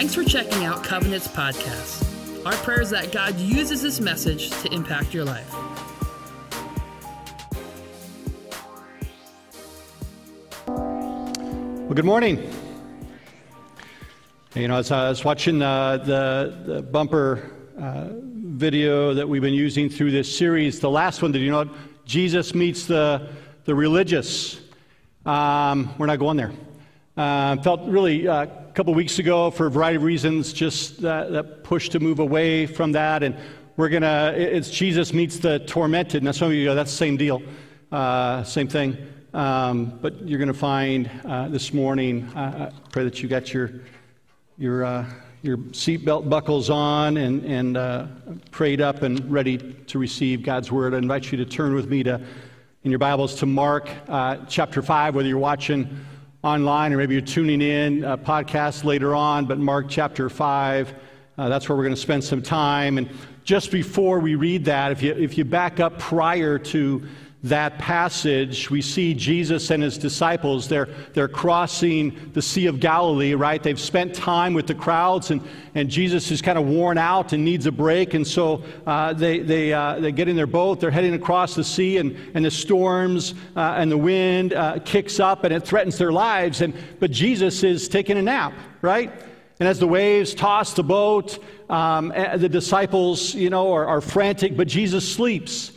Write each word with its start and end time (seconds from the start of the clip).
Thanks 0.00 0.14
for 0.14 0.24
checking 0.24 0.64
out 0.64 0.82
Covenants 0.82 1.28
Podcast. 1.28 2.46
Our 2.46 2.54
prayer 2.54 2.80
is 2.80 2.88
that 2.88 3.12
God 3.12 3.38
uses 3.38 3.82
this 3.82 4.00
message 4.00 4.48
to 4.62 4.72
impact 4.72 5.12
your 5.12 5.26
life. 5.26 5.52
Well, 10.66 11.92
good 11.92 12.06
morning. 12.06 12.50
You 14.54 14.68
know, 14.68 14.78
as 14.78 14.90
I 14.90 15.10
was 15.10 15.22
watching 15.22 15.60
uh, 15.60 15.98
the, 15.98 16.62
the 16.64 16.80
bumper 16.80 17.50
uh, 17.78 18.08
video 18.32 19.12
that 19.12 19.28
we've 19.28 19.42
been 19.42 19.52
using 19.52 19.90
through 19.90 20.12
this 20.12 20.34
series, 20.34 20.80
the 20.80 20.88
last 20.88 21.20
one, 21.20 21.30
did 21.32 21.42
you 21.42 21.50
know 21.50 21.68
Jesus 22.06 22.54
meets 22.54 22.86
the, 22.86 23.28
the 23.66 23.74
religious? 23.74 24.58
Um, 25.26 25.94
we're 25.98 26.06
not 26.06 26.18
going 26.18 26.38
there. 26.38 26.52
Uh, 27.18 27.60
felt 27.60 27.86
really 27.86 28.26
uh, 28.26 28.46
a 28.70 28.72
couple 28.72 28.94
weeks 28.94 29.18
ago, 29.18 29.50
for 29.50 29.66
a 29.66 29.70
variety 29.70 29.96
of 29.96 30.04
reasons, 30.04 30.52
just 30.52 31.02
that, 31.02 31.32
that 31.32 31.64
push 31.64 31.88
to 31.88 31.98
move 31.98 32.20
away 32.20 32.66
from 32.66 32.92
that. 32.92 33.24
And 33.24 33.36
we're 33.76 33.88
going 33.88 34.02
to, 34.02 34.32
it's 34.36 34.70
Jesus 34.70 35.12
meets 35.12 35.38
the 35.40 35.58
tormented. 35.58 36.22
Now, 36.22 36.30
some 36.30 36.48
of 36.48 36.54
you 36.54 36.66
go, 36.66 36.76
that's 36.76 36.92
the 36.92 36.96
same 36.96 37.16
deal, 37.16 37.42
uh, 37.90 38.44
same 38.44 38.68
thing. 38.68 38.96
Um, 39.34 39.98
but 40.00 40.22
you're 40.22 40.38
going 40.38 40.52
to 40.52 40.54
find 40.54 41.10
uh, 41.24 41.48
this 41.48 41.74
morning, 41.74 42.28
uh, 42.36 42.70
I 42.72 42.88
pray 42.90 43.02
that 43.02 43.20
you 43.20 43.28
got 43.28 43.52
your, 43.52 43.72
your, 44.56 44.84
uh, 44.84 45.04
your 45.42 45.56
seatbelt 45.56 46.28
buckles 46.28 46.70
on 46.70 47.16
and, 47.16 47.44
and 47.44 47.76
uh, 47.76 48.06
prayed 48.52 48.80
up 48.80 49.02
and 49.02 49.28
ready 49.32 49.58
to 49.58 49.98
receive 49.98 50.44
God's 50.44 50.70
word. 50.70 50.94
I 50.94 50.98
invite 50.98 51.32
you 51.32 51.38
to 51.38 51.44
turn 51.44 51.74
with 51.74 51.88
me 51.88 52.04
to, 52.04 52.20
in 52.84 52.92
your 52.92 53.00
Bibles 53.00 53.34
to 53.36 53.46
Mark 53.46 53.90
uh, 54.08 54.36
chapter 54.48 54.80
5, 54.80 55.16
whether 55.16 55.28
you're 55.28 55.38
watching 55.38 56.06
online 56.42 56.92
or 56.92 56.96
maybe 56.96 57.14
you're 57.14 57.20
tuning 57.20 57.60
in 57.60 58.02
uh, 58.02 58.16
podcast 58.16 58.84
later 58.84 59.14
on, 59.14 59.44
but 59.44 59.58
Mark 59.58 59.86
chapter 59.90 60.30
5, 60.30 60.94
uh, 61.36 61.48
that's 61.50 61.68
where 61.68 61.76
we're 61.76 61.84
going 61.84 61.94
to 61.94 62.00
spend 62.00 62.24
some 62.24 62.40
time. 62.40 62.96
And 62.96 63.10
just 63.44 63.70
before 63.70 64.20
we 64.20 64.36
read 64.36 64.64
that, 64.64 64.90
if 64.90 65.02
you, 65.02 65.12
if 65.12 65.36
you 65.36 65.44
back 65.44 65.80
up 65.80 65.98
prior 65.98 66.58
to 66.58 67.06
that 67.42 67.78
passage, 67.78 68.68
we 68.68 68.82
see 68.82 69.14
Jesus 69.14 69.70
and 69.70 69.82
his 69.82 69.96
disciples. 69.96 70.68
They're, 70.68 70.88
they're 71.14 71.28
crossing 71.28 72.32
the 72.34 72.42
Sea 72.42 72.66
of 72.66 72.80
Galilee, 72.80 73.32
right? 73.32 73.62
They've 73.62 73.80
spent 73.80 74.14
time 74.14 74.52
with 74.52 74.66
the 74.66 74.74
crowds, 74.74 75.30
and, 75.30 75.40
and 75.74 75.88
Jesus 75.88 76.30
is 76.30 76.42
kind 76.42 76.58
of 76.58 76.66
worn 76.66 76.98
out 76.98 77.32
and 77.32 77.42
needs 77.42 77.64
a 77.64 77.72
break. 77.72 78.12
And 78.12 78.26
so 78.26 78.62
uh, 78.86 79.14
they, 79.14 79.38
they, 79.38 79.72
uh, 79.72 80.00
they 80.00 80.12
get 80.12 80.28
in 80.28 80.36
their 80.36 80.46
boat. 80.46 80.80
They're 80.80 80.90
heading 80.90 81.14
across 81.14 81.54
the 81.54 81.64
sea, 81.64 81.96
and, 81.96 82.14
and 82.34 82.44
the 82.44 82.50
storms 82.50 83.34
uh, 83.56 83.74
and 83.78 83.90
the 83.90 83.98
wind 83.98 84.52
uh, 84.52 84.80
kicks 84.84 85.18
up, 85.18 85.44
and 85.44 85.54
it 85.54 85.66
threatens 85.66 85.96
their 85.96 86.12
lives. 86.12 86.60
And, 86.60 86.74
but 86.98 87.10
Jesus 87.10 87.62
is 87.62 87.88
taking 87.88 88.18
a 88.18 88.22
nap, 88.22 88.52
right? 88.82 89.10
And 89.60 89.68
as 89.68 89.78
the 89.78 89.86
waves 89.86 90.34
toss 90.34 90.74
the 90.74 90.82
boat, 90.82 91.38
um, 91.70 92.12
eh, 92.14 92.36
the 92.36 92.48
disciples, 92.50 93.34
you 93.34 93.48
know, 93.48 93.72
are, 93.72 93.86
are 93.86 94.00
frantic, 94.02 94.58
but 94.58 94.68
Jesus 94.68 95.10
sleeps. 95.10 95.72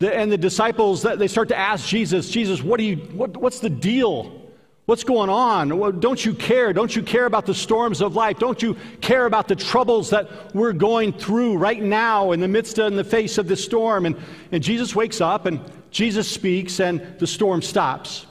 The, 0.00 0.14
and 0.14 0.30
the 0.30 0.38
disciples, 0.38 1.02
they 1.02 1.26
start 1.26 1.48
to 1.48 1.58
ask 1.58 1.86
Jesus, 1.86 2.30
Jesus, 2.30 2.62
what 2.62 2.78
do 2.78 2.84
you, 2.84 2.96
what, 2.96 3.36
what's 3.36 3.58
the 3.58 3.70
deal? 3.70 4.38
What's 4.86 5.04
going 5.04 5.28
on? 5.28 6.00
Don't 6.00 6.24
you 6.24 6.32
care? 6.32 6.72
Don't 6.72 6.96
you 6.96 7.02
care 7.02 7.26
about 7.26 7.44
the 7.44 7.52
storms 7.52 8.00
of 8.00 8.16
life? 8.16 8.38
Don't 8.38 8.62
you 8.62 8.74
care 9.02 9.26
about 9.26 9.46
the 9.46 9.54
troubles 9.54 10.08
that 10.10 10.54
we're 10.54 10.72
going 10.72 11.12
through 11.12 11.58
right 11.58 11.82
now 11.82 12.32
in 12.32 12.40
the 12.40 12.48
midst 12.48 12.78
of, 12.78 12.86
in 12.86 12.96
the 12.96 13.04
face 13.04 13.36
of 13.36 13.48
this 13.48 13.62
storm? 13.62 14.06
And, 14.06 14.16
and 14.50 14.62
Jesus 14.62 14.96
wakes 14.96 15.20
up 15.20 15.44
and 15.44 15.60
Jesus 15.90 16.26
speaks 16.30 16.80
and 16.80 17.18
the 17.18 17.26
storm 17.26 17.60
stops. 17.60 18.24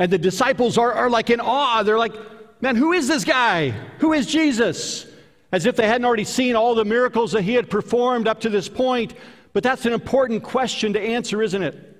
And 0.00 0.10
the 0.10 0.18
disciples 0.18 0.78
are, 0.78 0.92
are 0.92 1.08
like 1.08 1.30
in 1.30 1.40
awe. 1.40 1.84
They're 1.84 1.96
like, 1.96 2.14
man, 2.60 2.74
who 2.74 2.92
is 2.92 3.06
this 3.06 3.24
guy? 3.24 3.70
Who 4.00 4.14
is 4.14 4.26
Jesus? 4.26 5.06
As 5.52 5.64
if 5.64 5.76
they 5.76 5.86
hadn't 5.86 6.06
already 6.06 6.24
seen 6.24 6.56
all 6.56 6.74
the 6.74 6.84
miracles 6.84 7.30
that 7.32 7.42
he 7.42 7.54
had 7.54 7.70
performed 7.70 8.26
up 8.26 8.40
to 8.40 8.48
this 8.48 8.68
point. 8.68 9.14
But 9.56 9.62
that's 9.62 9.86
an 9.86 9.94
important 9.94 10.42
question 10.42 10.92
to 10.92 11.00
answer, 11.00 11.40
isn't 11.40 11.62
it? 11.62 11.98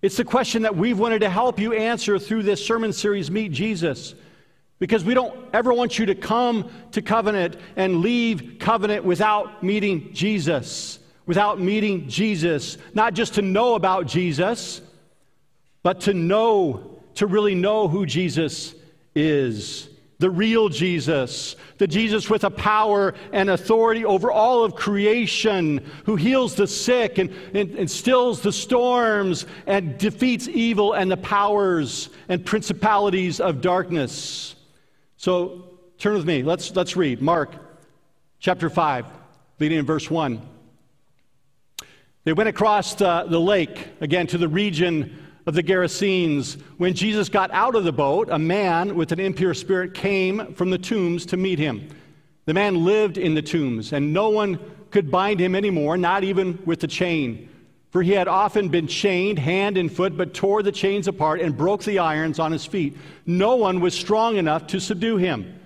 It's 0.00 0.16
the 0.16 0.24
question 0.24 0.62
that 0.62 0.76
we've 0.76 0.96
wanted 0.96 1.22
to 1.22 1.28
help 1.28 1.58
you 1.58 1.72
answer 1.72 2.20
through 2.20 2.44
this 2.44 2.64
sermon 2.64 2.92
series, 2.92 3.32
Meet 3.32 3.50
Jesus. 3.50 4.14
Because 4.78 5.04
we 5.04 5.12
don't 5.12 5.36
ever 5.52 5.74
want 5.74 5.98
you 5.98 6.06
to 6.06 6.14
come 6.14 6.70
to 6.92 7.02
covenant 7.02 7.56
and 7.74 7.96
leave 7.96 8.58
covenant 8.60 9.04
without 9.04 9.60
meeting 9.60 10.12
Jesus. 10.12 11.00
Without 11.26 11.60
meeting 11.60 12.08
Jesus. 12.08 12.78
Not 12.94 13.14
just 13.14 13.34
to 13.34 13.42
know 13.42 13.74
about 13.74 14.06
Jesus, 14.06 14.80
but 15.82 16.02
to 16.02 16.14
know, 16.14 17.00
to 17.16 17.26
really 17.26 17.56
know 17.56 17.88
who 17.88 18.06
Jesus 18.06 18.72
is 19.16 19.88
the 20.24 20.30
real 20.30 20.70
Jesus, 20.70 21.54
the 21.76 21.86
Jesus 21.86 22.30
with 22.30 22.44
a 22.44 22.50
power 22.50 23.12
and 23.30 23.50
authority 23.50 24.06
over 24.06 24.32
all 24.32 24.64
of 24.64 24.74
creation, 24.74 25.84
who 26.06 26.16
heals 26.16 26.54
the 26.54 26.66
sick 26.66 27.18
and, 27.18 27.30
and, 27.52 27.74
and, 27.74 27.90
stills 27.90 28.40
the 28.40 28.50
storms 28.50 29.44
and 29.66 29.98
defeats 29.98 30.48
evil 30.48 30.94
and 30.94 31.10
the 31.10 31.18
powers 31.18 32.08
and 32.30 32.42
principalities 32.42 33.38
of 33.38 33.60
darkness. 33.60 34.54
So 35.18 35.78
turn 35.98 36.14
with 36.14 36.24
me. 36.24 36.42
Let's, 36.42 36.74
let's 36.74 36.96
read 36.96 37.20
Mark 37.20 37.54
chapter 38.38 38.70
5, 38.70 39.04
beginning 39.58 39.80
in 39.80 39.84
verse 39.84 40.10
1. 40.10 40.40
They 42.24 42.32
went 42.32 42.48
across 42.48 42.94
the, 42.94 43.26
the 43.28 43.38
lake, 43.38 43.88
again, 44.00 44.26
to 44.28 44.38
the 44.38 44.48
region 44.48 45.23
of 45.46 45.54
the 45.54 45.62
Gerasenes. 45.62 46.60
When 46.78 46.94
Jesus 46.94 47.28
got 47.28 47.50
out 47.50 47.74
of 47.74 47.84
the 47.84 47.92
boat, 47.92 48.28
a 48.30 48.38
man 48.38 48.94
with 48.96 49.12
an 49.12 49.20
impure 49.20 49.54
spirit 49.54 49.94
came 49.94 50.54
from 50.54 50.70
the 50.70 50.78
tombs 50.78 51.26
to 51.26 51.36
meet 51.36 51.58
him. 51.58 51.88
The 52.46 52.54
man 52.54 52.84
lived 52.84 53.18
in 53.18 53.34
the 53.34 53.42
tombs, 53.42 53.92
and 53.92 54.12
no 54.12 54.28
one 54.30 54.58
could 54.90 55.10
bind 55.10 55.40
him 55.40 55.54
anymore, 55.54 55.96
not 55.96 56.24
even 56.24 56.58
with 56.64 56.84
a 56.84 56.86
chain. 56.86 57.48
For 57.90 58.02
he 58.02 58.12
had 58.12 58.28
often 58.28 58.68
been 58.68 58.86
chained 58.86 59.38
hand 59.38 59.78
and 59.78 59.90
foot, 59.90 60.16
but 60.16 60.34
tore 60.34 60.62
the 60.62 60.72
chains 60.72 61.08
apart 61.08 61.40
and 61.40 61.56
broke 61.56 61.84
the 61.84 62.00
irons 62.00 62.38
on 62.38 62.52
his 62.52 62.66
feet. 62.66 62.96
No 63.24 63.56
one 63.56 63.80
was 63.80 63.94
strong 63.94 64.36
enough 64.36 64.66
to 64.68 64.80
subdue 64.80 65.16
him. 65.16 65.60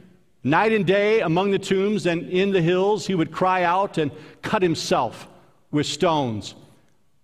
Night 0.44 0.72
and 0.72 0.86
day 0.86 1.20
among 1.20 1.50
the 1.50 1.58
tombs 1.58 2.06
and 2.06 2.28
in 2.28 2.52
the 2.52 2.62
hills, 2.62 3.06
he 3.06 3.14
would 3.14 3.32
cry 3.32 3.64
out 3.64 3.98
and 3.98 4.10
cut 4.42 4.62
himself 4.62 5.26
with 5.70 5.86
stones. 5.86 6.54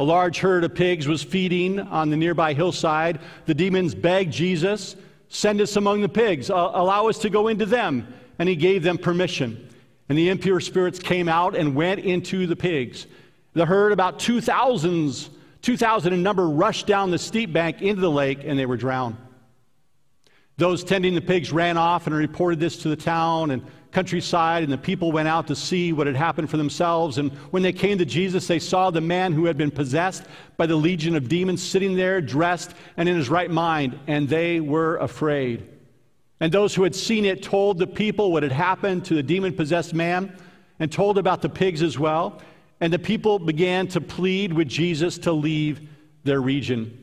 A 0.00 0.02
large 0.02 0.38
herd 0.38 0.64
of 0.64 0.74
pigs 0.74 1.06
was 1.06 1.22
feeding 1.22 1.78
on 1.78 2.08
the 2.08 2.16
nearby 2.16 2.54
hillside. 2.54 3.20
The 3.44 3.52
demons 3.52 3.94
begged 3.94 4.32
Jesus, 4.32 4.96
Send 5.28 5.60
us 5.60 5.76
among 5.76 6.00
the 6.00 6.08
pigs, 6.08 6.48
allow 6.48 7.08
us 7.08 7.18
to 7.18 7.28
go 7.28 7.48
into 7.48 7.66
them. 7.66 8.10
And 8.38 8.48
he 8.48 8.56
gave 8.56 8.82
them 8.82 8.96
permission. 8.96 9.68
And 10.08 10.16
the 10.16 10.30
impure 10.30 10.58
spirits 10.58 10.98
came 10.98 11.28
out 11.28 11.54
and 11.54 11.74
went 11.74 12.00
into 12.00 12.46
the 12.46 12.56
pigs. 12.56 13.06
The 13.52 13.66
herd, 13.66 13.92
about 13.92 14.18
2,000, 14.18 15.28
2,000 15.60 16.12
in 16.14 16.22
number, 16.22 16.48
rushed 16.48 16.86
down 16.86 17.10
the 17.10 17.18
steep 17.18 17.52
bank 17.52 17.82
into 17.82 18.00
the 18.00 18.10
lake 18.10 18.40
and 18.42 18.58
they 18.58 18.64
were 18.64 18.78
drowned. 18.78 19.18
Those 20.56 20.82
tending 20.82 21.14
the 21.14 21.20
pigs 21.20 21.52
ran 21.52 21.76
off 21.76 22.06
and 22.06 22.16
reported 22.16 22.58
this 22.58 22.78
to 22.78 22.88
the 22.88 22.96
town, 22.96 23.50
and 23.50 23.66
countryside, 23.92 24.62
and 24.62 24.72
the 24.72 24.78
people 24.78 25.12
went 25.12 25.28
out 25.28 25.46
to 25.48 25.56
see 25.56 25.92
what 25.92 26.06
had 26.06 26.16
happened 26.16 26.48
for 26.48 26.56
themselves. 26.56 27.18
And 27.18 27.32
when 27.50 27.62
they 27.62 27.72
came 27.72 27.98
to 27.98 28.04
Jesus, 28.04 28.46
they 28.46 28.58
saw 28.58 28.90
the 28.90 29.00
man 29.00 29.32
who 29.32 29.46
had 29.46 29.56
been 29.56 29.70
possessed 29.70 30.24
by 30.56 30.66
the 30.66 30.76
legion 30.76 31.16
of 31.16 31.28
demons 31.28 31.62
sitting 31.62 31.96
there, 31.96 32.20
dressed 32.20 32.74
and 32.96 33.08
in 33.08 33.16
his 33.16 33.28
right 33.28 33.50
mind, 33.50 33.98
and 34.06 34.28
they 34.28 34.60
were 34.60 34.96
afraid. 34.98 35.66
And 36.40 36.52
those 36.52 36.74
who 36.74 36.84
had 36.84 36.94
seen 36.94 37.24
it 37.24 37.42
told 37.42 37.78
the 37.78 37.86
people 37.86 38.32
what 38.32 38.42
had 38.42 38.52
happened 38.52 39.04
to 39.06 39.14
the 39.14 39.22
demon 39.22 39.54
possessed 39.54 39.92
man 39.92 40.36
and 40.78 40.90
told 40.90 41.18
about 41.18 41.42
the 41.42 41.48
pigs 41.48 41.82
as 41.82 41.98
well. 41.98 42.40
And 42.80 42.92
the 42.92 42.98
people 42.98 43.38
began 43.38 43.88
to 43.88 44.00
plead 44.00 44.52
with 44.52 44.68
Jesus 44.68 45.18
to 45.18 45.32
leave 45.32 45.86
their 46.24 46.40
region. 46.40 46.96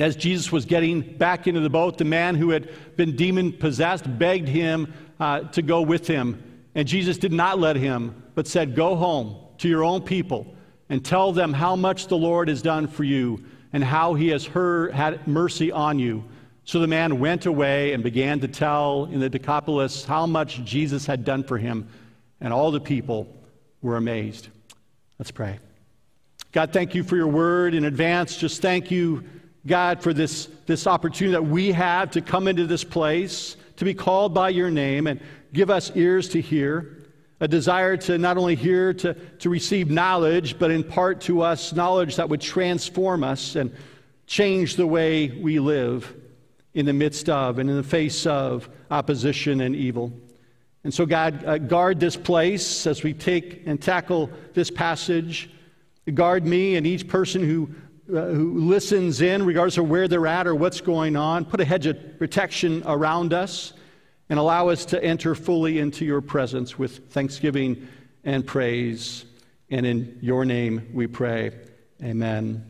As 0.00 0.16
Jesus 0.16 0.50
was 0.50 0.64
getting 0.64 1.00
back 1.02 1.46
into 1.46 1.60
the 1.60 1.68
boat, 1.68 1.98
the 1.98 2.04
man 2.04 2.36
who 2.36 2.50
had 2.50 2.70
been 2.96 3.16
demon 3.16 3.52
possessed 3.52 4.18
begged 4.18 4.48
him 4.48 4.94
uh, 5.20 5.40
to 5.40 5.62
go 5.62 5.82
with 5.82 6.06
him. 6.06 6.42
And 6.74 6.86
Jesus 6.86 7.18
did 7.18 7.32
not 7.32 7.58
let 7.58 7.76
him, 7.76 8.22
but 8.34 8.46
said, 8.46 8.74
Go 8.74 8.96
home 8.96 9.36
to 9.58 9.68
your 9.68 9.84
own 9.84 10.02
people 10.02 10.54
and 10.88 11.04
tell 11.04 11.32
them 11.32 11.52
how 11.52 11.76
much 11.76 12.06
the 12.06 12.16
Lord 12.16 12.48
has 12.48 12.62
done 12.62 12.86
for 12.86 13.04
you 13.04 13.44
and 13.72 13.84
how 13.84 14.14
he 14.14 14.28
has 14.28 14.46
heard, 14.46 14.92
had 14.92 15.26
mercy 15.26 15.70
on 15.70 15.98
you. 15.98 16.24
So 16.64 16.80
the 16.80 16.86
man 16.86 17.18
went 17.18 17.46
away 17.46 17.92
and 17.92 18.02
began 18.02 18.40
to 18.40 18.48
tell 18.48 19.08
in 19.10 19.20
the 19.20 19.28
Decapolis 19.28 20.04
how 20.04 20.26
much 20.26 20.62
Jesus 20.64 21.06
had 21.06 21.24
done 21.24 21.42
for 21.42 21.58
him. 21.58 21.88
And 22.40 22.52
all 22.52 22.70
the 22.70 22.80
people 22.80 23.26
were 23.82 23.96
amazed. 23.96 24.48
Let's 25.18 25.30
pray. 25.30 25.58
God, 26.52 26.72
thank 26.72 26.94
you 26.94 27.02
for 27.02 27.16
your 27.16 27.26
word 27.26 27.74
in 27.74 27.84
advance. 27.84 28.36
Just 28.36 28.62
thank 28.62 28.90
you, 28.90 29.24
God, 29.66 30.02
for 30.02 30.14
this, 30.14 30.48
this 30.66 30.86
opportunity 30.86 31.32
that 31.32 31.44
we 31.44 31.72
have 31.72 32.10
to 32.12 32.22
come 32.22 32.48
into 32.48 32.66
this 32.66 32.84
place, 32.84 33.56
to 33.78 33.84
be 33.84 33.94
called 33.94 34.34
by 34.34 34.50
your 34.50 34.70
name, 34.70 35.06
and 35.06 35.20
give 35.52 35.70
us 35.70 35.90
ears 35.94 36.28
to 36.30 36.40
hear, 36.40 37.04
a 37.40 37.48
desire 37.48 37.96
to 37.96 38.18
not 38.18 38.36
only 38.36 38.54
hear, 38.54 38.92
to, 38.92 39.14
to 39.14 39.48
receive 39.48 39.90
knowledge, 39.90 40.58
but 40.58 40.70
impart 40.70 41.20
to 41.22 41.42
us 41.42 41.72
knowledge 41.72 42.16
that 42.16 42.28
would 42.28 42.40
transform 42.40 43.22
us 43.22 43.56
and 43.56 43.74
change 44.26 44.76
the 44.76 44.86
way 44.86 45.28
we 45.28 45.60
live 45.60 46.14
in 46.74 46.86
the 46.86 46.92
midst 46.92 47.28
of 47.28 47.58
and 47.58 47.70
in 47.70 47.76
the 47.76 47.82
face 47.82 48.26
of 48.26 48.68
opposition 48.90 49.60
and 49.60 49.74
evil. 49.74 50.12
And 50.84 50.92
so, 50.92 51.06
God, 51.06 51.44
uh, 51.44 51.58
guard 51.58 52.00
this 52.00 52.16
place 52.16 52.86
as 52.86 53.02
we 53.02 53.12
take 53.12 53.62
and 53.66 53.80
tackle 53.80 54.30
this 54.54 54.70
passage. 54.70 55.50
Guard 56.12 56.46
me 56.46 56.76
and 56.76 56.86
each 56.86 57.06
person 57.06 57.42
who, 57.44 57.70
who 58.08 58.58
listens 58.60 59.20
in, 59.20 59.44
regardless 59.44 59.76
of 59.76 59.88
where 59.88 60.08
they're 60.08 60.26
at 60.26 60.46
or 60.46 60.54
what's 60.54 60.80
going 60.80 61.14
on. 61.14 61.44
Put 61.44 61.60
a 61.60 61.64
hedge 61.64 61.86
of 61.86 62.18
protection 62.18 62.82
around 62.86 63.32
us 63.32 63.74
and 64.30 64.38
allow 64.38 64.68
us 64.68 64.84
to 64.86 65.02
enter 65.02 65.34
fully 65.34 65.78
into 65.78 66.04
your 66.04 66.20
presence 66.20 66.78
with 66.78 67.10
thanksgiving 67.10 67.86
and 68.24 68.46
praise. 68.46 69.24
And 69.70 69.84
in 69.84 70.18
your 70.22 70.44
name 70.44 70.88
we 70.92 71.06
pray. 71.06 71.52
Amen. 72.02 72.64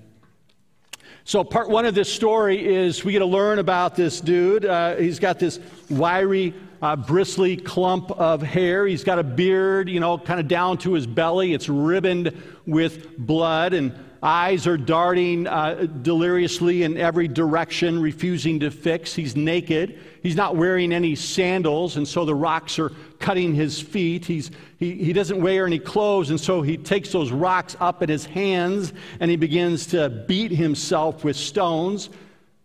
So, 1.24 1.44
part 1.44 1.68
one 1.68 1.84
of 1.84 1.94
this 1.94 2.10
story 2.12 2.74
is 2.74 3.04
we 3.04 3.12
get 3.12 3.18
to 3.18 3.26
learn 3.26 3.58
about 3.58 3.94
this 3.94 4.20
dude. 4.20 4.64
Uh, 4.64 4.96
he's 4.96 5.18
got 5.18 5.38
this 5.38 5.60
wiry, 5.90 6.54
uh, 6.80 6.96
bristly 6.96 7.56
clump 7.56 8.10
of 8.12 8.40
hair. 8.40 8.86
He's 8.86 9.04
got 9.04 9.18
a 9.18 9.22
beard, 9.22 9.90
you 9.90 10.00
know, 10.00 10.16
kind 10.16 10.40
of 10.40 10.48
down 10.48 10.78
to 10.78 10.94
his 10.94 11.06
belly. 11.06 11.52
It's 11.52 11.68
ribboned 11.68 12.34
with 12.66 13.18
blood, 13.18 13.74
and 13.74 13.92
eyes 14.22 14.66
are 14.66 14.76
darting 14.76 15.46
uh, 15.46 15.86
deliriously 16.02 16.82
in 16.82 16.96
every 16.96 17.28
direction, 17.28 18.00
refusing 18.00 18.60
to 18.60 18.70
fix. 18.70 19.14
He's 19.14 19.36
naked. 19.36 19.98
He's 20.22 20.36
not 20.36 20.56
wearing 20.56 20.92
any 20.92 21.14
sandals, 21.14 21.96
and 21.96 22.06
so 22.06 22.24
the 22.24 22.34
rocks 22.34 22.78
are 22.78 22.92
cutting 23.18 23.54
his 23.54 23.80
feet. 23.80 24.24
He's, 24.24 24.50
he, 24.78 24.94
he 24.94 25.12
doesn't 25.12 25.40
wear 25.40 25.66
any 25.66 25.78
clothes, 25.78 26.30
and 26.30 26.40
so 26.40 26.62
he 26.62 26.76
takes 26.76 27.12
those 27.12 27.30
rocks 27.30 27.76
up 27.80 28.02
in 28.02 28.08
his 28.08 28.26
hands 28.26 28.92
and 29.20 29.30
he 29.30 29.36
begins 29.36 29.86
to 29.86 30.08
beat 30.08 30.50
himself 30.50 31.24
with 31.24 31.36
stones. 31.36 32.10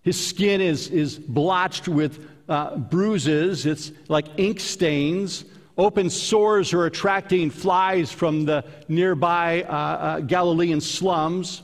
His 0.01 0.23
skin 0.23 0.61
is, 0.61 0.89
is 0.89 1.17
blotched 1.17 1.87
with 1.87 2.27
uh, 2.49 2.75
bruises, 2.75 3.65
it's 3.65 3.91
like 4.09 4.25
ink 4.37 4.59
stains. 4.59 5.45
Open 5.77 6.09
sores 6.09 6.71
are 6.73 6.85
attracting 6.85 7.49
flies 7.49 8.11
from 8.11 8.45
the 8.45 8.63
nearby 8.87 9.63
uh, 9.63 9.71
uh, 9.71 10.19
Galilean 10.19 10.79
slums. 10.79 11.63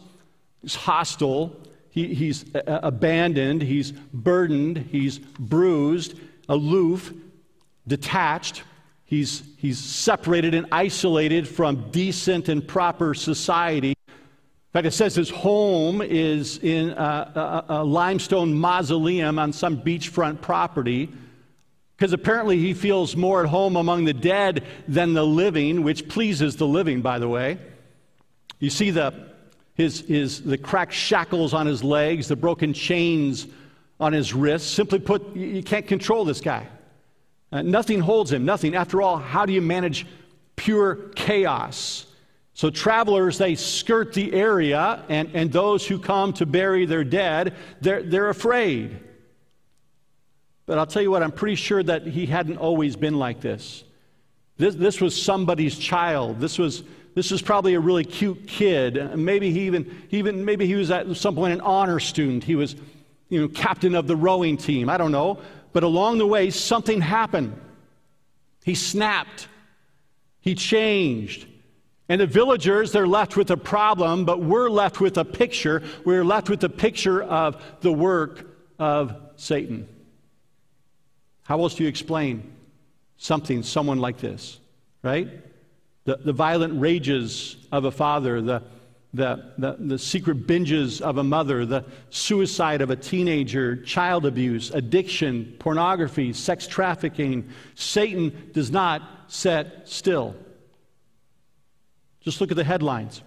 He's 0.61 0.75
hostile. 0.75 1.55
He, 1.91 2.13
he's 2.15 2.43
uh, 2.55 2.79
abandoned. 2.81 3.61
He's 3.61 3.91
burdened. 3.91 4.77
He's 4.77 5.19
bruised, 5.19 6.19
aloof, 6.47 7.13
detached. 7.87 8.63
He's, 9.05 9.43
he's 9.57 9.77
separated 9.77 10.55
and 10.55 10.65
isolated 10.71 11.47
from 11.47 11.91
decent 11.91 12.49
and 12.49 12.67
proper 12.67 13.13
society. 13.13 13.95
In 14.07 14.73
fact, 14.73 14.87
it 14.87 14.91
says 14.91 15.15
his 15.15 15.29
home 15.29 16.01
is 16.01 16.57
in 16.59 16.91
a, 16.91 17.65
a, 17.69 17.73
a 17.75 17.83
limestone 17.83 18.53
mausoleum 18.53 19.37
on 19.37 19.53
some 19.53 19.81
beachfront 19.81 20.41
property 20.41 21.09
because 21.99 22.13
apparently 22.13 22.57
he 22.57 22.73
feels 22.73 23.17
more 23.17 23.43
at 23.43 23.49
home 23.49 23.75
among 23.75 24.05
the 24.05 24.13
dead 24.13 24.63
than 24.87 25.13
the 25.13 25.25
living, 25.25 25.83
which 25.83 26.07
pleases 26.07 26.55
the 26.55 26.65
living, 26.65 27.01
by 27.01 27.19
the 27.19 27.27
way. 27.27 27.57
You 28.59 28.69
see 28.69 28.89
the, 28.91 29.13
his, 29.73 29.99
his, 30.07 30.41
the 30.41 30.57
cracked 30.57 30.93
shackles 30.93 31.53
on 31.53 31.67
his 31.67 31.83
legs, 31.83 32.29
the 32.29 32.37
broken 32.37 32.71
chains 32.71 33.47
on 33.99 34.13
his 34.13 34.33
wrists. 34.33 34.71
Simply 34.71 34.99
put, 34.99 35.35
you 35.35 35.61
can't 35.61 35.85
control 35.85 36.23
this 36.23 36.39
guy. 36.39 36.67
Uh, 37.51 37.63
nothing 37.63 37.99
holds 37.99 38.31
him, 38.31 38.45
nothing. 38.45 38.77
After 38.77 39.01
all, 39.01 39.17
how 39.17 39.45
do 39.45 39.51
you 39.51 39.61
manage 39.61 40.05
pure 40.55 41.09
chaos? 41.17 42.05
So, 42.53 42.69
travelers, 42.69 43.37
they 43.37 43.55
skirt 43.55 44.13
the 44.13 44.31
area, 44.31 45.03
and, 45.09 45.31
and 45.33 45.51
those 45.51 45.85
who 45.85 45.99
come 45.99 46.31
to 46.33 46.45
bury 46.45 46.85
their 46.85 47.03
dead, 47.03 47.55
they're, 47.81 48.03
they're 48.03 48.29
afraid. 48.29 49.01
But 50.69 50.77
I'll 50.77 50.85
tell 50.85 51.01
you 51.01 51.09
what, 51.09 51.23
I'm 51.23 51.31
pretty 51.31 51.55
sure 51.55 51.81
that 51.81 52.05
he 52.05 52.27
hadn't 52.27 52.57
always 52.57 52.95
been 52.95 53.17
like 53.17 53.41
this. 53.41 53.83
This, 54.57 54.75
this 54.75 55.01
was 55.01 55.19
somebody's 55.19 55.75
child. 55.75 56.39
This 56.39 56.59
was, 56.59 56.83
this 57.15 57.31
was 57.31 57.41
probably 57.41 57.73
a 57.73 57.79
really 57.79 58.05
cute 58.05 58.45
kid. 58.45 59.17
Maybe 59.17 59.49
he 59.51 59.61
even, 59.61 60.05
even 60.11 60.45
maybe 60.45 60.67
he 60.67 60.75
was 60.75 60.91
at 60.91 61.11
some 61.17 61.33
point 61.33 61.53
an 61.53 61.61
honor 61.61 61.99
student. 61.99 62.43
He 62.43 62.55
was, 62.55 62.75
you 63.29 63.41
know, 63.41 63.47
captain 63.47 63.95
of 63.95 64.05
the 64.05 64.15
rowing 64.15 64.57
team. 64.57 64.91
I 64.91 64.97
don't 64.97 65.11
know. 65.11 65.39
But 65.73 65.81
along 65.81 66.19
the 66.19 66.27
way, 66.27 66.51
something 66.51 67.01
happened. 67.01 67.59
He 68.63 68.75
snapped. 68.75 69.47
He 70.39 70.53
changed. 70.53 71.47
And 72.09 72.21
the 72.21 72.27
villagers, 72.27 72.91
they're 72.91 73.07
left 73.07 73.35
with 73.35 73.49
a 73.49 73.57
problem, 73.57 74.23
but 74.23 74.39
we're 74.39 74.69
left 74.69 75.01
with 75.01 75.17
a 75.17 75.25
picture. 75.25 75.81
We're 76.05 76.23
left 76.23 76.47
with 76.47 76.63
a 76.63 76.69
picture 76.69 77.23
of 77.23 77.59
the 77.81 77.91
work 77.91 78.45
of 78.77 79.15
Satan. 79.35 79.87
How 81.49 81.59
else 81.63 81.73
do 81.73 81.81
you 81.81 81.89
explain 81.89 82.43
something, 83.17 83.63
someone 83.63 83.97
like 83.97 84.19
this, 84.19 84.59
right? 85.01 85.27
The, 86.05 86.17
the 86.17 86.31
violent 86.31 86.79
rages 86.79 87.57
of 87.71 87.85
a 87.85 87.91
father, 87.91 88.39
the, 88.39 88.61
the, 89.15 89.53
the, 89.57 89.75
the 89.79 89.97
secret 89.97 90.45
binges 90.45 91.01
of 91.01 91.17
a 91.17 91.23
mother, 91.23 91.65
the 91.65 91.85
suicide 92.11 92.81
of 92.81 92.91
a 92.91 92.95
teenager, 92.95 93.77
child 93.77 94.27
abuse, 94.27 94.69
addiction, 94.69 95.55
pornography, 95.57 96.33
sex 96.33 96.67
trafficking. 96.67 97.49
Satan 97.73 98.51
does 98.53 98.69
not 98.69 99.01
set 99.25 99.89
still. 99.89 100.35
Just 102.21 102.41
look 102.41 102.51
at 102.51 102.57
the 102.57 102.63
headlines. 102.63 103.23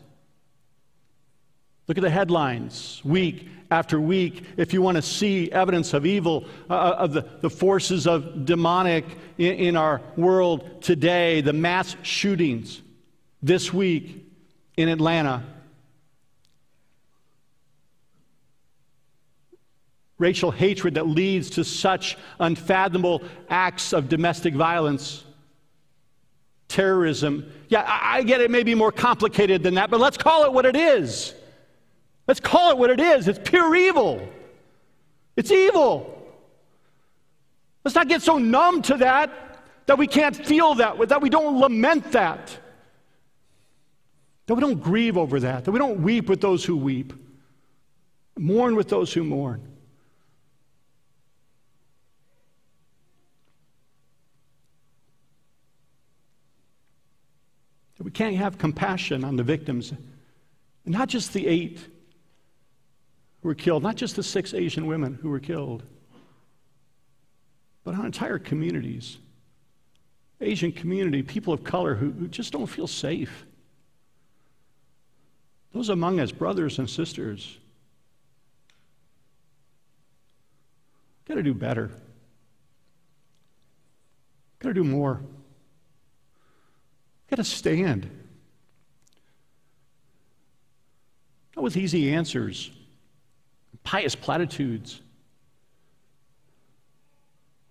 Look 1.93 1.99
at 1.99 2.05
the 2.05 2.11
headlines 2.11 3.03
week 3.05 3.49
after 3.71 4.01
week. 4.01 4.45
If 4.57 4.73
you 4.73 4.81
want 4.81 4.97
to 4.97 5.03
see 5.03 5.53
evidence 5.53 5.93
of 5.93 6.07
evil, 6.07 6.47
uh, 6.71 6.73
uh, 6.73 6.97
of 7.01 7.13
the, 7.13 7.29
the 7.43 7.51
forces 7.51 8.07
of 8.07 8.47
demonic 8.47 9.05
in, 9.37 9.53
in 9.57 9.77
our 9.77 10.01
world 10.17 10.81
today, 10.81 11.43
the 11.43 11.53
mass 11.53 11.95
shootings 12.01 12.81
this 13.43 13.75
week 13.75 14.25
in 14.79 14.89
Atlanta, 14.89 15.45
racial 20.17 20.51
hatred 20.51 20.95
that 20.95 21.07
leads 21.07 21.51
to 21.51 21.63
such 21.63 22.17
unfathomable 22.41 23.21
acts 23.51 23.93
of 23.93 24.09
domestic 24.09 24.55
violence, 24.55 25.25
terrorism. 26.69 27.53
Yeah, 27.69 27.85
I 27.87 28.23
get 28.23 28.41
it 28.41 28.51
may 28.51 28.63
be 28.63 28.75
more 28.75 28.93
complicated 28.93 29.63
than 29.63 29.75
that, 29.75 29.91
but 29.91 30.01
let's 30.01 30.17
call 30.17 30.47
it 30.47 30.55
what 30.55 30.65
it 30.65 30.75
is. 30.75 31.35
Let's 32.33 32.41
call 32.41 32.71
it 32.71 32.79
what 32.79 32.89
it 32.89 32.99
is 32.99 33.29
it's 33.29 33.39
pure 33.45 33.77
evil. 33.77 34.27
It's 35.37 35.51
evil. 35.51 36.33
Let's 37.85 37.95
not 37.95 38.09
get 38.09 38.23
so 38.23 38.39
numb 38.39 38.81
to 38.85 38.97
that 38.97 39.61
that 39.85 39.99
we 39.99 40.07
can't 40.07 40.35
feel 40.35 40.77
that, 40.77 40.97
that 41.11 41.21
we 41.21 41.29
don't 41.29 41.61
lament 41.61 42.13
that, 42.13 42.59
that 44.47 44.55
we 44.55 44.63
don't 44.63 44.81
grieve 44.81 45.19
over 45.19 45.41
that, 45.41 45.67
that 45.67 45.73
we 45.73 45.79
don't 45.79 46.01
weep 46.01 46.31
with 46.31 46.41
those 46.41 46.65
who 46.65 46.75
weep, 46.75 47.13
mourn 48.39 48.77
with 48.77 48.89
those 48.89 49.13
who 49.13 49.25
mourn. 49.25 49.61
That 57.99 58.05
we 58.05 58.11
can't 58.11 58.37
have 58.37 58.57
compassion 58.57 59.23
on 59.23 59.37
the 59.37 59.43
victims, 59.43 59.93
not 60.87 61.11
just 61.11 61.35
the 61.35 61.47
eight 61.47 61.92
who 63.43 63.49
were 63.49 63.55
killed, 63.55 63.83
not 63.83 63.97
just 63.97 64.17
the 64.17 64.23
six 64.23 64.55
Asian 64.55 64.87
women 64.87 65.19
who 65.21 65.29
were 65.29 65.41
killed, 65.41 65.83
but 67.85 67.95
on 67.95 68.07
entire 68.07 68.39
communities. 68.39 69.19
Asian 70.41 70.73
community, 70.73 71.23
people 71.23 71.53
of 71.53 71.65
color 71.65 71.95
who, 71.95 72.13
who 72.13 72.29
just 72.29 72.53
don't 72.53 72.67
feel 72.67 72.87
safe. 72.87 73.45
Those 75.73 75.89
among 75.89 76.21
us, 76.21 76.31
brothers 76.31 76.79
and 76.79 76.89
sisters, 76.89 77.59
got 81.27 81.35
to 81.35 81.43
do 81.43 81.55
better. 81.55 81.91
Got 84.61 84.69
to 84.69 84.75
do 84.75 84.85
more. 84.85 85.21
Got 87.29 87.37
to 87.37 87.45
stand. 87.45 88.09
Not 91.57 91.63
with 91.63 91.77
easy 91.77 92.13
answers 92.13 92.71
pious 93.85 94.15
platitudes, 94.15 95.01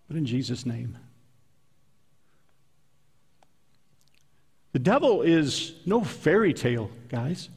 but 0.08 0.18
in 0.18 0.26
Jesus' 0.26 0.66
name. 0.66 0.98
The 4.74 4.80
devil 4.80 5.22
is 5.22 5.74
no 5.86 6.04
fairy 6.04 6.54
tale, 6.54 6.90
guys. 7.10 7.50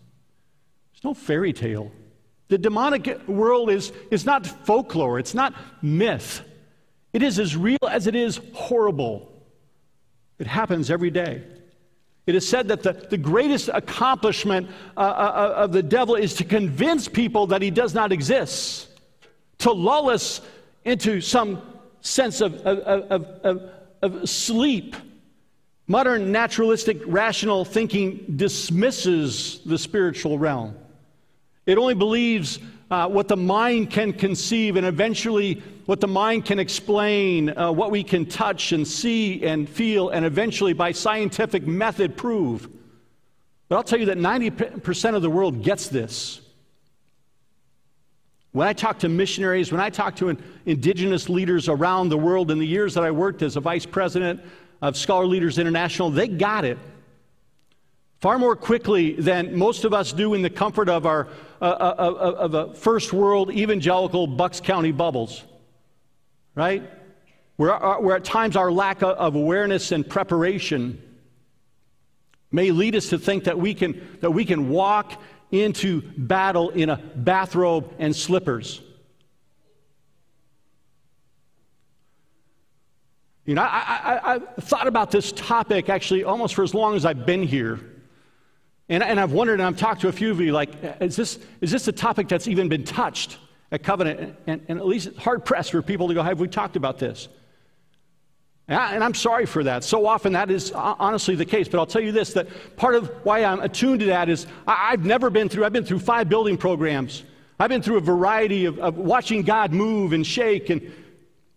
It's 0.94 1.04
no 1.04 1.14
fairy 1.14 1.52
tale. 1.52 1.92
The 2.48 2.58
demonic 2.58 3.26
world 3.28 3.70
is, 3.70 3.92
is 4.10 4.26
not 4.26 4.46
folklore, 4.46 5.18
it's 5.18 5.34
not 5.34 5.54
myth. 5.82 6.42
It 7.12 7.22
is 7.22 7.38
as 7.38 7.56
real 7.56 7.78
as 7.88 8.06
it 8.06 8.16
is 8.16 8.40
horrible. 8.52 9.30
It 10.38 10.48
happens 10.48 10.90
every 10.90 11.10
day. 11.10 11.44
It 12.26 12.34
is 12.34 12.48
said 12.48 12.68
that 12.68 12.82
the, 12.82 12.92
the 12.92 13.18
greatest 13.18 13.68
accomplishment 13.68 14.68
uh, 14.96 15.00
uh, 15.00 15.02
uh, 15.02 15.54
of 15.64 15.72
the 15.72 15.82
devil 15.82 16.14
is 16.14 16.34
to 16.34 16.44
convince 16.44 17.06
people 17.06 17.48
that 17.48 17.60
he 17.60 17.70
does 17.70 17.92
not 17.92 18.12
exist, 18.12 18.88
to 19.58 19.72
lull 19.72 20.08
us 20.08 20.40
into 20.84 21.20
some 21.20 21.60
sense 22.00 22.40
of, 22.40 22.54
of, 22.62 23.26
of, 23.44 23.70
of 24.02 24.28
sleep. 24.28 24.96
Modern 25.86 26.32
naturalistic 26.32 27.02
rational 27.04 27.64
thinking 27.64 28.24
dismisses 28.36 29.60
the 29.66 29.76
spiritual 29.76 30.38
realm. 30.38 30.76
It 31.66 31.76
only 31.76 31.94
believes 31.94 32.58
uh, 32.90 33.08
what 33.08 33.28
the 33.28 33.36
mind 33.36 33.90
can 33.90 34.12
conceive 34.12 34.76
and 34.76 34.86
eventually 34.86 35.62
what 35.86 36.00
the 36.00 36.08
mind 36.08 36.44
can 36.44 36.58
explain, 36.58 37.56
uh, 37.56 37.70
what 37.70 37.90
we 37.90 38.02
can 38.02 38.26
touch 38.26 38.72
and 38.72 38.86
see 38.86 39.44
and 39.44 39.68
feel, 39.68 40.10
and 40.10 40.24
eventually 40.24 40.72
by 40.72 40.92
scientific 40.92 41.66
method 41.66 42.16
prove. 42.16 42.68
But 43.68 43.76
I'll 43.76 43.82
tell 43.82 43.98
you 43.98 44.06
that 44.06 44.18
90% 44.18 45.14
of 45.14 45.22
the 45.22 45.30
world 45.30 45.62
gets 45.62 45.88
this. 45.88 46.40
When 48.52 48.68
I 48.68 48.72
talk 48.72 49.00
to 49.00 49.08
missionaries, 49.08 49.72
when 49.72 49.80
I 49.80 49.90
talk 49.90 50.14
to 50.16 50.36
indigenous 50.64 51.28
leaders 51.28 51.68
around 51.68 52.08
the 52.08 52.18
world 52.18 52.50
in 52.50 52.58
the 52.58 52.66
years 52.66 52.94
that 52.94 53.02
I 53.02 53.10
worked 53.10 53.42
as 53.42 53.56
a 53.56 53.60
vice 53.60 53.84
president 53.84 54.40
of 54.80 54.96
Scholar 54.96 55.26
Leaders 55.26 55.58
International, 55.58 56.08
they 56.08 56.28
got 56.28 56.64
it 56.64 56.78
far 58.24 58.38
more 58.38 58.56
quickly 58.56 59.12
than 59.16 59.54
most 59.54 59.84
of 59.84 59.92
us 59.92 60.10
do 60.10 60.32
in 60.32 60.40
the 60.40 60.48
comfort 60.48 60.88
of 60.88 61.04
our 61.04 61.28
uh, 61.60 61.64
uh, 61.64 61.94
uh, 61.98 62.32
of 62.38 62.54
a 62.54 62.72
first 62.72 63.12
world 63.12 63.50
evangelical 63.52 64.26
Bucks 64.26 64.62
County 64.62 64.92
bubbles, 64.92 65.44
right? 66.54 66.90
Where, 67.56 67.74
uh, 67.74 68.00
where 68.00 68.16
at 68.16 68.24
times 68.24 68.56
our 68.56 68.72
lack 68.72 69.02
of 69.02 69.34
awareness 69.34 69.92
and 69.92 70.08
preparation 70.08 71.02
may 72.50 72.70
lead 72.70 72.96
us 72.96 73.10
to 73.10 73.18
think 73.18 73.44
that 73.44 73.58
we 73.58 73.74
can, 73.74 74.18
that 74.22 74.30
we 74.30 74.46
can 74.46 74.70
walk 74.70 75.20
into 75.50 76.00
battle 76.16 76.70
in 76.70 76.88
a 76.88 76.96
bathrobe 76.96 77.92
and 77.98 78.16
slippers. 78.16 78.80
You 83.44 83.56
know, 83.56 83.60
I, 83.60 83.66
I, 83.68 84.34
I, 84.36 84.38
thought 84.62 84.86
about 84.86 85.10
this 85.10 85.30
topic 85.32 85.90
actually 85.90 86.24
almost 86.24 86.54
for 86.54 86.62
as 86.62 86.72
long 86.72 86.96
as 86.96 87.04
I've 87.04 87.26
been 87.26 87.42
here. 87.42 87.90
And, 88.88 89.02
and 89.02 89.18
I've 89.18 89.32
wondered, 89.32 89.60
and 89.60 89.62
I've 89.62 89.78
talked 89.78 90.02
to 90.02 90.08
a 90.08 90.12
few 90.12 90.30
of 90.30 90.40
you, 90.40 90.52
like, 90.52 90.70
is 91.00 91.16
this, 91.16 91.38
is 91.60 91.70
this 91.70 91.88
a 91.88 91.92
topic 91.92 92.28
that's 92.28 92.46
even 92.46 92.68
been 92.68 92.84
touched 92.84 93.38
at 93.72 93.82
Covenant? 93.82 94.36
And, 94.46 94.60
and 94.68 94.78
at 94.78 94.86
least 94.86 95.16
hard 95.16 95.44
pressed 95.44 95.70
for 95.70 95.80
people 95.80 96.08
to 96.08 96.14
go, 96.14 96.22
have 96.22 96.38
we 96.38 96.48
talked 96.48 96.76
about 96.76 96.98
this? 96.98 97.28
And, 98.68 98.78
I, 98.78 99.06
am 99.06 99.14
sorry 99.14 99.46
for 99.46 99.64
that. 99.64 99.84
So 99.84 100.06
often 100.06 100.34
that 100.34 100.50
is 100.50 100.70
honestly 100.72 101.34
the 101.34 101.46
case. 101.46 101.66
But 101.66 101.78
I'll 101.78 101.86
tell 101.86 102.02
you 102.02 102.12
this 102.12 102.34
that 102.34 102.76
part 102.76 102.94
of 102.94 103.08
why 103.24 103.44
I'm 103.44 103.60
attuned 103.60 104.00
to 104.00 104.06
that 104.06 104.28
is 104.28 104.46
I, 104.66 104.90
have 104.90 105.04
never 105.04 105.30
been 105.30 105.48
through, 105.48 105.64
I've 105.64 105.72
been 105.72 105.84
through 105.84 106.00
five 106.00 106.28
building 106.28 106.58
programs. 106.58 107.24
I've 107.58 107.70
been 107.70 107.82
through 107.82 107.98
a 107.98 108.02
variety 108.02 108.66
of, 108.66 108.78
of 108.80 108.98
watching 108.98 109.42
God 109.42 109.72
move 109.72 110.12
and 110.12 110.26
shake. 110.26 110.68
And, 110.68 110.92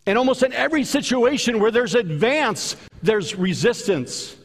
and 0.05 0.17
almost 0.17 0.43
in 0.43 0.53
every 0.53 0.85
situation 0.85 1.59
where 1.59 1.71
there's 1.71 1.95
advance, 1.95 2.77
there's 3.03 3.35
resistance 3.35 4.36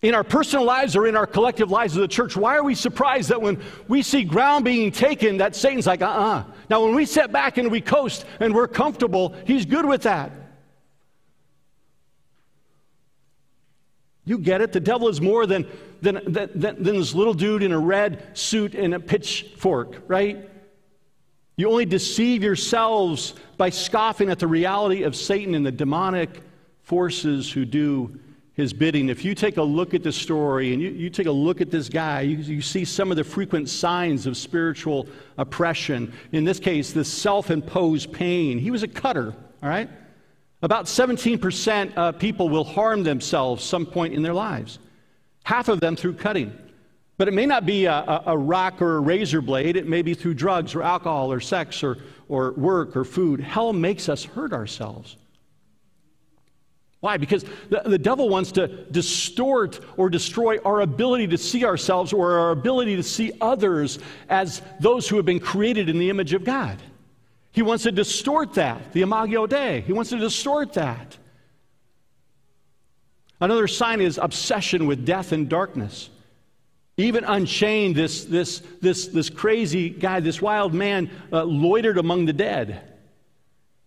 in 0.00 0.14
our 0.14 0.22
personal 0.22 0.64
lives 0.64 0.94
or 0.94 1.06
in 1.06 1.16
our 1.16 1.26
collective 1.26 1.70
lives 1.70 1.96
of 1.96 2.02
the 2.02 2.08
church, 2.08 2.36
why 2.36 2.56
are 2.56 2.62
we 2.62 2.74
surprised 2.74 3.30
that 3.30 3.42
when 3.42 3.60
we 3.88 4.02
see 4.02 4.22
ground 4.22 4.64
being 4.64 4.92
taken, 4.92 5.38
that 5.38 5.56
Satan's 5.56 5.86
like, 5.86 6.02
uh 6.02 6.06
uh-uh. 6.06 6.38
uh 6.38 6.44
Now, 6.70 6.84
when 6.84 6.94
we 6.94 7.04
sit 7.04 7.32
back 7.32 7.58
and 7.58 7.70
we 7.70 7.80
coast 7.80 8.24
and 8.38 8.54
we're 8.54 8.68
comfortable, 8.68 9.34
he's 9.44 9.66
good 9.66 9.84
with 9.84 10.02
that. 10.02 10.30
You 14.24 14.38
get 14.38 14.60
it? 14.60 14.72
The 14.72 14.80
devil 14.80 15.08
is 15.08 15.20
more 15.20 15.46
than, 15.46 15.66
than, 16.02 16.20
than, 16.30 16.50
than 16.54 16.82
this 16.82 17.14
little 17.14 17.34
dude 17.34 17.62
in 17.62 17.72
a 17.72 17.78
red 17.78 18.36
suit 18.36 18.74
and 18.74 18.94
a 18.94 19.00
pitchfork, 19.00 20.02
right? 20.06 20.48
You 21.56 21.68
only 21.70 21.86
deceive 21.86 22.44
yourselves 22.44 23.34
by 23.56 23.70
scoffing 23.70 24.30
at 24.30 24.38
the 24.38 24.46
reality 24.46 25.02
of 25.02 25.16
Satan 25.16 25.56
and 25.56 25.66
the 25.66 25.72
demonic 25.72 26.42
forces 26.82 27.50
who 27.50 27.64
do 27.64 28.20
his 28.58 28.72
bidding. 28.72 29.08
If 29.08 29.24
you 29.24 29.36
take 29.36 29.56
a 29.56 29.62
look 29.62 29.94
at 29.94 30.02
the 30.02 30.10
story 30.10 30.72
and 30.72 30.82
you, 30.82 30.90
you 30.90 31.10
take 31.10 31.28
a 31.28 31.32
look 31.32 31.60
at 31.60 31.70
this 31.70 31.88
guy, 31.88 32.22
you, 32.22 32.38
you 32.38 32.60
see 32.60 32.84
some 32.84 33.12
of 33.12 33.16
the 33.16 33.22
frequent 33.22 33.68
signs 33.68 34.26
of 34.26 34.36
spiritual 34.36 35.06
oppression. 35.38 36.12
In 36.32 36.44
this 36.44 36.58
case, 36.58 36.92
this 36.92 37.10
self 37.10 37.52
imposed 37.52 38.12
pain. 38.12 38.58
He 38.58 38.72
was 38.72 38.82
a 38.82 38.88
cutter, 38.88 39.32
all 39.62 39.68
right? 39.68 39.88
About 40.60 40.86
17% 40.86 41.94
of 41.94 42.18
people 42.18 42.48
will 42.48 42.64
harm 42.64 43.04
themselves 43.04 43.62
some 43.62 43.86
point 43.86 44.12
in 44.12 44.22
their 44.22 44.34
lives, 44.34 44.80
half 45.44 45.68
of 45.68 45.78
them 45.78 45.94
through 45.94 46.14
cutting. 46.14 46.52
But 47.16 47.28
it 47.28 47.34
may 47.34 47.46
not 47.46 47.64
be 47.64 47.84
a, 47.84 47.92
a, 47.92 48.22
a, 48.26 48.36
rock 48.36 48.82
or 48.82 48.96
a 48.96 49.00
razor 49.00 49.40
blade. 49.40 49.76
It 49.76 49.86
may 49.86 50.02
be 50.02 50.14
through 50.14 50.34
drugs 50.34 50.74
or 50.74 50.82
alcohol 50.82 51.30
or 51.30 51.38
sex 51.38 51.84
or, 51.84 51.98
or 52.28 52.52
work 52.54 52.96
or 52.96 53.04
food. 53.04 53.38
Hell 53.38 53.72
makes 53.72 54.08
us 54.08 54.24
hurt 54.24 54.52
ourselves. 54.52 55.16
Why? 57.00 57.16
Because 57.16 57.44
the, 57.68 57.82
the 57.84 57.98
devil 57.98 58.28
wants 58.28 58.52
to 58.52 58.66
distort 58.90 59.80
or 59.96 60.10
destroy 60.10 60.58
our 60.64 60.80
ability 60.80 61.28
to 61.28 61.38
see 61.38 61.64
ourselves 61.64 62.12
or 62.12 62.38
our 62.38 62.50
ability 62.50 62.96
to 62.96 63.02
see 63.02 63.32
others 63.40 64.00
as 64.28 64.62
those 64.80 65.08
who 65.08 65.16
have 65.16 65.24
been 65.24 65.38
created 65.38 65.88
in 65.88 65.98
the 65.98 66.10
image 66.10 66.32
of 66.32 66.42
God. 66.42 66.82
He 67.52 67.62
wants 67.62 67.84
to 67.84 67.92
distort 67.92 68.54
that, 68.54 68.92
the 68.92 69.02
Imago 69.02 69.46
Dei. 69.46 69.82
He 69.82 69.92
wants 69.92 70.10
to 70.10 70.18
distort 70.18 70.72
that. 70.74 71.16
Another 73.40 73.68
sign 73.68 74.00
is 74.00 74.18
obsession 74.18 74.86
with 74.86 75.06
death 75.06 75.30
and 75.30 75.48
darkness. 75.48 76.10
Even 76.96 77.22
Unchained, 77.22 77.94
this, 77.94 78.24
this, 78.24 78.60
this, 78.80 79.06
this 79.06 79.30
crazy 79.30 79.88
guy, 79.88 80.18
this 80.18 80.42
wild 80.42 80.74
man, 80.74 81.08
uh, 81.32 81.44
loitered 81.44 81.96
among 81.96 82.26
the 82.26 82.32
dead. 82.32 82.87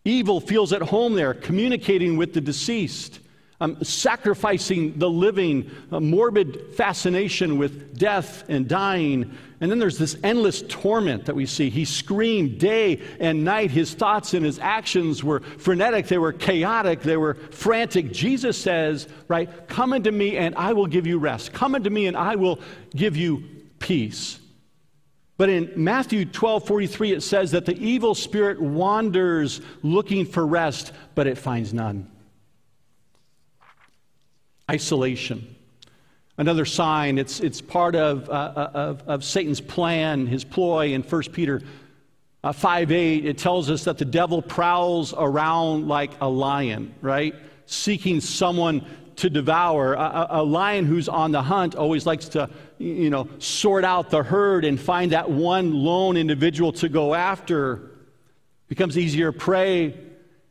Evil 0.03 0.41
feels 0.41 0.74
at 0.74 0.81
home 0.81 1.13
there, 1.13 1.34
communicating 1.34 2.17
with 2.17 2.34
the 2.34 2.41
deceased, 2.41 3.20
um, 3.60 3.77
sacrificing 3.84 4.98
the 4.98 5.10
living, 5.10 5.70
a 5.91 6.01
morbid 6.01 6.74
fascination 6.74 7.60
with 7.60 8.00
death 8.00 8.43
and 8.50 8.67
dying. 8.67 9.38
And 9.60 9.70
then 9.70 9.77
there's 9.77 10.00
this 10.00 10.17
endless 10.24 10.63
torment 10.63 11.25
that 11.25 11.36
we 11.36 11.46
see. 11.46 11.70
He 11.70 11.86
screamed 11.86 12.58
day 12.58 13.00
and 13.20 13.43
night. 13.43 13.70
His 13.70 13.93
thoughts 13.93 14.34
and 14.34 14.43
his 14.43 14.58
actions 14.58 15.24
were 15.24 15.41
frenetic, 15.41 16.08
they 16.08 16.17
were 16.17 16.34
chaotic, 16.34 17.01
they 17.01 17.17
were 17.17 17.36
frantic. 17.36 18.12
Jesus 18.12 18.58
says, 18.58 19.08
right, 19.27 19.67
come 19.67 19.93
unto 19.93 20.10
me 20.10 20.38
and 20.38 20.55
I 20.55 20.74
will 20.74 20.88
give 20.88 21.05
you 21.05 21.20
rest. 21.20 21.53
Come 21.53 21.75
unto 21.75 21.91
me 21.91 22.08
and 22.08 22.17
I 22.17 22.36
will 22.36 22.60
give 22.96 23.15
you 23.15 23.43
peace. 23.77 24.40
But 25.38 25.50
in 25.50 25.71
Matthew 25.75 26.25
12 26.25 26.67
43, 26.67 27.13
it 27.13 27.21
says 27.23 27.51
that 27.51 27.65
the 27.65 27.77
evil 27.77 28.13
spirit 28.13 28.61
wanders 28.61 29.61
looking 29.81 30.25
for 30.25 30.45
rest, 30.45 30.91
but 31.15 31.27
it 31.27 31.38
finds 31.38 31.73
none. 31.73 32.09
Isolation. 34.69 35.55
Another 36.38 36.65
sign, 36.65 37.17
it's, 37.17 37.39
it's 37.39 37.61
part 37.61 37.95
of, 37.95 38.29
uh, 38.29 38.31
uh 38.31 38.71
of, 38.73 39.01
of, 39.07 39.23
Satan's 39.23 39.61
plan, 39.61 40.27
his 40.27 40.43
ploy 40.43 40.93
in 40.93 41.03
1 41.03 41.23
Peter 41.33 41.61
uh, 42.43 42.51
5 42.51 42.91
8. 42.91 43.25
It 43.25 43.38
tells 43.38 43.69
us 43.69 43.83
that 43.83 43.97
the 43.97 44.05
devil 44.05 44.41
prowls 44.41 45.13
around 45.15 45.88
like 45.88 46.11
a 46.21 46.29
lion, 46.29 46.95
right? 47.01 47.35
Seeking 47.65 48.21
someone 48.21 48.85
to 49.21 49.29
devour. 49.29 49.93
A, 49.93 50.27
a, 50.31 50.43
lion 50.43 50.85
who's 50.85 51.07
on 51.07 51.31
the 51.31 51.41
hunt 51.43 51.75
always 51.75 52.05
likes 52.05 52.27
to, 52.29 52.49
you 52.79 53.09
know, 53.09 53.29
sort 53.37 53.85
out 53.85 54.09
the 54.09 54.23
herd 54.23 54.65
and 54.65 54.79
find 54.79 55.11
that 55.11 55.29
one 55.29 55.73
lone 55.73 56.17
individual 56.17 56.71
to 56.73 56.89
go 56.89 57.13
after. 57.13 57.91
Becomes 58.67 58.97
easier 58.97 59.31
prey. 59.31 59.95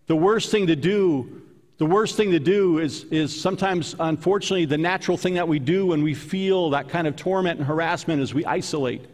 The 0.06 0.14
worst 0.14 0.52
thing 0.52 0.68
to 0.68 0.76
do, 0.76 1.42
the 1.78 1.86
worst 1.86 2.16
thing 2.16 2.30
to 2.30 2.38
do 2.38 2.78
is, 2.78 3.04
is 3.04 3.38
sometimes, 3.38 3.96
unfortunately, 3.98 4.66
the 4.66 4.78
natural 4.78 5.16
thing 5.16 5.34
that 5.34 5.48
we 5.48 5.58
do 5.58 5.86
when 5.86 6.02
we 6.02 6.14
feel 6.14 6.70
that 6.70 6.88
kind 6.88 7.08
of 7.08 7.16
torment 7.16 7.58
and 7.58 7.66
harassment 7.66 8.22
is 8.22 8.32
we 8.32 8.44
isolate, 8.44 9.04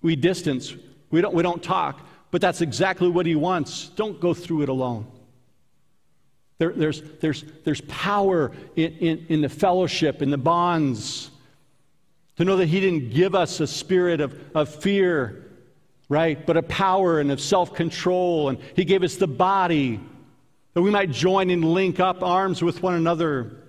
we 0.00 0.16
distance, 0.16 0.74
we 1.10 1.20
don't, 1.20 1.34
we 1.34 1.42
don't 1.42 1.62
talk. 1.62 2.00
But 2.30 2.40
that's 2.40 2.60
exactly 2.60 3.08
what 3.08 3.26
he 3.26 3.34
wants. 3.34 3.88
Don't 3.90 4.20
go 4.20 4.34
through 4.34 4.62
it 4.62 4.68
alone. 4.68 5.06
There, 6.58 6.72
there's, 6.72 7.02
there's, 7.20 7.44
there's 7.64 7.80
power 7.82 8.52
in, 8.76 8.92
in, 8.94 9.26
in 9.28 9.40
the 9.42 9.48
fellowship, 9.48 10.22
in 10.22 10.30
the 10.30 10.38
bonds. 10.38 11.30
To 12.36 12.44
know 12.44 12.56
that 12.56 12.68
He 12.68 12.80
didn't 12.80 13.10
give 13.10 13.34
us 13.34 13.60
a 13.60 13.66
spirit 13.66 14.20
of, 14.20 14.38
of 14.54 14.74
fear, 14.74 15.50
right? 16.08 16.44
But 16.46 16.56
a 16.56 16.62
power 16.62 17.20
and 17.20 17.30
of 17.30 17.40
self 17.40 17.74
control. 17.74 18.48
And 18.48 18.58
He 18.74 18.84
gave 18.84 19.02
us 19.02 19.16
the 19.16 19.26
body 19.26 20.00
that 20.74 20.82
we 20.82 20.90
might 20.90 21.10
join 21.10 21.50
and 21.50 21.64
link 21.64 22.00
up 22.00 22.22
arms 22.22 22.62
with 22.62 22.82
one 22.82 22.94
another. 22.94 23.62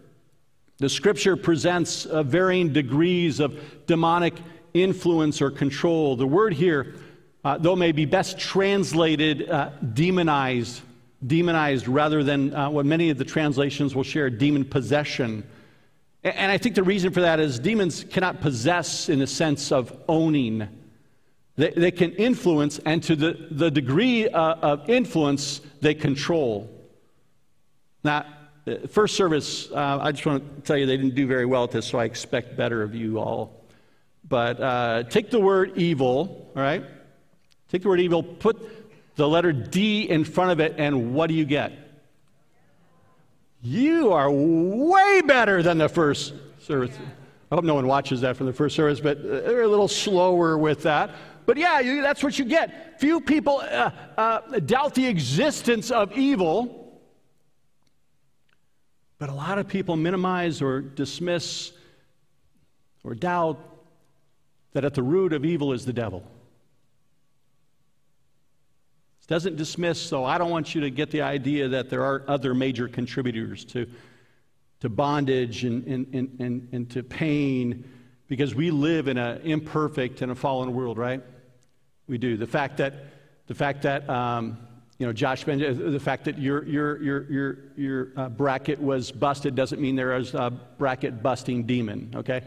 The 0.79 0.89
scripture 0.89 1.35
presents 1.35 2.05
uh, 2.05 2.21
varying 2.23 2.71
degrees 2.71 3.39
of 3.39 3.59
demonic 3.87 4.35
influence 4.73 5.41
or 5.41 5.49
control. 5.49 6.15
The 6.15 6.27
word 6.27 6.53
here, 6.53 6.95
uh, 7.43 7.57
though, 7.57 7.75
may 7.75 7.91
be 7.91 8.05
best 8.05 8.37
translated 8.37 9.49
uh, 9.49 9.69
demonized, 9.93 10.81
demonized 11.25 11.87
rather 11.87 12.23
than 12.23 12.53
uh, 12.53 12.69
what 12.69 12.85
many 12.85 13.09
of 13.09 13.17
the 13.17 13.25
translations 13.25 13.95
will 13.95 14.03
share 14.03 14.29
demon 14.29 14.63
possession. 14.63 15.47
And 16.23 16.51
I 16.51 16.57
think 16.57 16.75
the 16.75 16.83
reason 16.83 17.11
for 17.11 17.21
that 17.21 17.39
is 17.39 17.59
demons 17.59 18.03
cannot 18.03 18.41
possess 18.41 19.09
in 19.09 19.19
the 19.19 19.27
sense 19.27 19.71
of 19.71 19.97
owning. 20.07 20.67
They, 21.55 21.71
they 21.71 21.91
can 21.91 22.11
influence, 22.13 22.79
and 22.79 23.01
to 23.03 23.15
the, 23.15 23.47
the 23.49 23.71
degree 23.71 24.27
uh, 24.27 24.55
of 24.55 24.89
influence, 24.89 25.61
they 25.81 25.93
control. 25.93 26.69
Now, 28.03 28.25
uh, 28.67 28.87
first 28.87 29.15
service, 29.15 29.71
uh, 29.71 29.99
I 30.01 30.11
just 30.11 30.25
want 30.25 30.55
to 30.57 30.61
tell 30.61 30.77
you 30.77 30.85
they 30.85 30.97
didn't 30.97 31.15
do 31.15 31.25
very 31.25 31.45
well 31.45 31.63
at 31.63 31.71
this, 31.71 31.85
so 31.87 31.97
I 31.97 32.05
expect 32.05 32.57
better 32.57 32.83
of 32.83 32.93
you 32.93 33.19
all. 33.19 33.65
But 34.27 34.59
uh, 34.59 35.03
take 35.03 35.31
the 35.31 35.39
word 35.39 35.77
evil, 35.77 36.51
all 36.55 36.61
right? 36.61 36.83
Take 37.69 37.81
the 37.83 37.89
word 37.89 38.01
evil, 38.01 38.21
put 38.21 38.76
the 39.17 39.27
letter 39.27 39.51
D 39.51 40.09
in 40.09 40.23
front 40.23 40.51
of 40.51 40.59
it, 40.61 40.75
and 40.77 41.13
what 41.13 41.27
do 41.27 41.33
you 41.33 41.43
get? 41.43 41.73
You 43.61 44.13
are 44.13 44.31
way 44.31 45.21
better 45.21 45.61
than 45.61 45.77
the 45.77 45.89
first 45.89 46.33
service. 46.59 46.95
I 47.51 47.55
hope 47.55 47.65
no 47.65 47.75
one 47.75 47.87
watches 47.87 48.21
that 48.21 48.37
from 48.37 48.45
the 48.45 48.53
first 48.53 48.75
service, 48.75 48.99
but 48.99 49.21
they're 49.23 49.63
a 49.63 49.67
little 49.67 49.87
slower 49.87 50.57
with 50.57 50.83
that. 50.83 51.15
But 51.45 51.57
yeah, 51.57 51.79
you, 51.79 52.01
that's 52.01 52.21
what 52.21 52.37
you 52.37 52.45
get. 52.45 52.99
Few 52.99 53.19
people 53.19 53.57
uh, 53.57 53.91
uh, 54.17 54.59
doubt 54.59 54.93
the 54.93 55.07
existence 55.07 55.91
of 55.91 56.15
evil, 56.17 57.01
but 59.17 59.29
a 59.29 59.33
lot 59.33 59.57
of 59.57 59.67
people 59.67 59.95
minimize 59.95 60.61
or 60.61 60.81
dismiss 60.81 61.71
or 63.03 63.15
doubt 63.15 63.57
that 64.73 64.85
at 64.85 64.93
the 64.93 65.01
root 65.01 65.33
of 65.33 65.43
evil 65.45 65.73
is 65.73 65.85
the 65.85 65.93
devil. 65.93 66.23
Doesn't 69.27 69.57
dismiss, 69.57 70.01
so 70.01 70.23
I 70.23 70.37
don't 70.37 70.49
want 70.49 70.73
you 70.73 70.81
to 70.81 70.89
get 70.89 71.11
the 71.11 71.21
idea 71.21 71.67
that 71.69 71.89
there 71.89 72.03
are 72.03 72.23
other 72.27 72.53
major 72.53 72.87
contributors 72.87 73.65
to, 73.65 73.87
to 74.79 74.89
bondage 74.89 75.65
and, 75.65 75.85
and, 75.85 76.07
and, 76.13 76.39
and, 76.39 76.69
and 76.71 76.89
to 76.91 77.03
pain 77.03 77.83
because 78.27 78.55
we 78.55 78.71
live 78.71 79.07
in 79.07 79.17
an 79.17 79.41
imperfect 79.41 80.21
and 80.21 80.31
a 80.31 80.35
fallen 80.35 80.73
world, 80.73 80.97
right? 80.97 81.21
We 82.07 82.17
do. 82.17 82.37
The 82.37 82.47
fact 82.47 82.77
that, 82.77 82.93
the 83.47 83.55
fact 83.55 83.81
that 83.81 84.09
um, 84.09 84.57
you 84.97 85.05
know, 85.05 85.13
Josh 85.13 85.45
mentioned 85.45 85.93
the 85.93 85.99
fact 85.99 86.25
that 86.25 86.39
your, 86.39 86.65
your, 86.65 87.01
your, 87.01 87.31
your, 87.31 87.57
your 87.75 88.07
uh, 88.17 88.29
bracket 88.29 88.81
was 88.81 89.11
busted 89.11 89.53
doesn't 89.55 89.79
mean 89.79 89.95
there 89.95 90.15
is 90.15 90.33
a 90.33 90.51
bracket 90.77 91.21
busting 91.21 91.63
demon, 91.63 92.11
okay? 92.15 92.41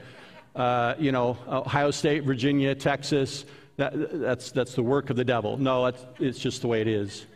Uh, 0.56 0.94
you 0.98 1.12
know, 1.12 1.38
Ohio 1.46 1.92
State, 1.92 2.24
Virginia, 2.24 2.74
Texas, 2.74 3.44
that, 3.80 4.20
that's, 4.20 4.52
that's 4.52 4.74
the 4.74 4.82
work 4.82 5.10
of 5.10 5.16
the 5.16 5.24
devil. 5.24 5.56
No, 5.56 5.86
it's 5.86 6.04
it's 6.18 6.38
just 6.38 6.60
the 6.60 6.68
way 6.68 6.80
it 6.80 6.88
is. 6.88 7.26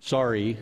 Sorry, 0.00 0.56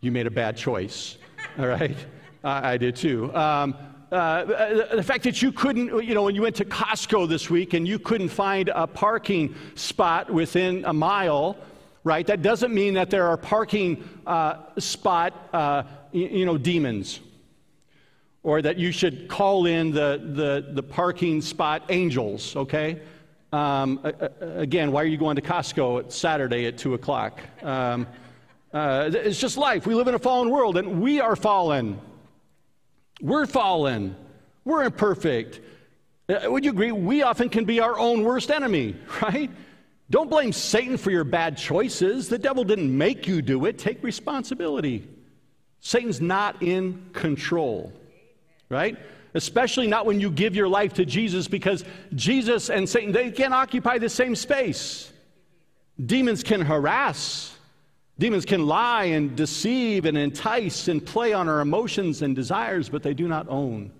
you 0.00 0.10
made 0.10 0.26
a 0.26 0.30
bad 0.30 0.56
choice. 0.56 1.18
All 1.58 1.66
right? 1.66 1.96
I, 2.42 2.72
I 2.72 2.76
did 2.78 2.96
too. 2.96 3.34
Um, 3.34 3.76
uh, 4.10 4.94
the 4.94 5.02
fact 5.02 5.24
that 5.24 5.42
you 5.42 5.52
couldn't, 5.52 6.04
you 6.04 6.14
know, 6.14 6.22
when 6.22 6.34
you 6.34 6.42
went 6.42 6.56
to 6.56 6.64
Costco 6.64 7.28
this 7.28 7.50
week 7.50 7.74
and 7.74 7.86
you 7.86 7.98
couldn't 7.98 8.28
find 8.28 8.70
a 8.74 8.86
parking 8.86 9.54
spot 9.74 10.30
within 10.30 10.84
a 10.86 10.92
mile, 10.92 11.56
right? 12.04 12.26
That 12.26 12.40
doesn't 12.40 12.72
mean 12.72 12.94
that 12.94 13.10
there 13.10 13.26
are 13.26 13.36
parking 13.36 14.08
uh, 14.26 14.56
spot, 14.78 15.48
uh, 15.52 15.82
you, 16.12 16.26
you 16.28 16.46
know, 16.46 16.56
demons 16.56 17.20
or 18.44 18.60
that 18.60 18.78
you 18.78 18.92
should 18.92 19.26
call 19.26 19.66
in 19.66 19.90
the, 19.90 20.20
the, 20.22 20.72
the 20.74 20.82
parking 20.82 21.40
spot 21.40 21.82
angels, 21.88 22.54
okay? 22.54 23.00
Um, 23.54 24.00
again, 24.40 24.90
why 24.90 25.02
are 25.02 25.06
you 25.06 25.16
going 25.16 25.36
to 25.36 25.42
Costco 25.42 26.00
at 26.00 26.12
Saturday 26.12 26.66
at 26.66 26.76
2 26.76 26.94
o'clock? 26.94 27.40
Um, 27.62 28.08
uh, 28.72 29.10
it's 29.12 29.38
just 29.38 29.56
life. 29.56 29.86
We 29.86 29.94
live 29.94 30.08
in 30.08 30.16
a 30.16 30.18
fallen 30.18 30.50
world, 30.50 30.76
and 30.76 31.00
we 31.00 31.20
are 31.20 31.36
fallen. 31.36 32.00
We're 33.20 33.46
fallen. 33.46 34.16
We're 34.64 34.82
imperfect. 34.82 35.60
Uh, 36.28 36.50
would 36.50 36.64
you 36.64 36.72
agree? 36.72 36.90
We 36.90 37.22
often 37.22 37.48
can 37.48 37.64
be 37.64 37.78
our 37.78 37.96
own 37.96 38.24
worst 38.24 38.50
enemy, 38.50 38.96
right? 39.22 39.52
Don't 40.10 40.28
blame 40.28 40.52
Satan 40.52 40.96
for 40.96 41.12
your 41.12 41.22
bad 41.22 41.56
choices. 41.56 42.28
The 42.28 42.38
devil 42.38 42.64
didn't 42.64 42.98
make 42.98 43.28
you 43.28 43.40
do 43.40 43.66
it. 43.66 43.78
Take 43.78 44.02
responsibility. 44.02 45.06
Satan's 45.78 46.20
not 46.20 46.60
in 46.60 47.08
control, 47.12 47.92
right? 48.68 48.98
Especially 49.34 49.86
not 49.86 50.06
when 50.06 50.20
you 50.20 50.30
give 50.30 50.54
your 50.54 50.68
life 50.68 50.94
to 50.94 51.04
Jesus 51.04 51.48
because 51.48 51.84
Jesus 52.14 52.70
and 52.70 52.88
Satan, 52.88 53.12
they 53.12 53.30
can't 53.30 53.52
occupy 53.52 53.98
the 53.98 54.08
same 54.08 54.34
space. 54.34 55.12
Demons 56.04 56.42
can 56.42 56.60
harass, 56.60 57.56
demons 58.18 58.44
can 58.44 58.66
lie 58.66 59.04
and 59.04 59.36
deceive 59.36 60.06
and 60.06 60.16
entice 60.16 60.88
and 60.88 61.04
play 61.04 61.32
on 61.32 61.48
our 61.48 61.60
emotions 61.60 62.22
and 62.22 62.34
desires, 62.34 62.88
but 62.88 63.02
they 63.02 63.14
do 63.14 63.28
not 63.28 63.48
own. 63.48 63.92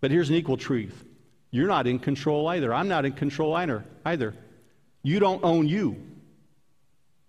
But 0.00 0.10
here's 0.10 0.30
an 0.30 0.36
equal 0.36 0.56
truth 0.56 1.04
you're 1.50 1.66
not 1.66 1.86
in 1.86 1.98
control 1.98 2.46
either. 2.48 2.72
I'm 2.72 2.88
not 2.88 3.04
in 3.04 3.12
control 3.12 3.54
either. 3.54 3.84
either. 4.04 4.34
You 5.02 5.18
don't 5.18 5.42
own 5.42 5.66
you. 5.66 5.96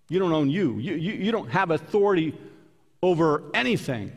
You 0.08 0.18
don't 0.18 0.32
own 0.32 0.50
you. 0.50 0.78
You, 0.78 0.94
you, 0.94 1.12
you 1.12 1.32
don't 1.32 1.50
have 1.50 1.70
authority 1.70 2.34
over 3.02 3.42
anything. 3.54 4.12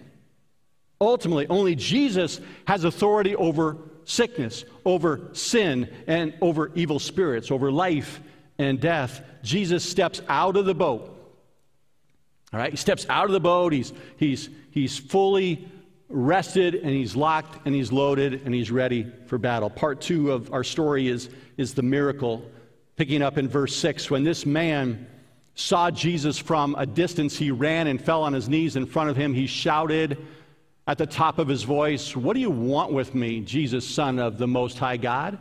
Ultimately, 1.01 1.47
only 1.47 1.75
Jesus 1.75 2.39
has 2.67 2.83
authority 2.83 3.35
over 3.35 3.77
sickness, 4.05 4.65
over 4.85 5.29
sin, 5.33 5.89
and 6.07 6.33
over 6.41 6.71
evil 6.75 6.99
spirits, 6.99 7.51
over 7.51 7.71
life 7.71 8.21
and 8.57 8.79
death. 8.79 9.21
Jesus 9.43 9.83
steps 9.83 10.21
out 10.27 10.55
of 10.57 10.65
the 10.65 10.75
boat. 10.75 11.11
All 12.53 12.59
right, 12.59 12.71
he 12.71 12.77
steps 12.77 13.05
out 13.09 13.25
of 13.25 13.31
the 13.31 13.39
boat. 13.39 13.73
He's, 13.73 13.91
he's, 14.17 14.49
he's 14.71 14.97
fully 14.97 15.67
rested 16.07 16.75
and 16.75 16.91
he's 16.91 17.15
locked 17.15 17.65
and 17.65 17.75
he's 17.75 17.91
loaded 17.91 18.43
and 18.45 18.53
he's 18.53 18.71
ready 18.71 19.11
for 19.25 19.37
battle. 19.37 19.69
Part 19.69 19.99
two 19.99 20.31
of 20.31 20.53
our 20.53 20.63
story 20.63 21.07
is, 21.09 21.29
is 21.57 21.73
the 21.73 21.81
miracle. 21.81 22.49
Picking 22.95 23.21
up 23.21 23.37
in 23.37 23.49
verse 23.49 23.75
six, 23.75 24.09
when 24.09 24.23
this 24.23 24.45
man 24.45 25.07
saw 25.55 25.91
Jesus 25.91 26.37
from 26.37 26.75
a 26.77 26.85
distance, 26.85 27.35
he 27.35 27.51
ran 27.51 27.87
and 27.87 27.99
fell 27.99 28.23
on 28.23 28.33
his 28.33 28.47
knees 28.47 28.75
in 28.75 28.85
front 28.85 29.09
of 29.09 29.17
him. 29.17 29.33
He 29.33 29.47
shouted, 29.47 30.17
at 30.87 30.97
the 30.97 31.05
top 31.05 31.39
of 31.39 31.47
his 31.47 31.63
voice, 31.63 32.15
What 32.15 32.33
do 32.33 32.39
you 32.39 32.51
want 32.51 32.91
with 32.91 33.15
me, 33.15 33.41
Jesus, 33.41 33.87
Son 33.87 34.19
of 34.19 34.37
the 34.37 34.47
Most 34.47 34.77
High 34.77 34.97
God? 34.97 35.37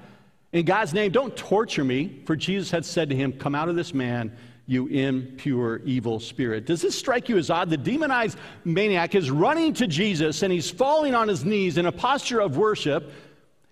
In 0.52 0.64
God's 0.64 0.94
name, 0.94 1.10
don't 1.10 1.36
torture 1.36 1.84
me, 1.84 2.22
for 2.26 2.36
Jesus 2.36 2.70
had 2.70 2.84
said 2.84 3.10
to 3.10 3.16
him, 3.16 3.32
Come 3.32 3.54
out 3.54 3.68
of 3.68 3.76
this 3.76 3.92
man, 3.92 4.36
you 4.66 4.86
impure, 4.86 5.82
evil 5.84 6.20
spirit. 6.20 6.64
Does 6.64 6.80
this 6.80 6.96
strike 6.96 7.28
you 7.28 7.36
as 7.36 7.50
odd? 7.50 7.68
The 7.68 7.76
demonized 7.76 8.38
maniac 8.64 9.14
is 9.14 9.30
running 9.30 9.74
to 9.74 9.86
Jesus 9.86 10.42
and 10.42 10.52
he's 10.52 10.70
falling 10.70 11.14
on 11.14 11.28
his 11.28 11.44
knees 11.44 11.76
in 11.76 11.86
a 11.86 11.92
posture 11.92 12.40
of 12.40 12.56
worship, 12.56 13.12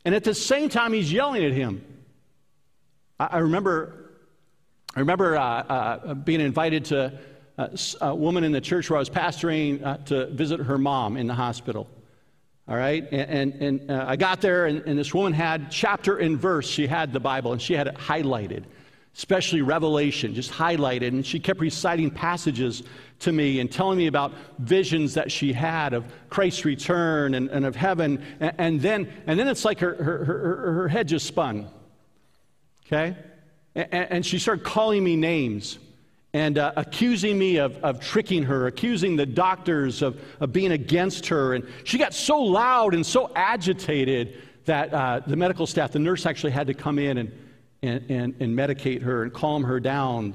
and 0.04 0.14
at 0.14 0.24
the 0.24 0.34
same 0.34 0.68
time, 0.68 0.92
he's 0.92 1.12
yelling 1.12 1.44
at 1.44 1.52
him. 1.52 1.84
I, 3.18 3.26
I 3.26 3.38
remember, 3.38 4.10
I 4.94 5.00
remember 5.00 5.36
uh, 5.36 5.42
uh, 5.42 6.14
being 6.14 6.40
invited 6.40 6.86
to 6.86 7.18
a 7.58 8.14
woman 8.14 8.44
in 8.44 8.52
the 8.52 8.60
church 8.60 8.88
where 8.88 8.96
I 8.96 9.00
was 9.00 9.10
pastoring 9.10 9.84
uh, 9.84 9.98
to 10.06 10.26
visit 10.26 10.60
her 10.60 10.78
mom 10.78 11.16
in 11.16 11.26
the 11.26 11.34
hospital. 11.34 11.88
All 12.68 12.76
right? 12.76 13.06
And, 13.12 13.52
and, 13.52 13.80
and 13.80 13.90
uh, 13.90 14.04
I 14.08 14.16
got 14.16 14.40
there, 14.40 14.66
and, 14.66 14.82
and, 14.86 14.98
this 14.98 15.12
woman 15.12 15.32
had 15.32 15.70
chapter 15.70 16.18
and 16.18 16.38
verse. 16.38 16.68
She 16.68 16.86
had 16.86 17.12
the 17.12 17.20
Bible, 17.20 17.52
and 17.52 17.60
she 17.60 17.74
had 17.74 17.88
it 17.88 17.94
highlighted, 17.96 18.64
especially 19.16 19.62
Revelation, 19.62 20.34
just 20.34 20.50
highlighted. 20.50 21.08
And 21.08 21.26
she 21.26 21.40
kept 21.40 21.60
reciting 21.60 22.10
passages 22.10 22.84
to 23.20 23.32
me 23.32 23.60
and 23.60 23.70
telling 23.70 23.98
me 23.98 24.06
about 24.06 24.32
visions 24.58 25.14
that 25.14 25.30
she 25.30 25.52
had 25.52 25.92
of 25.92 26.06
Christ's 26.30 26.64
return 26.64 27.34
and, 27.34 27.50
and 27.50 27.66
of 27.66 27.76
heaven. 27.76 28.22
And, 28.40 28.54
and, 28.58 28.80
then, 28.80 29.12
and 29.26 29.38
then 29.38 29.48
it's 29.48 29.64
like 29.64 29.80
her, 29.80 29.94
her, 29.94 30.24
her, 30.24 30.72
her 30.72 30.88
head 30.88 31.08
just 31.08 31.26
spun. 31.26 31.68
Okay? 32.86 33.16
And 33.74 34.24
she 34.24 34.38
started 34.38 34.64
calling 34.64 35.02
me 35.02 35.16
names 35.16 35.78
and 36.34 36.56
uh, 36.56 36.72
accusing 36.76 37.38
me 37.38 37.56
of, 37.56 37.76
of 37.84 38.00
tricking 38.00 38.42
her, 38.44 38.66
accusing 38.66 39.16
the 39.16 39.26
doctors 39.26 40.00
of, 40.00 40.20
of 40.40 40.52
being 40.52 40.72
against 40.72 41.26
her. 41.26 41.54
And 41.54 41.66
she 41.84 41.98
got 41.98 42.14
so 42.14 42.40
loud 42.40 42.94
and 42.94 43.04
so 43.04 43.30
agitated 43.34 44.38
that 44.64 44.94
uh, 44.94 45.20
the 45.26 45.36
medical 45.36 45.66
staff, 45.66 45.92
the 45.92 45.98
nurse 45.98 46.24
actually 46.24 46.52
had 46.52 46.66
to 46.68 46.74
come 46.74 46.98
in 46.98 47.18
and, 47.18 47.32
and, 47.82 48.10
and, 48.10 48.34
and 48.40 48.56
medicate 48.56 49.02
her 49.02 49.24
and 49.24 49.32
calm 49.32 49.64
her 49.64 49.78
down. 49.78 50.34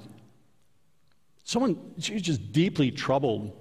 Someone, 1.44 1.94
she 1.98 2.14
was 2.14 2.22
just 2.22 2.52
deeply 2.52 2.92
troubled. 2.92 3.52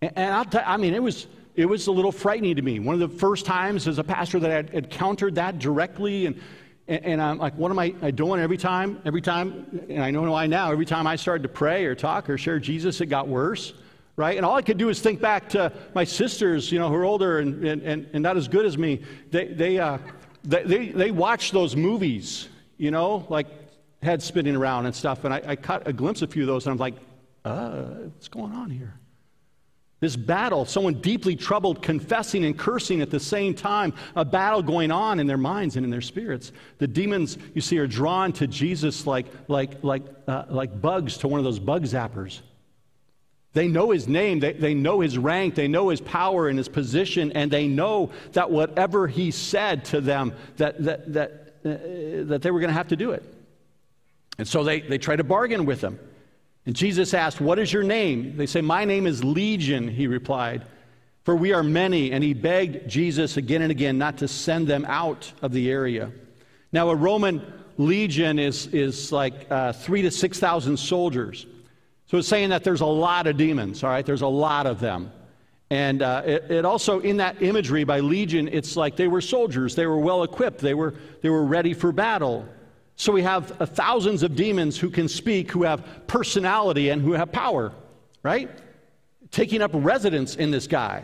And, 0.00 0.12
and 0.14 0.34
I'll 0.34 0.44
tell, 0.44 0.62
I 0.64 0.76
mean, 0.76 0.94
it 0.94 1.02
was, 1.02 1.26
it 1.56 1.66
was 1.66 1.88
a 1.88 1.92
little 1.92 2.12
frightening 2.12 2.56
to 2.56 2.62
me. 2.62 2.78
One 2.78 2.94
of 2.94 3.00
the 3.00 3.18
first 3.18 3.44
times 3.44 3.88
as 3.88 3.98
a 3.98 4.04
pastor 4.04 4.38
that 4.38 4.50
I 4.50 4.54
had 4.54 4.70
encountered 4.70 5.34
that 5.34 5.58
directly 5.58 6.26
and 6.26 6.40
and, 6.88 7.04
and, 7.04 7.22
I'm 7.22 7.38
like, 7.38 7.54
what 7.56 7.70
am 7.70 7.78
I, 7.78 7.90
doing 8.10 8.40
every 8.40 8.56
time? 8.56 9.00
Every 9.04 9.20
time, 9.20 9.86
and 9.88 10.02
I 10.02 10.10
know 10.10 10.22
why 10.22 10.46
now, 10.46 10.72
every 10.72 10.86
time 10.86 11.06
I 11.06 11.16
started 11.16 11.42
to 11.44 11.48
pray 11.48 11.84
or 11.84 11.94
talk 11.94 12.28
or 12.28 12.36
share 12.36 12.58
Jesus, 12.58 13.00
it 13.00 13.06
got 13.06 13.28
worse, 13.28 13.72
right? 14.16 14.36
And 14.36 14.44
all 14.44 14.56
I 14.56 14.62
could 14.62 14.78
do 14.78 14.88
is 14.88 15.00
think 15.00 15.20
back 15.20 15.48
to 15.50 15.72
my 15.94 16.04
sisters, 16.04 16.72
you 16.72 16.78
know, 16.78 16.88
who 16.88 16.94
are 16.96 17.04
older 17.04 17.38
and, 17.38 17.64
and, 17.64 18.08
and 18.12 18.22
not 18.22 18.36
as 18.36 18.48
good 18.48 18.66
as 18.66 18.76
me. 18.76 19.02
They, 19.30 19.46
they, 19.46 19.78
uh, 19.78 19.98
they, 20.44 20.64
they, 20.64 20.88
they 20.88 21.10
watch 21.12 21.52
those 21.52 21.76
movies, 21.76 22.48
you 22.78 22.90
know, 22.90 23.26
like 23.28 23.46
head 24.02 24.20
spinning 24.22 24.56
around 24.56 24.86
and 24.86 24.94
stuff. 24.94 25.24
And 25.24 25.32
I, 25.32 25.42
I 25.46 25.56
caught 25.56 25.86
a 25.86 25.92
glimpse 25.92 26.22
of 26.22 26.30
a 26.30 26.32
few 26.32 26.42
of 26.42 26.48
those, 26.48 26.66
and 26.66 26.72
I'm 26.72 26.78
like, 26.78 26.94
uh, 27.44 27.84
what's 28.10 28.28
going 28.28 28.52
on 28.52 28.70
here? 28.70 28.94
This 30.02 30.16
battle, 30.16 30.64
someone 30.64 30.94
deeply 30.94 31.36
troubled, 31.36 31.80
confessing 31.80 32.44
and 32.44 32.58
cursing 32.58 33.02
at 33.02 33.10
the 33.12 33.20
same 33.20 33.54
time, 33.54 33.94
a 34.16 34.24
battle 34.24 34.60
going 34.60 34.90
on 34.90 35.20
in 35.20 35.28
their 35.28 35.36
minds 35.36 35.76
and 35.76 35.84
in 35.84 35.90
their 35.90 36.00
spirits. 36.00 36.50
The 36.78 36.88
demons, 36.88 37.38
you 37.54 37.60
see, 37.60 37.78
are 37.78 37.86
drawn 37.86 38.32
to 38.32 38.48
Jesus 38.48 39.06
like, 39.06 39.26
like, 39.46 39.84
like, 39.84 40.02
uh, 40.26 40.46
like 40.48 40.80
bugs 40.80 41.18
to 41.18 41.28
one 41.28 41.38
of 41.38 41.44
those 41.44 41.60
bug 41.60 41.84
zappers. 41.84 42.40
They 43.52 43.68
know 43.68 43.92
his 43.92 44.08
name, 44.08 44.40
they, 44.40 44.54
they 44.54 44.74
know 44.74 44.98
his 44.98 45.16
rank, 45.16 45.54
they 45.54 45.68
know 45.68 45.90
his 45.90 46.00
power 46.00 46.48
and 46.48 46.58
his 46.58 46.68
position, 46.68 47.30
and 47.36 47.48
they 47.48 47.68
know 47.68 48.10
that 48.32 48.50
whatever 48.50 49.06
he 49.06 49.30
said 49.30 49.84
to 49.84 50.00
them, 50.00 50.34
that, 50.56 50.82
that, 50.82 51.12
that, 51.12 51.30
uh, 51.64 52.24
that 52.26 52.42
they 52.42 52.50
were 52.50 52.58
going 52.58 52.70
to 52.70 52.74
have 52.74 52.88
to 52.88 52.96
do 52.96 53.12
it. 53.12 53.22
And 54.36 54.48
so 54.48 54.64
they, 54.64 54.80
they 54.80 54.98
try 54.98 55.14
to 55.14 55.22
bargain 55.22 55.64
with 55.64 55.80
him. 55.80 56.00
And 56.66 56.76
Jesus 56.76 57.14
asked, 57.14 57.40
What 57.40 57.58
is 57.58 57.72
your 57.72 57.82
name? 57.82 58.36
They 58.36 58.46
say, 58.46 58.60
My 58.60 58.84
name 58.84 59.06
is 59.06 59.24
Legion, 59.24 59.88
he 59.88 60.06
replied, 60.06 60.64
for 61.24 61.36
we 61.36 61.52
are 61.52 61.62
many. 61.62 62.12
And 62.12 62.22
he 62.22 62.34
begged 62.34 62.88
Jesus 62.88 63.36
again 63.36 63.62
and 63.62 63.70
again 63.70 63.98
not 63.98 64.18
to 64.18 64.28
send 64.28 64.66
them 64.66 64.84
out 64.86 65.32
of 65.42 65.52
the 65.52 65.70
area. 65.70 66.10
Now, 66.72 66.90
a 66.90 66.96
Roman 66.96 67.42
legion 67.78 68.38
is, 68.38 68.66
is 68.68 69.12
like 69.12 69.46
uh, 69.50 69.72
three 69.72 70.02
to 70.02 70.10
6,000 70.10 70.76
soldiers. 70.76 71.46
So 72.06 72.18
it's 72.18 72.28
saying 72.28 72.50
that 72.50 72.64
there's 72.64 72.80
a 72.80 72.86
lot 72.86 73.26
of 73.26 73.36
demons, 73.36 73.82
all 73.82 73.90
right? 73.90 74.04
There's 74.04 74.22
a 74.22 74.26
lot 74.26 74.66
of 74.66 74.80
them. 74.80 75.12
And 75.70 76.02
uh, 76.02 76.22
it, 76.26 76.50
it, 76.50 76.64
also, 76.66 77.00
in 77.00 77.16
that 77.16 77.40
imagery 77.40 77.84
by 77.84 78.00
legion, 78.00 78.48
it's 78.48 78.76
like 78.76 78.96
they 78.96 79.08
were 79.08 79.22
soldiers. 79.22 79.74
They 79.74 79.86
were 79.86 79.98
well 79.98 80.22
equipped. 80.22 80.58
They 80.58 80.74
were, 80.74 80.94
they 81.22 81.30
were 81.30 81.44
ready 81.44 81.72
for 81.72 81.92
battle. 81.92 82.46
So 83.02 83.10
we 83.10 83.22
have 83.22 83.60
uh, 83.60 83.66
thousands 83.66 84.22
of 84.22 84.36
demons 84.36 84.78
who 84.78 84.88
can 84.88 85.08
speak, 85.08 85.50
who 85.50 85.64
have 85.64 86.06
personality, 86.06 86.90
and 86.90 87.02
who 87.02 87.14
have 87.14 87.32
power, 87.32 87.72
right? 88.22 88.48
Taking 89.32 89.60
up 89.60 89.72
residence 89.74 90.36
in 90.36 90.52
this 90.52 90.68
guy. 90.68 91.02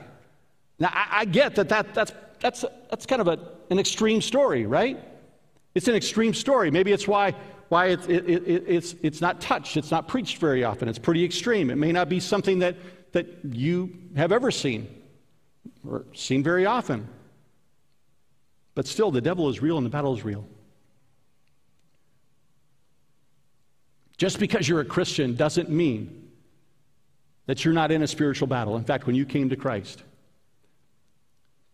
Now, 0.79 0.91
I, 0.93 1.07
I 1.11 1.25
get 1.25 1.57
that, 1.57 1.69
that 1.71 1.95
that's, 1.95 2.13
that's, 2.39 2.65
that's 2.89 3.05
kind 3.05 3.21
of 3.21 3.27
a, 3.27 3.41
an 3.71 3.81
extreme 3.81 4.23
story, 4.23 4.65
right? 4.65 4.97
It's 5.75 5.89
an 5.89 5.97
extreme 5.97 6.35
story. 6.35 6.71
Maybe 6.71 6.93
it's 6.93 7.09
why 7.09 7.35
why 7.69 7.87
it's, 7.87 8.07
it, 8.07 8.29
it, 8.29 8.65
it's, 8.69 8.95
it's 9.03 9.21
not 9.21 9.41
touched, 9.41 9.77
it's 9.77 9.91
not 9.91 10.07
preached 10.07 10.39
very 10.39 10.63
often. 10.63 10.89
It's 10.89 11.01
pretty 11.01 11.25
extreme. 11.25 11.69
It 11.69 11.79
may 11.79 11.91
not 11.91 12.09
be 12.09 12.21
something 12.21 12.61
that, 12.61 12.77
that 13.11 13.27
you 13.43 13.93
have 14.15 14.31
ever 14.31 14.53
seen 14.53 14.87
or 15.85 16.05
seen 16.15 16.45
very 16.45 16.65
often. 16.65 17.09
But 18.77 18.87
still, 18.87 19.11
the 19.11 19.21
devil 19.21 19.49
is 19.49 19.61
real 19.61 19.79
and 19.79 19.85
the 19.85 19.91
battle 19.91 20.15
is 20.15 20.25
real. 20.25 20.47
Just 24.19 24.39
because 24.39 24.69
you're 24.69 24.81
a 24.81 24.85
Christian 24.85 25.35
doesn't 25.35 25.71
mean 25.71 26.29
that 27.47 27.65
you're 27.65 27.73
not 27.73 27.91
in 27.91 28.03
a 28.03 28.07
spiritual 28.07 28.47
battle. 28.47 28.77
In 28.77 28.85
fact, 28.85 29.07
when 29.07 29.17
you 29.17 29.25
came 29.25 29.49
to 29.49 29.57
Christ, 29.57 30.03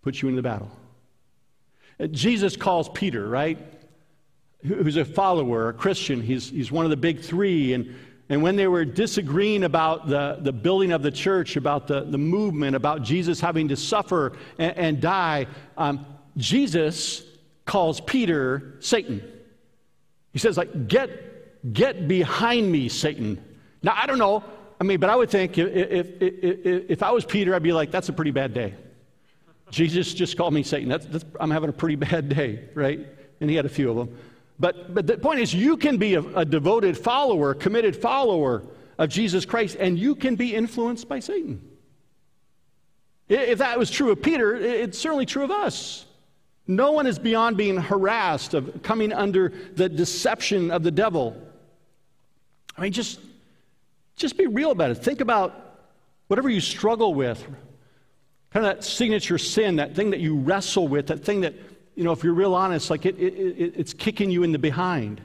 put 0.02 0.22
you 0.22 0.28
in 0.28 0.36
the 0.36 0.42
battle. 0.42 0.70
Jesus 2.12 2.56
calls 2.56 2.88
Peter, 2.88 3.26
right? 3.28 3.58
who's 4.66 4.96
a 4.96 5.04
follower, 5.04 5.68
a 5.68 5.72
Christian. 5.72 6.22
He's, 6.22 6.48
he's 6.48 6.72
one 6.72 6.86
of 6.86 6.90
the 6.90 6.96
big 6.96 7.20
three. 7.20 7.74
And, 7.74 7.94
and 8.28 8.42
when 8.42 8.56
they 8.56 8.66
were 8.66 8.84
disagreeing 8.84 9.64
about 9.64 10.08
the, 10.08 10.38
the 10.40 10.52
building 10.52 10.92
of 10.92 11.02
the 11.02 11.10
church, 11.10 11.56
about 11.56 11.86
the, 11.86 12.02
the 12.02 12.18
movement, 12.18 12.74
about 12.74 13.02
Jesus 13.02 13.40
having 13.40 13.68
to 13.68 13.76
suffer 13.76 14.32
and, 14.58 14.76
and 14.76 15.00
die, 15.00 15.46
um, 15.76 16.06
Jesus 16.36 17.22
calls 17.66 18.00
Peter 18.00 18.76
Satan. 18.80 19.22
He 20.32 20.38
says, 20.38 20.56
like, 20.56 20.88
get, 20.88 21.10
get 21.72 22.06
behind 22.08 22.70
me, 22.70 22.88
Satan. 22.88 23.42
Now, 23.82 23.94
I 23.96 24.06
don't 24.06 24.18
know. 24.18 24.44
I 24.80 24.84
mean, 24.84 25.00
but 25.00 25.08
I 25.08 25.16
would 25.16 25.30
think 25.30 25.56
if, 25.56 25.68
if, 25.68 26.22
if, 26.22 26.90
if 26.90 27.02
I 27.02 27.10
was 27.12 27.24
Peter, 27.24 27.54
I'd 27.54 27.62
be 27.62 27.72
like, 27.72 27.90
that's 27.90 28.08
a 28.08 28.12
pretty 28.12 28.32
bad 28.32 28.52
day. 28.52 28.74
Jesus 29.70 30.12
just 30.14 30.36
called 30.36 30.52
me 30.52 30.62
Satan. 30.62 30.88
That's, 30.88 31.06
that's, 31.06 31.24
I'm 31.40 31.50
having 31.50 31.70
a 31.70 31.72
pretty 31.72 31.96
bad 31.96 32.28
day, 32.28 32.68
right? 32.74 33.06
And 33.40 33.48
he 33.48 33.56
had 33.56 33.66
a 33.66 33.70
few 33.70 33.90
of 33.90 33.96
them. 33.96 34.16
But, 34.58 34.94
but 34.94 35.06
the 35.06 35.16
point 35.16 35.40
is, 35.40 35.52
you 35.52 35.76
can 35.76 35.96
be 35.96 36.14
a, 36.14 36.20
a 36.20 36.44
devoted 36.44 36.96
follower, 36.96 37.54
committed 37.54 37.96
follower 37.96 38.62
of 38.98 39.08
Jesus 39.08 39.44
Christ, 39.44 39.76
and 39.80 39.98
you 39.98 40.14
can 40.14 40.36
be 40.36 40.54
influenced 40.54 41.08
by 41.08 41.18
Satan. 41.18 41.60
If 43.28 43.58
that 43.58 43.78
was 43.78 43.90
true 43.90 44.10
of 44.10 44.22
Peter, 44.22 44.54
it's 44.54 44.98
certainly 44.98 45.26
true 45.26 45.44
of 45.44 45.50
us. 45.50 46.04
No 46.66 46.92
one 46.92 47.06
is 47.06 47.18
beyond 47.18 47.56
being 47.56 47.76
harassed, 47.76 48.54
of 48.54 48.82
coming 48.82 49.12
under 49.12 49.52
the 49.74 49.88
deception 49.88 50.70
of 50.70 50.82
the 50.82 50.90
devil. 50.90 51.36
I 52.76 52.82
mean, 52.82 52.92
just, 52.92 53.20
just 54.16 54.36
be 54.36 54.46
real 54.46 54.70
about 54.70 54.90
it. 54.90 54.96
Think 54.96 55.20
about 55.20 55.78
whatever 56.28 56.48
you 56.48 56.60
struggle 56.60 57.14
with, 57.14 57.42
kind 58.50 58.66
of 58.66 58.76
that 58.76 58.84
signature 58.84 59.38
sin, 59.38 59.76
that 59.76 59.94
thing 59.94 60.10
that 60.10 60.20
you 60.20 60.36
wrestle 60.36 60.88
with, 60.88 61.08
that 61.08 61.24
thing 61.24 61.42
that 61.42 61.54
you 61.94 62.04
know, 62.04 62.12
if 62.12 62.24
you're 62.24 62.34
real 62.34 62.54
honest, 62.54 62.90
like 62.90 63.06
it, 63.06 63.16
it, 63.18 63.34
it, 63.34 63.74
it's 63.76 63.92
kicking 63.92 64.30
you 64.30 64.42
in 64.42 64.52
the 64.52 64.58
behind. 64.58 65.20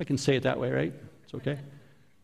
I 0.00 0.04
can 0.04 0.16
say 0.16 0.36
it 0.36 0.44
that 0.44 0.58
way, 0.58 0.70
right? 0.70 0.92
It's 1.24 1.34
okay. 1.34 1.58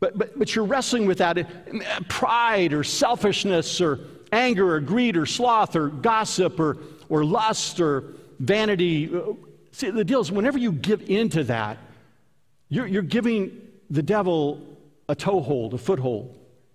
But, 0.00 0.16
but, 0.16 0.38
but 0.38 0.54
you're 0.54 0.64
wrestling 0.64 1.06
with 1.06 1.18
that 1.18 2.08
pride 2.08 2.72
or 2.72 2.84
selfishness 2.84 3.80
or 3.80 4.00
anger 4.32 4.74
or 4.74 4.80
greed 4.80 5.16
or 5.16 5.26
sloth 5.26 5.76
or 5.76 5.88
gossip 5.88 6.60
or, 6.60 6.78
or 7.08 7.24
lust 7.24 7.80
or 7.80 8.14
vanity. 8.38 9.10
See, 9.72 9.90
the 9.90 10.04
deal 10.04 10.20
is 10.20 10.30
whenever 10.30 10.58
you 10.58 10.72
give 10.72 11.08
into 11.08 11.44
that, 11.44 11.78
you're, 12.68 12.86
you're 12.86 13.02
giving 13.02 13.60
the 13.90 14.02
devil 14.02 14.74
a 15.08 15.14
toehold, 15.14 15.74
a 15.74 15.78
foothold 15.78 16.34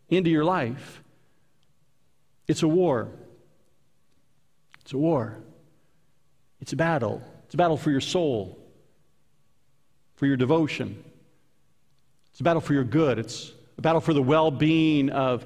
into 0.10 0.30
your 0.30 0.46
life. 0.46 1.04
It's 2.48 2.64
a 2.64 2.68
war. 2.68 3.10
It's 4.82 4.94
a 4.94 4.98
war. 4.98 5.38
It's 6.62 6.74
a 6.74 6.76
battle. 6.76 7.22
It's 7.46 7.54
a 7.54 7.58
battle 7.58 7.78
for 7.78 7.92
your 7.92 8.02
soul, 8.02 8.60
for 10.16 10.26
your 10.26 10.38
devotion. 10.38 11.04
It's 12.32 12.40
a 12.40 12.44
battle 12.44 12.62
for 12.62 12.74
your 12.74 12.84
good. 12.84 13.20
It's 13.20 13.52
a 13.78 13.82
battle 13.82 14.02
for 14.02 14.14
the 14.14 14.22
well 14.22 14.52
being 14.52 15.10
of 15.10 15.46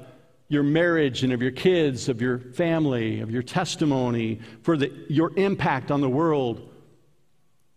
your 0.49 0.63
marriage 0.63 1.23
and 1.23 1.34
of 1.34 1.41
your 1.41 1.52
kids, 1.52 2.10
of 2.10 2.21
your 2.21 2.38
family, 2.38 3.21
of 3.21 3.32
your 3.32 3.41
testimony, 3.41 4.39
for 4.62 4.78
the, 4.78 4.91
your 5.10 5.32
impact 5.38 5.91
on 5.91 6.02
the 6.02 6.10
world, 6.10 6.69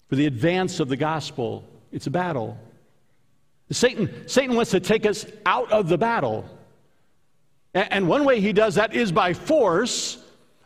for 0.09 0.17
the 0.17 0.27
advance 0.27 0.81
of 0.81 0.89
the 0.89 0.97
gospel. 0.97 1.65
It's 1.93 2.07
a 2.07 2.11
battle. 2.11 2.59
Satan, 3.71 4.29
Satan 4.29 4.55
wants 4.55 4.71
to 4.71 4.81
take 4.81 5.07
us 5.07 5.27
out 5.45 5.71
of 5.73 5.89
the 5.89 5.99
battle. 5.99 6.49
And 7.75 8.09
one 8.09 8.25
way 8.25 8.41
he 8.41 8.53
does 8.53 8.77
that 8.77 8.95
is 8.95 9.13
by 9.13 9.35
force. 9.35 10.19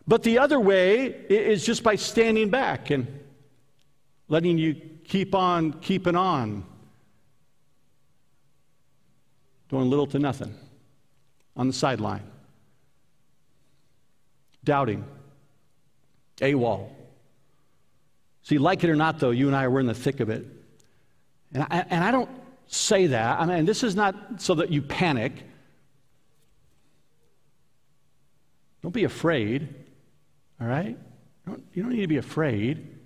But 0.07 0.23
the 0.23 0.39
other 0.39 0.59
way 0.59 1.05
is 1.05 1.65
just 1.65 1.83
by 1.83 1.95
standing 1.95 2.49
back 2.49 2.89
and 2.89 3.07
letting 4.27 4.57
you 4.57 4.75
keep 5.03 5.35
on 5.35 5.73
keeping 5.73 6.15
on, 6.15 6.63
doing 9.69 9.89
little 9.89 10.07
to 10.07 10.19
nothing 10.19 10.55
on 11.57 11.67
the 11.67 11.73
sideline, 11.73 12.23
doubting, 14.63 15.03
AWOL. 16.37 16.89
See, 18.43 18.57
like 18.57 18.83
it 18.83 18.89
or 18.89 18.95
not, 18.95 19.19
though, 19.19 19.31
you 19.31 19.47
and 19.47 19.55
I 19.55 19.65
are 19.65 19.79
in 19.79 19.85
the 19.85 19.93
thick 19.93 20.19
of 20.19 20.29
it. 20.29 20.45
And 21.53 21.63
I, 21.63 21.85
and 21.89 22.03
I 22.03 22.11
don't 22.11 22.29
say 22.71 23.07
that. 23.07 23.39
I 23.39 23.45
mean, 23.45 23.65
this 23.65 23.83
is 23.83 23.95
not 23.95 24.41
so 24.41 24.55
that 24.55 24.71
you 24.71 24.81
panic. 24.81 25.33
Don't 28.81 28.93
be 28.93 29.03
afraid. 29.03 29.75
All 30.59 30.67
right? 30.67 30.97
Don't, 31.45 31.63
you 31.73 31.83
don't 31.83 31.91
need 31.91 32.01
to 32.01 32.07
be 32.07 32.17
afraid, 32.17 32.97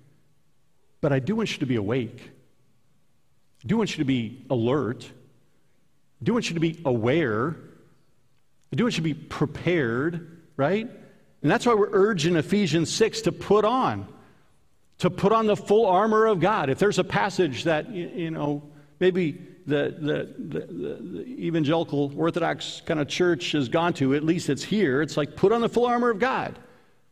but 1.01 1.12
I 1.12 1.19
do 1.19 1.36
want 1.36 1.51
you 1.51 1.60
to 1.60 1.65
be 1.65 1.75
awake. 1.75 2.21
I 3.63 3.67
do 3.67 3.78
want 3.78 3.91
you 3.91 4.04
to 4.04 4.06
be 4.06 4.45
alert. 4.49 5.04
I 6.21 6.25
do 6.25 6.34
want 6.34 6.49
you 6.49 6.54
to 6.54 6.60
be 6.60 6.80
aware. 6.86 7.56
I 8.71 8.75
do 8.75 8.84
want 8.84 8.97
you 8.97 9.04
to 9.04 9.13
be 9.13 9.13
prepared, 9.13 10.41
right? 10.58 10.88
And 11.41 11.51
that's 11.51 11.65
why 11.65 11.73
we're 11.73 11.89
urged 11.91 12.28
in 12.28 12.36
Ephesians 12.36 12.93
6 12.93 13.21
to 13.21 13.32
put 13.32 13.65
on, 13.65 14.08
to 14.99 15.10
put 15.10 15.32
on 15.32 15.47
the 15.47 15.56
full 15.56 15.88
armor 15.88 16.28
of 16.28 16.39
God. 16.39 16.69
If 16.69 16.78
there's 16.78 16.99
a 16.99 17.04
passage 17.04 17.63
that, 17.63 17.89
you 17.89 18.32
know, 18.32 18.63
maybe 18.99 19.55
the, 19.65 19.95
the, 19.99 20.60
the, 20.60 20.65
the, 20.67 21.25
evangelical 21.28 22.13
Orthodox 22.15 22.82
kind 22.86 22.99
of 22.99 23.08
church 23.08 23.51
has 23.54 23.67
gone 23.67 23.93
to, 23.93 24.13
at 24.13 24.23
least 24.23 24.49
it's 24.49 24.63
here, 24.63 25.01
it's 25.01 25.17
like 25.17 25.36
put 25.36 25.51
on 25.51 25.62
the 25.62 25.69
full 25.69 25.86
armor 25.86 26.10
of 26.10 26.19
God 26.19 26.58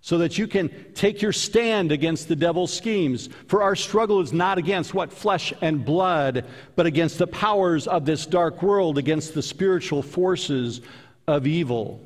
so 0.01 0.17
that 0.17 0.37
you 0.37 0.47
can 0.47 0.69
take 0.93 1.21
your 1.21 1.31
stand 1.31 1.91
against 1.91 2.27
the 2.27 2.35
devil's 2.35 2.73
schemes. 2.73 3.29
For 3.47 3.63
our 3.63 3.75
struggle 3.75 4.19
is 4.19 4.33
not 4.33 4.57
against 4.57 4.93
what? 4.93 5.13
Flesh 5.13 5.53
and 5.61 5.85
blood, 5.85 6.45
but 6.75 6.85
against 6.85 7.17
the 7.17 7.27
powers 7.27 7.87
of 7.87 8.05
this 8.05 8.25
dark 8.25 8.61
world, 8.61 8.97
against 8.97 9.33
the 9.33 9.41
spiritual 9.41 10.03
forces 10.03 10.81
of 11.25 11.47
evil. 11.47 12.01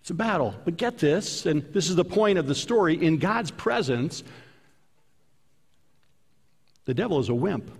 It's 0.00 0.10
a 0.10 0.14
battle. 0.14 0.54
But 0.64 0.76
get 0.76 0.98
this, 0.98 1.44
and 1.44 1.62
this 1.74 1.90
is 1.90 1.96
the 1.96 2.04
point 2.04 2.38
of 2.38 2.46
the 2.46 2.54
story 2.54 2.94
in 2.94 3.18
God's 3.18 3.50
presence, 3.50 4.22
the 6.84 6.94
devil 6.94 7.18
is 7.18 7.28
a 7.28 7.34
wimp. 7.34 7.70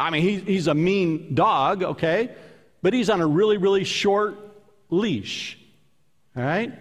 I 0.00 0.10
mean, 0.10 0.22
he, 0.22 0.38
he's 0.38 0.66
a 0.66 0.74
mean 0.74 1.34
dog, 1.34 1.82
okay? 1.82 2.30
But 2.82 2.94
he's 2.94 3.10
on 3.10 3.20
a 3.20 3.26
really, 3.26 3.58
really 3.58 3.84
short 3.84 4.38
leash. 4.88 5.58
All 6.36 6.42
right? 6.42 6.72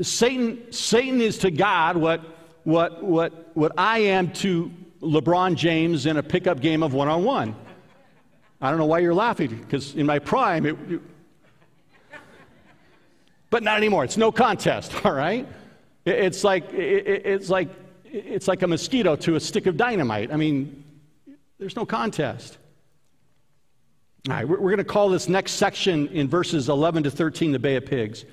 Satan, 0.00 0.72
Satan 0.72 1.20
is 1.20 1.38
to 1.38 1.50
God 1.50 1.96
what, 1.96 2.22
what, 2.64 3.02
what, 3.02 3.50
what 3.54 3.72
I 3.76 3.98
am 3.98 4.32
to 4.34 4.70
LeBron 5.00 5.56
James 5.56 6.06
in 6.06 6.16
a 6.16 6.22
pickup 6.22 6.60
game 6.60 6.82
of 6.82 6.94
one 6.94 7.08
on 7.08 7.24
one. 7.24 7.54
I 8.60 8.70
don't 8.70 8.78
know 8.78 8.86
why 8.86 9.00
you're 9.00 9.14
laughing, 9.14 9.54
because 9.54 9.94
in 9.94 10.06
my 10.06 10.18
prime, 10.18 10.64
it, 10.64 10.76
it, 10.88 11.00
but 13.50 13.62
not 13.62 13.76
anymore. 13.76 14.04
It's 14.04 14.16
no 14.16 14.32
contest, 14.32 14.92
all 15.04 15.12
right? 15.12 15.46
It, 16.04 16.14
it's, 16.14 16.42
like, 16.42 16.72
it's, 16.72 17.50
like, 17.50 17.68
it's 18.04 18.48
like 18.48 18.62
a 18.62 18.66
mosquito 18.66 19.14
to 19.16 19.36
a 19.36 19.40
stick 19.40 19.66
of 19.66 19.76
dynamite. 19.76 20.32
I 20.32 20.36
mean, 20.36 20.84
there's 21.58 21.76
no 21.76 21.86
contest. 21.86 22.58
All 24.28 24.34
right, 24.34 24.48
we're, 24.48 24.60
we're 24.60 24.70
going 24.70 24.78
to 24.78 24.84
call 24.84 25.08
this 25.08 25.28
next 25.28 25.52
section 25.52 26.08
in 26.08 26.28
verses 26.28 26.68
11 26.68 27.04
to 27.04 27.10
13 27.10 27.52
the 27.52 27.58
Bay 27.58 27.76
of 27.76 27.86
Pigs. 27.86 28.24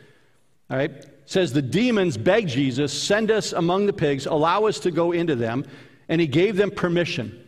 All 0.69 0.77
right, 0.77 0.91
it 0.91 1.21
says 1.25 1.53
the 1.53 1.61
demons 1.61 2.17
begged 2.17 2.49
Jesus, 2.49 2.91
send 2.91 3.31
us 3.31 3.53
among 3.53 3.85
the 3.85 3.93
pigs, 3.93 4.25
allow 4.25 4.65
us 4.65 4.79
to 4.79 4.91
go 4.91 5.11
into 5.11 5.35
them, 5.35 5.65
and 6.09 6.19
he 6.19 6.27
gave 6.27 6.55
them 6.55 6.71
permission. 6.71 7.39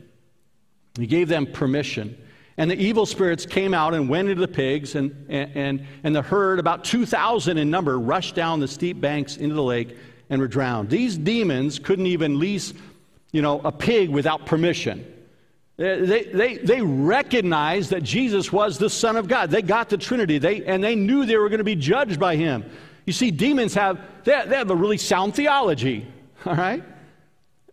He 0.98 1.08
gave 1.08 1.28
them 1.28 1.48
permission. 1.48 2.18
And 2.58 2.72
the 2.72 2.78
evil 2.78 3.06
spirits 3.06 3.46
came 3.46 3.74
out 3.74 3.94
and 3.94 4.08
went 4.08 4.30
into 4.30 4.40
the 4.40 4.48
pigs, 4.48 4.96
and, 4.96 5.26
and, 5.28 5.86
and 6.04 6.16
the 6.16 6.22
herd, 6.22 6.60
about 6.60 6.86
2,000 6.86 7.58
in 7.58 7.70
number, 7.70 8.00
rushed 8.00 8.36
down 8.36 8.60
the 8.60 8.68
steep 8.68 9.02
banks 9.02 9.38
into 9.38 9.56
the 9.56 9.64
lake 9.64 9.98
and 10.30 10.40
were 10.40 10.48
drowned. 10.48 10.90
These 10.90 11.18
demons 11.18 11.80
couldn't 11.80 12.08
even 12.08 12.40
lease, 12.40 12.74
you 13.32 13.42
know, 13.42 13.60
a 13.66 13.72
pig 13.72 14.10
without 14.10 14.46
permission. 14.46 15.06
They, 15.78 16.30
they, 16.34 16.58
they 16.58 16.82
recognized 16.82 17.90
that 17.90 18.02
Jesus 18.02 18.52
was 18.52 18.78
the 18.78 18.90
Son 18.90 19.18
of 19.18 19.28
God. 19.28 19.52
They 19.52 19.62
got 19.62 19.90
the 19.90 19.98
Trinity, 19.98 20.38
they, 20.38 20.64
and 20.64 20.82
they 20.82 20.96
knew 20.96 21.26
they 21.26 21.38
were 21.38 21.50
going 21.50 21.58
to 21.58 21.66
be 21.66 21.76
judged 21.76 22.20
by 22.20 22.38
him. 22.38 22.64
You 23.06 23.12
see, 23.12 23.30
demons 23.30 23.74
have, 23.74 24.00
they, 24.24 24.42
they 24.48 24.56
have 24.56 24.72
a 24.72 24.76
really 24.76 24.98
sound 24.98 25.36
theology, 25.36 26.08
all 26.46 26.56
right? 26.56 26.84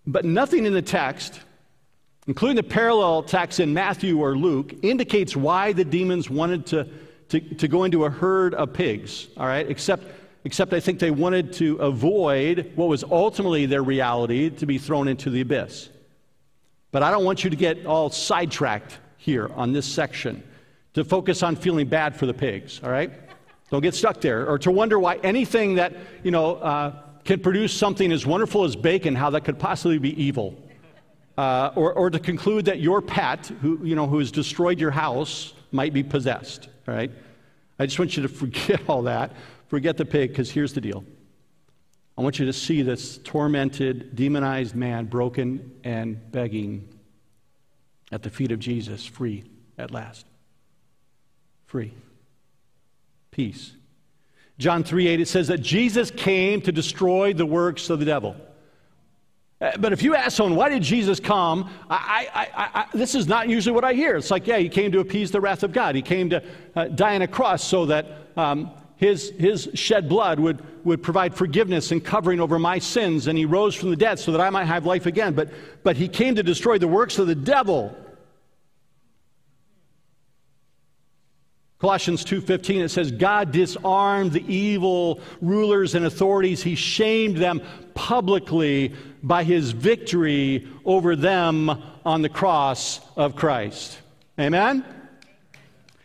But 0.05 0.25
nothing 0.25 0.67
in 0.67 0.73
the 0.73 0.83
text, 0.83 1.41
including 2.27 2.57
the 2.57 2.65
parallel 2.65 3.23
text 3.23 3.61
in 3.61 3.73
Matthew 3.73 4.19
or 4.19 4.37
Luke, 4.37 4.75
indicates 4.83 5.37
why 5.37 5.73
the 5.73 5.85
demons 5.85 6.29
wanted 6.29 6.67
to, 6.67 6.89
to, 7.29 7.41
to 7.41 7.69
go 7.69 7.85
into 7.85 8.05
a 8.05 8.11
herd 8.11 8.53
of 8.55 8.73
pigs, 8.73 9.29
all 9.37 9.47
right? 9.47 9.71
Except, 9.71 10.05
except 10.43 10.73
I 10.73 10.81
think 10.81 10.99
they 10.99 11.13
wanted 11.13 11.53
to 11.55 11.77
avoid 11.77 12.73
what 12.75 12.89
was 12.89 13.05
ultimately 13.05 13.67
their 13.67 13.83
reality 13.83 14.51
to 14.51 14.67
be 14.67 14.79
thrown 14.79 15.07
into 15.07 15.31
the 15.31 15.41
abyss. 15.41 15.89
But 16.93 17.03
I 17.03 17.11
don't 17.11 17.25
want 17.25 17.43
you 17.43 17.51
to 17.51 17.57
get 17.57 17.85
all 17.87 18.11
sidetracked 18.11 18.99
here 19.17 19.51
on 19.55 19.73
this 19.73 19.87
section 19.87 20.43
to 20.95 21.05
focus 21.05 21.43
on 21.43 21.57
feeling 21.57 21.89
bad 21.89 22.15
for 22.15 22.27
the 22.27 22.35
pigs, 22.35 22.81
all 22.85 22.91
right? 22.91 23.11
Don't 23.71 23.83
get 23.83 23.95
stuck 23.95 24.21
there 24.21 24.47
or 24.47 24.59
to 24.59 24.71
wonder 24.71 24.99
why 24.99 25.17
anything 25.23 25.77
that, 25.77 25.95
you 26.23 26.31
know, 26.31 26.57
uh, 26.57 26.95
can 27.25 27.41
produce 27.41 27.73
something 27.73 28.13
as 28.13 28.27
wonderful 28.27 28.65
as 28.65 28.77
bacon, 28.77 29.15
how 29.15 29.31
that 29.31 29.45
could 29.45 29.59
possibly 29.59 29.99
be 29.99 30.23
evil. 30.23 30.55
Uh, 31.39 31.73
or, 31.77 31.95
or 31.95 32.11
to 32.11 32.19
conclude 32.19 32.67
that 32.67 32.81
your 32.81 33.01
pet, 33.01 33.47
who, 33.63 33.81
you 33.83 33.97
know, 33.97 34.07
who 34.07 34.19
has 34.19 34.31
destroyed 34.31 34.79
your 34.79 34.91
house, 34.91 35.55
might 35.71 35.95
be 35.95 36.03
possessed, 36.03 36.69
all 36.87 36.95
right? 36.95 37.11
I 37.79 37.87
just 37.87 37.99
want 37.99 38.17
you 38.19 38.23
to 38.23 38.29
forget 38.29 38.83
all 38.89 39.03
that. 39.03 39.33
Forget 39.69 39.97
the 39.97 40.05
pig, 40.05 40.31
because 40.31 40.51
here's 40.51 40.75
the 40.75 40.81
deal. 40.83 41.03
I 42.17 42.23
want 42.23 42.39
you 42.39 42.47
to 42.47 42.53
see 42.53 42.83
this 42.83 43.19
tormented, 43.19 44.15
demonized 44.15 44.75
man 44.75 45.07
broken 45.07 45.73
and 45.83 46.31
begging 46.31 46.89
at 48.11 48.23
the 48.23 48.31
feet 48.31 48.53
of 48.53 48.59
Jesus, 48.59 49.07
free 49.07 49.45
at 49.79 49.91
last. 49.91 50.27
Free. 51.67 51.95
Peace. 53.31 53.73
John 54.59 54.85
3 54.85 55.09
8, 55.09 55.21
it 55.21 55.29
says 55.29 55.49
that 55.49 55.63
Jesus 55.63 56.11
came 56.11 56.61
to 56.61 56.73
destroy 56.73 57.33
the 57.33 57.47
works 57.47 57.89
of 57.89 57.99
the 57.99 58.05
devil. 58.05 58.37
Uh, 59.63 59.71
but 59.79 59.93
if 59.93 60.03
you 60.03 60.15
ask 60.15 60.37
someone, 60.37 60.57
why 60.57 60.69
did 60.69 60.83
Jesus 60.83 61.19
come? 61.19 61.71
I, 61.89 62.29
I, 62.35 62.71
I, 62.75 62.87
this 62.93 63.15
is 63.15 63.27
not 63.27 63.49
usually 63.49 63.73
what 63.73 63.85
I 63.85 63.95
hear. 63.95 64.17
It's 64.17 64.31
like, 64.31 64.47
yeah, 64.47 64.59
he 64.59 64.69
came 64.69 64.93
to 64.93 65.01
appease 65.01 65.31
the 65.31 65.41
wrath 65.41 65.63
of 65.63 65.73
God. 65.73 65.95
He 65.95 66.03
came 66.03 66.29
to 66.31 66.43
uh, 66.77 66.89
die 66.89 67.15
on 67.15 67.23
a 67.23 67.29
cross 67.29 67.65
so 67.65 67.87
that 67.87 68.07
um, 68.37 68.71
his, 69.03 69.31
his 69.31 69.69
shed 69.75 70.09
blood 70.09 70.39
would, 70.39 70.63
would 70.85 71.03
provide 71.03 71.35
forgiveness 71.35 71.91
and 71.91 72.05
covering 72.05 72.39
over 72.39 72.57
my 72.57 72.79
sins, 72.79 73.27
and 73.27 73.37
he 73.37 73.45
rose 73.45 73.75
from 73.75 73.91
the 73.91 73.97
dead 73.97 74.21
so 74.21 74.31
that 74.31 74.41
I 74.41 74.49
might 74.49 74.67
have 74.67 74.87
life 74.87 75.07
again. 75.07 75.35
But, 75.35 75.49
but 75.83 75.97
he 75.97 76.07
came 76.07 76.37
to 76.37 76.43
destroy 76.45 76.79
the 76.79 76.87
works 76.87 77.19
of 77.19 77.27
the 77.27 77.35
devil. 77.35 77.97
Colossians 81.81 82.25
2:15 82.25 82.85
it 82.85 82.91
says 82.91 83.11
God 83.11 83.51
disarmed 83.51 84.31
the 84.31 84.45
evil 84.47 85.19
rulers 85.41 85.97
and 85.97 86.07
authorities 86.07 86.63
he 86.63 86.77
shamed 86.77 87.39
them 87.39 87.61
publicly 87.95 88.95
by 89.21 89.43
his 89.43 89.73
victory 89.73 90.69
over 90.85 91.17
them 91.17 91.71
on 92.05 92.23
the 92.23 92.29
cross 92.29 93.01
of 93.17 93.35
Christ. 93.35 93.99
Amen. 94.39 94.85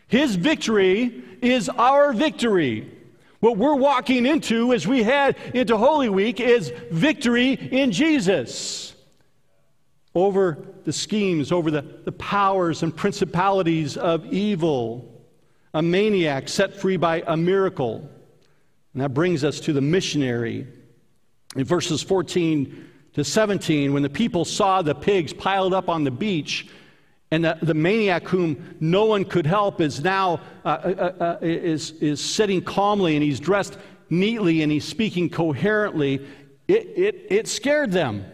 His 0.08 0.36
victory 0.36 1.24
is 1.42 1.70
our 1.70 2.14
victory. 2.14 2.92
What 3.40 3.58
we're 3.58 3.76
walking 3.76 4.26
into 4.26 4.74
as 4.74 4.88
we 4.88 5.04
head 5.04 5.36
into 5.54 5.78
Holy 5.78 6.10
Week 6.10 6.40
is 6.40 6.72
victory 6.92 7.54
in 7.54 7.92
Jesus 7.92 8.96
over 10.16 10.66
the 10.84 10.94
schemes, 10.94 11.52
over 11.52 11.70
the, 11.70 11.84
the 12.06 12.12
powers 12.12 12.82
and 12.82 12.96
principalities 12.96 13.98
of 13.98 14.26
evil. 14.34 15.14
A 15.74 15.82
maniac 15.82 16.50
set 16.50 16.76
free 16.76 16.98
by 16.98 17.24
a 17.28 17.38
miracle. 17.38 18.10
And 18.94 19.04
that 19.04 19.14
brings 19.14 19.44
us 19.44 19.60
to 19.62 19.74
the 19.74 19.82
missionary. 19.82 20.66
In 21.56 21.66
verses 21.66 22.02
14 22.02 22.90
to 23.14 23.24
17, 23.24 23.94
when 23.94 24.02
the 24.02 24.10
people 24.10 24.44
saw 24.44 24.82
the 24.82 24.96
pigs 24.96 25.34
piled 25.34 25.74
up 25.74 25.88
on 25.88 26.04
the 26.04 26.12
beach, 26.12 26.68
and 27.32 27.44
the, 27.44 27.58
the 27.62 27.74
maniac 27.74 28.28
whom 28.28 28.78
no 28.80 29.06
one 29.06 29.26
could 29.26 29.46
help 29.46 29.82
is 29.82 30.02
now 30.02 30.40
uh, 30.64 30.68
uh, 30.68 31.14
uh, 31.20 31.24
uh, 31.24 31.38
is, 31.42 31.92
is 31.92 32.22
sitting 32.22 32.62
calmly 32.62 33.16
and 33.16 33.24
he's 33.24 33.40
dressed 33.40 33.78
neatly 34.10 34.62
and 34.62 34.72
he's 34.72 34.86
speaking 34.86 35.30
coherently. 35.30 36.26
It, 36.68 36.88
it, 36.96 37.28
it 37.30 37.48
scared 37.48 37.92
them. 37.92 38.26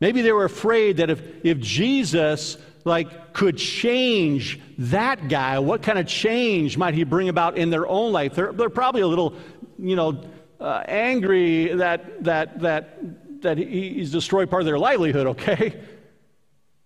Maybe 0.00 0.22
they 0.22 0.32
were 0.32 0.44
afraid 0.44 0.98
that 0.98 1.10
if, 1.10 1.20
if 1.44 1.58
Jesus 1.58 2.56
like 2.84 3.34
could 3.34 3.58
change 3.58 4.60
that 4.78 5.28
guy, 5.28 5.58
what 5.58 5.82
kind 5.82 5.98
of 5.98 6.06
change 6.06 6.78
might 6.78 6.94
he 6.94 7.04
bring 7.04 7.28
about 7.28 7.58
in 7.58 7.70
their 7.70 7.86
own 7.86 8.12
life? 8.12 8.34
They're, 8.34 8.52
they're 8.52 8.70
probably 8.70 9.02
a 9.02 9.06
little, 9.06 9.34
you 9.78 9.96
know, 9.96 10.22
uh, 10.60 10.84
angry 10.86 11.74
that, 11.74 12.22
that, 12.24 12.60
that, 12.60 12.98
that 13.42 13.58
he's 13.58 14.12
destroyed 14.12 14.48
part 14.48 14.62
of 14.62 14.66
their 14.66 14.78
livelihood, 14.78 15.26
okay? 15.26 15.80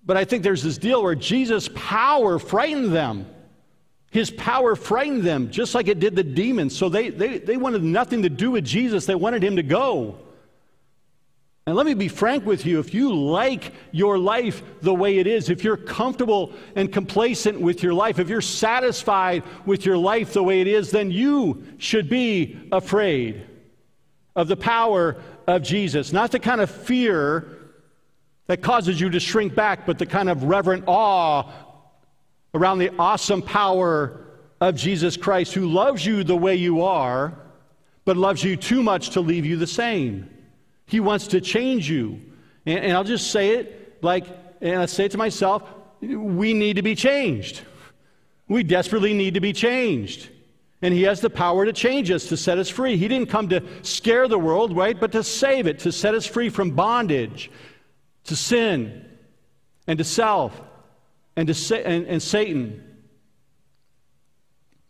But 0.06 0.16
I 0.16 0.24
think 0.24 0.42
there's 0.42 0.62
this 0.62 0.78
deal 0.78 1.02
where 1.02 1.14
Jesus' 1.14 1.68
power 1.74 2.38
frightened 2.38 2.92
them. 2.92 3.26
His 4.10 4.30
power 4.30 4.76
frightened 4.76 5.24
them, 5.24 5.50
just 5.50 5.74
like 5.74 5.88
it 5.88 5.98
did 5.98 6.14
the 6.14 6.22
demons. 6.22 6.76
So 6.76 6.88
they, 6.88 7.08
they, 7.08 7.38
they 7.38 7.56
wanted 7.56 7.82
nothing 7.82 8.22
to 8.22 8.30
do 8.30 8.52
with 8.52 8.64
Jesus, 8.64 9.06
they 9.06 9.14
wanted 9.14 9.42
him 9.42 9.56
to 9.56 9.62
go. 9.62 10.18
And 11.66 11.74
let 11.76 11.86
me 11.86 11.94
be 11.94 12.08
frank 12.08 12.44
with 12.44 12.66
you 12.66 12.78
if 12.78 12.92
you 12.92 13.14
like 13.14 13.72
your 13.90 14.18
life 14.18 14.62
the 14.82 14.92
way 14.92 15.18
it 15.18 15.26
is, 15.26 15.48
if 15.48 15.64
you're 15.64 15.78
comfortable 15.78 16.52
and 16.76 16.92
complacent 16.92 17.58
with 17.58 17.82
your 17.82 17.94
life, 17.94 18.18
if 18.18 18.28
you're 18.28 18.42
satisfied 18.42 19.42
with 19.64 19.86
your 19.86 19.96
life 19.96 20.34
the 20.34 20.42
way 20.42 20.60
it 20.60 20.66
is, 20.66 20.90
then 20.90 21.10
you 21.10 21.64
should 21.78 22.10
be 22.10 22.68
afraid 22.70 23.46
of 24.36 24.46
the 24.46 24.58
power 24.58 25.16
of 25.46 25.62
Jesus. 25.62 26.12
Not 26.12 26.32
the 26.32 26.38
kind 26.38 26.60
of 26.60 26.70
fear 26.70 27.53
that 28.46 28.62
causes 28.62 29.00
you 29.00 29.10
to 29.10 29.20
shrink 29.20 29.54
back, 29.54 29.86
but 29.86 29.98
the 29.98 30.06
kind 30.06 30.28
of 30.28 30.44
reverent 30.44 30.84
awe 30.86 31.50
around 32.52 32.78
the 32.78 32.90
awesome 32.98 33.42
power 33.42 34.20
of 34.60 34.76
Jesus 34.76 35.16
Christ, 35.16 35.54
who 35.54 35.66
loves 35.66 36.04
you 36.04 36.24
the 36.24 36.36
way 36.36 36.54
you 36.54 36.82
are, 36.82 37.38
but 38.04 38.16
loves 38.16 38.44
you 38.44 38.56
too 38.56 38.82
much 38.82 39.10
to 39.10 39.20
leave 39.20 39.44
you 39.44 39.56
the 39.56 39.66
same. 39.66 40.28
He 40.86 41.00
wants 41.00 41.28
to 41.28 41.40
change 41.40 41.88
you. 41.90 42.20
And, 42.66 42.78
and 42.80 42.92
I'll 42.92 43.04
just 43.04 43.30
say 43.30 43.56
it 43.56 43.98
like, 44.02 44.26
and 44.60 44.80
I 44.80 44.86
say 44.86 45.06
it 45.06 45.12
to 45.12 45.18
myself 45.18 45.62
we 46.00 46.52
need 46.52 46.76
to 46.76 46.82
be 46.82 46.94
changed. 46.94 47.62
We 48.48 48.62
desperately 48.62 49.14
need 49.14 49.34
to 49.34 49.40
be 49.40 49.52
changed. 49.52 50.30
And 50.82 50.92
he 50.92 51.02
has 51.04 51.20
the 51.20 51.30
power 51.30 51.64
to 51.64 51.72
change 51.72 52.10
us, 52.10 52.28
to 52.28 52.36
set 52.36 52.58
us 52.58 52.68
free. 52.68 52.98
He 52.98 53.08
didn't 53.08 53.30
come 53.30 53.48
to 53.48 53.62
scare 53.82 54.28
the 54.28 54.38
world, 54.38 54.76
right? 54.76 54.98
But 54.98 55.12
to 55.12 55.24
save 55.24 55.66
it, 55.66 55.78
to 55.80 55.92
set 55.92 56.14
us 56.14 56.26
free 56.26 56.50
from 56.50 56.72
bondage, 56.72 57.50
to 58.24 58.36
sin 58.36 59.04
and 59.86 59.98
to 59.98 60.04
self 60.04 60.60
and 61.36 61.48
to 61.48 61.54
sa- 61.54 61.76
and, 61.76 62.06
and 62.06 62.22
Satan. 62.22 62.82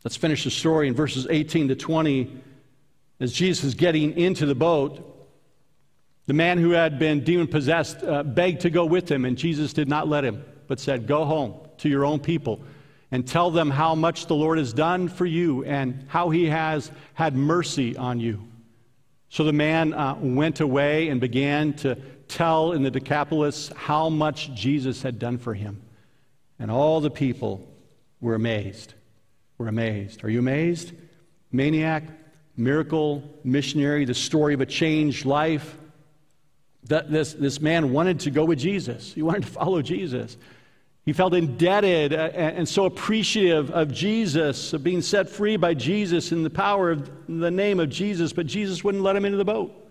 Let's 0.05 0.17
finish 0.17 0.45
the 0.45 0.51
story 0.51 0.89
in 0.89 0.95
verses 0.95 1.27
18 1.29 1.69
to 1.69 1.77
20. 1.77 2.41
As 3.21 3.33
Jesus 3.33 3.65
is 3.65 3.75
getting 3.75 4.17
into 4.19 4.45
the 4.45 4.55
boat, 4.55 5.11
the 6.27 6.35
man 6.35 6.59
who 6.59 6.71
had 6.71 6.99
been 6.99 7.25
demon 7.25 7.47
possessed 7.47 8.03
uh, 8.03 8.23
begged 8.23 8.63
to 8.63 8.71
go 8.71 8.85
with 8.85 9.11
him, 9.11 9.25
and 9.25 9.37
Jesus 9.37 9.73
did 9.73 9.89
not 9.89 10.09
let 10.09 10.25
him, 10.25 10.45
but 10.67 10.81
said, 10.81 11.07
Go 11.07 11.25
home 11.25 11.55
to 11.79 11.89
your 11.89 12.05
own 12.05 12.21
people 12.21 12.61
and 13.11 13.27
tell 13.27 13.51
them 13.51 13.71
how 13.71 13.95
much 13.95 14.27
the 14.27 14.35
Lord 14.35 14.59
has 14.59 14.73
done 14.73 15.09
for 15.09 15.27
you 15.27 15.65
and 15.65 16.05
how 16.09 16.31
he 16.31 16.47
has 16.47 16.91
had 17.15 17.37
mercy 17.37 17.97
on 17.97 18.21
you. 18.21 18.43
So 19.29 19.45
the 19.45 19.53
man 19.53 19.93
uh, 19.93 20.17
went 20.21 20.61
away 20.61 21.09
and 21.09 21.21
began 21.21 21.75
to 21.75 21.97
tell 22.35 22.73
in 22.73 22.83
the 22.83 22.91
Decapolis 22.91 23.71
how 23.77 24.09
much 24.09 24.53
Jesus 24.55 25.03
had 25.03 25.19
done 25.19 25.39
for 25.39 25.55
him. 25.55 25.81
And 26.59 26.71
all 26.71 27.01
the 27.01 27.11
people 27.11 27.67
were 28.21 28.35
amazed. 28.35 28.95
Were 29.59 29.69
amazed. 29.69 30.25
Are 30.25 30.31
you 30.31 30.41
amazed? 30.41 30.93
Maniac, 31.53 32.05
miracle, 32.57 33.23
missionary, 33.45 34.05
the 34.05 34.15
story 34.15 34.55
of 34.55 34.61
a 34.61 34.67
changed 34.67 35.25
life. 35.25 35.79
This, 36.83 37.33
this 37.33 37.61
man 37.61 37.93
wanted 37.93 38.21
to 38.21 38.31
go 38.31 38.45
with 38.45 38.59
Jesus, 38.59 39.15
he 39.15 39.23
wanted 39.23 39.45
to 39.45 39.49
follow 39.49 39.81
Jesus. 39.81 40.37
He 41.07 41.13
felt 41.13 41.35
indebted 41.35 42.15
uh, 42.15 42.17
and 42.17 42.67
so 42.67 42.87
appreciative 42.87 43.71
of 43.71 43.93
Jesus, 43.93 44.73
of 44.73 44.83
being 44.83 45.03
set 45.03 45.29
free 45.29 45.59
by 45.59 45.75
Jesus 45.75 46.33
in 46.33 46.43
the 46.43 46.51
power 46.51 46.91
of 46.91 47.11
the 47.29 47.51
name 47.51 47.79
of 47.79 47.91
Jesus, 47.91 48.33
but 48.33 48.47
Jesus 48.47 48.83
wouldn't 48.83 49.05
let 49.05 49.15
him 49.15 49.27
into 49.27 49.37
the 49.37 49.45
boat. 49.45 49.84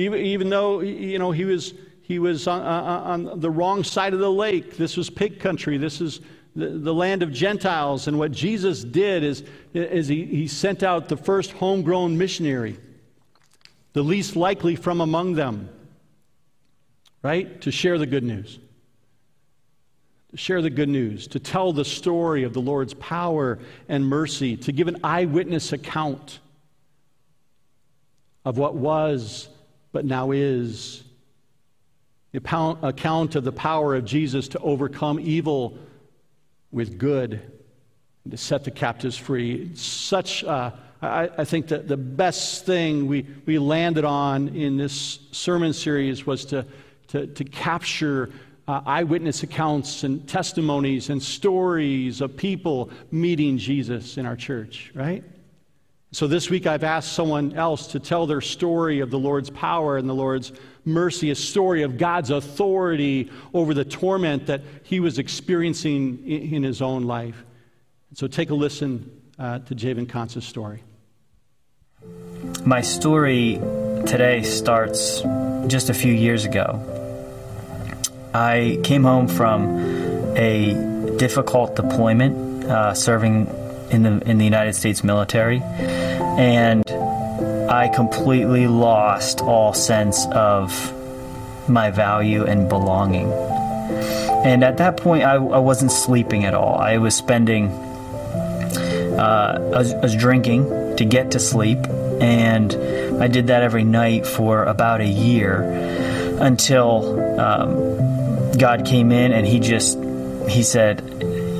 Even, 0.00 0.20
even 0.20 0.50
though 0.50 0.80
you 0.80 1.18
know, 1.18 1.30
he 1.30 1.44
was, 1.44 1.74
he 2.02 2.18
was 2.18 2.46
on, 2.46 2.62
on, 2.62 3.40
the 3.40 3.50
wrong 3.50 3.84
side 3.84 4.14
of 4.14 4.20
the 4.20 4.30
lake. 4.30 4.76
This 4.76 4.96
was 4.96 5.10
pig 5.10 5.38
country. 5.38 5.76
This 5.76 6.00
is 6.00 6.20
the, 6.56 6.68
the 6.68 6.94
land 6.94 7.22
of 7.22 7.32
Gentiles. 7.32 8.08
And 8.08 8.18
what 8.18 8.32
Jesus 8.32 8.82
did 8.82 9.22
is, 9.22 9.44
is 9.74 10.08
he, 10.08 10.24
he 10.24 10.48
sent 10.48 10.82
out 10.82 11.08
the 11.08 11.16
first 11.16 11.52
homegrown 11.52 12.16
missionary, 12.16 12.78
the 13.92 14.02
least 14.02 14.36
likely 14.36 14.74
from 14.74 15.00
among 15.00 15.34
them, 15.34 15.68
right, 17.22 17.60
to 17.60 17.70
share 17.70 17.98
the 17.98 18.06
good 18.06 18.24
news 18.24 18.58
to 20.30 20.36
share 20.36 20.62
the 20.62 20.70
good 20.70 20.88
news, 20.88 21.26
to 21.26 21.40
tell 21.40 21.72
the 21.72 21.84
story 21.84 22.44
of 22.44 22.52
the 22.52 22.60
Lord's 22.60 22.94
power 22.94 23.58
and 23.88 24.06
mercy, 24.06 24.56
to 24.58 24.70
give 24.70 24.86
an 24.86 24.98
eyewitness 25.02 25.72
account 25.72 26.38
of 28.44 28.56
what 28.56 28.76
was 28.76 29.48
but 29.92 30.04
now 30.04 30.30
is. 30.30 31.04
The 32.32 32.38
account 32.38 33.34
of 33.34 33.42
the 33.42 33.52
power 33.52 33.96
of 33.96 34.04
Jesus 34.04 34.46
to 34.48 34.60
overcome 34.60 35.18
evil 35.18 35.76
with 36.70 36.96
good 36.96 37.40
and 38.24 38.30
to 38.30 38.36
set 38.36 38.64
the 38.64 38.70
captives 38.70 39.16
free. 39.16 39.74
Such, 39.74 40.44
uh, 40.44 40.70
I, 41.02 41.30
I, 41.38 41.44
think 41.44 41.68
that 41.68 41.88
the 41.88 41.96
best 41.96 42.66
thing 42.66 43.06
we, 43.06 43.26
we 43.46 43.58
landed 43.58 44.04
on 44.04 44.48
in 44.48 44.76
this 44.76 45.18
sermon 45.32 45.72
series 45.72 46.26
was 46.26 46.44
to, 46.46 46.64
to, 47.08 47.26
to 47.26 47.44
capture 47.44 48.30
uh, 48.68 48.82
eyewitness 48.86 49.42
accounts 49.42 50.04
and 50.04 50.28
testimonies 50.28 51.10
and 51.10 51.20
stories 51.20 52.20
of 52.20 52.36
people 52.36 52.90
meeting 53.10 53.58
Jesus 53.58 54.16
in 54.16 54.26
our 54.26 54.36
church, 54.36 54.92
right? 54.94 55.24
So 56.12 56.26
this 56.26 56.50
week 56.50 56.66
I've 56.66 56.82
asked 56.82 57.12
someone 57.12 57.52
else 57.52 57.86
to 57.88 58.00
tell 58.00 58.26
their 58.26 58.40
story 58.40 58.98
of 58.98 59.10
the 59.10 59.18
Lord's 59.18 59.48
power 59.48 59.96
and 59.96 60.08
the 60.08 60.14
Lord's 60.14 60.52
mercy, 60.84 61.30
a 61.30 61.36
story 61.36 61.82
of 61.82 61.98
God's 61.98 62.30
authority 62.30 63.30
over 63.54 63.74
the 63.74 63.84
torment 63.84 64.46
that 64.46 64.62
he 64.82 64.98
was 64.98 65.20
experiencing 65.20 66.26
in 66.26 66.64
his 66.64 66.82
own 66.82 67.04
life. 67.04 67.44
So 68.14 68.26
take 68.26 68.50
a 68.50 68.54
listen 68.54 69.08
uh, 69.38 69.60
to 69.60 69.74
Javen 69.76 70.08
Kansa's 70.08 70.44
story. 70.44 70.82
My 72.64 72.80
story 72.80 73.60
today 74.04 74.42
starts 74.42 75.20
just 75.68 75.90
a 75.90 75.94
few 75.94 76.12
years 76.12 76.44
ago. 76.44 76.82
I 78.34 78.80
came 78.82 79.04
home 79.04 79.28
from 79.28 79.78
a 80.36 80.74
difficult 81.18 81.76
deployment, 81.76 82.64
uh, 82.64 82.94
serving 82.94 83.46
in 83.90 84.02
the 84.02 84.20
in 84.28 84.38
the 84.38 84.44
United 84.44 84.74
States 84.74 85.02
military, 85.02 85.60
and 86.40 86.90
I 87.70 87.88
completely 87.88 88.66
lost 88.66 89.42
all 89.42 89.74
sense 89.74 90.26
of 90.32 90.72
my 91.68 91.90
value 91.90 92.46
and 92.46 92.66
belonging. 92.66 93.30
And 93.30 94.64
at 94.64 94.78
that 94.78 94.96
point, 94.96 95.22
I, 95.22 95.34
I 95.34 95.58
wasn't 95.58 95.92
sleeping 95.92 96.46
at 96.46 96.54
all. 96.54 96.78
I 96.78 96.96
was 96.96 97.14
spending, 97.14 97.68
uh, 97.68 99.70
I, 99.74 99.78
was, 99.78 99.92
I 99.92 100.00
was 100.00 100.16
drinking 100.16 100.96
to 100.96 101.04
get 101.04 101.32
to 101.32 101.38
sleep, 101.38 101.78
and 102.22 102.72
I 103.22 103.28
did 103.28 103.48
that 103.48 103.62
every 103.62 103.84
night 103.84 104.26
for 104.26 104.64
about 104.64 105.02
a 105.02 105.06
year 105.06 105.60
until 106.40 107.20
um, 107.38 108.56
God 108.56 108.86
came 108.86 109.12
in 109.12 109.32
and 109.32 109.46
he 109.46 109.60
just 109.60 109.98
he 110.48 110.62
said, 110.62 111.02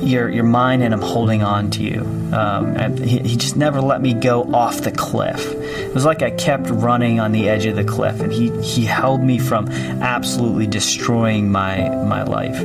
"You're 0.01 0.29
you're 0.29 0.43
mine, 0.43 0.81
and 0.81 0.93
I'm 0.93 1.01
holding 1.01 1.43
on 1.43 1.71
to 1.71 1.83
you." 1.83 2.01
Um, 2.33 2.75
and 2.77 2.99
he, 2.99 3.19
he 3.19 3.35
just 3.35 3.55
never 3.55 3.81
let 3.81 4.01
me 4.01 4.13
go 4.13 4.43
off 4.53 4.81
the 4.81 4.91
cliff. 4.91 5.45
It 5.51 5.93
was 5.93 6.05
like 6.05 6.21
I 6.21 6.31
kept 6.31 6.69
running 6.69 7.19
on 7.19 7.31
the 7.31 7.49
edge 7.49 7.65
of 7.65 7.75
the 7.75 7.83
cliff, 7.83 8.19
and 8.19 8.31
he 8.31 8.49
he 8.61 8.85
held 8.85 9.21
me 9.21 9.39
from 9.39 9.67
absolutely 10.01 10.67
destroying 10.67 11.51
my 11.51 11.89
my 11.89 12.23
life. 12.23 12.55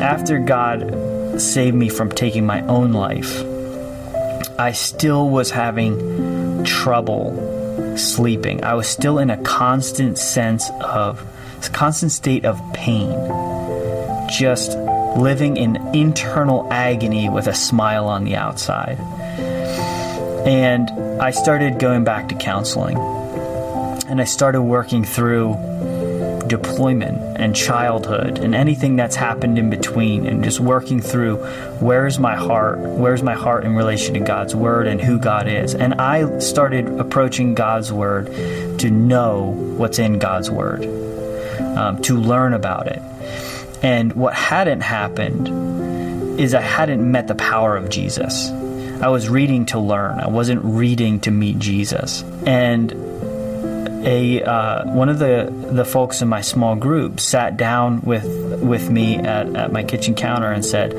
After 0.00 0.38
God 0.38 1.40
saved 1.40 1.76
me 1.76 1.88
from 1.88 2.10
taking 2.10 2.46
my 2.46 2.62
own 2.62 2.92
life, 2.92 3.42
I 4.58 4.72
still 4.72 5.28
was 5.28 5.50
having 5.50 6.64
trouble 6.64 7.96
sleeping. 7.96 8.64
I 8.64 8.74
was 8.74 8.88
still 8.88 9.18
in 9.18 9.30
a 9.30 9.36
constant 9.38 10.18
sense 10.18 10.70
of 10.80 11.24
constant 11.72 12.12
state 12.12 12.44
of 12.44 12.60
pain 12.72 13.10
just 14.28 14.76
living 15.16 15.56
in 15.56 15.76
internal 15.94 16.70
agony 16.72 17.28
with 17.28 17.46
a 17.46 17.54
smile 17.54 18.06
on 18.06 18.24
the 18.24 18.36
outside. 18.36 18.98
And 20.46 20.90
I 21.20 21.30
started 21.30 21.78
going 21.78 22.04
back 22.04 22.28
to 22.28 22.34
counseling. 22.34 22.96
And 24.08 24.20
I 24.20 24.24
started 24.24 24.62
working 24.62 25.04
through 25.04 25.56
deployment 26.46 27.18
and 27.38 27.56
childhood 27.56 28.38
and 28.38 28.54
anything 28.54 28.94
that's 28.94 29.16
happened 29.16 29.58
in 29.58 29.68
between 29.68 30.26
and 30.26 30.44
just 30.44 30.60
working 30.60 31.00
through 31.00 31.36
where's 31.80 32.20
my 32.20 32.36
heart 32.36 32.78
where's 32.78 33.20
my 33.20 33.34
heart 33.34 33.64
in 33.64 33.74
relation 33.74 34.14
to 34.14 34.20
God's 34.20 34.54
word 34.54 34.86
and 34.86 35.00
who 35.00 35.18
God 35.18 35.48
is 35.48 35.74
and 35.74 35.94
I 35.94 36.38
started 36.38 36.86
approaching 37.00 37.56
God's 37.56 37.92
word 37.92 38.26
to 38.78 38.90
know 38.90 39.54
what's 39.76 39.98
in 39.98 40.20
God's 40.20 40.48
word 40.48 40.84
um, 41.76 42.00
to 42.02 42.16
learn 42.16 42.54
about 42.54 42.86
it 42.86 43.02
and 43.82 44.12
what 44.14 44.34
hadn't 44.34 44.80
happened 44.80 46.40
is 46.40 46.54
I 46.54 46.60
hadn't 46.60 47.08
met 47.10 47.28
the 47.28 47.34
power 47.34 47.76
of 47.76 47.88
Jesus. 47.88 48.50
I 49.00 49.08
was 49.08 49.28
reading 49.28 49.66
to 49.66 49.78
learn. 49.78 50.20
I 50.20 50.28
wasn't 50.28 50.64
reading 50.64 51.20
to 51.20 51.30
meet 51.30 51.58
Jesus. 51.58 52.22
And 52.46 52.92
a 54.06 54.42
uh, 54.42 54.86
one 54.92 55.08
of 55.08 55.18
the, 55.18 55.52
the 55.72 55.84
folks 55.84 56.22
in 56.22 56.28
my 56.28 56.40
small 56.40 56.76
group 56.76 57.18
sat 57.20 57.56
down 57.56 58.00
with 58.02 58.24
with 58.62 58.88
me 58.88 59.16
at, 59.16 59.54
at 59.56 59.72
my 59.72 59.82
kitchen 59.82 60.14
counter 60.14 60.50
and 60.50 60.64
said, 60.64 60.94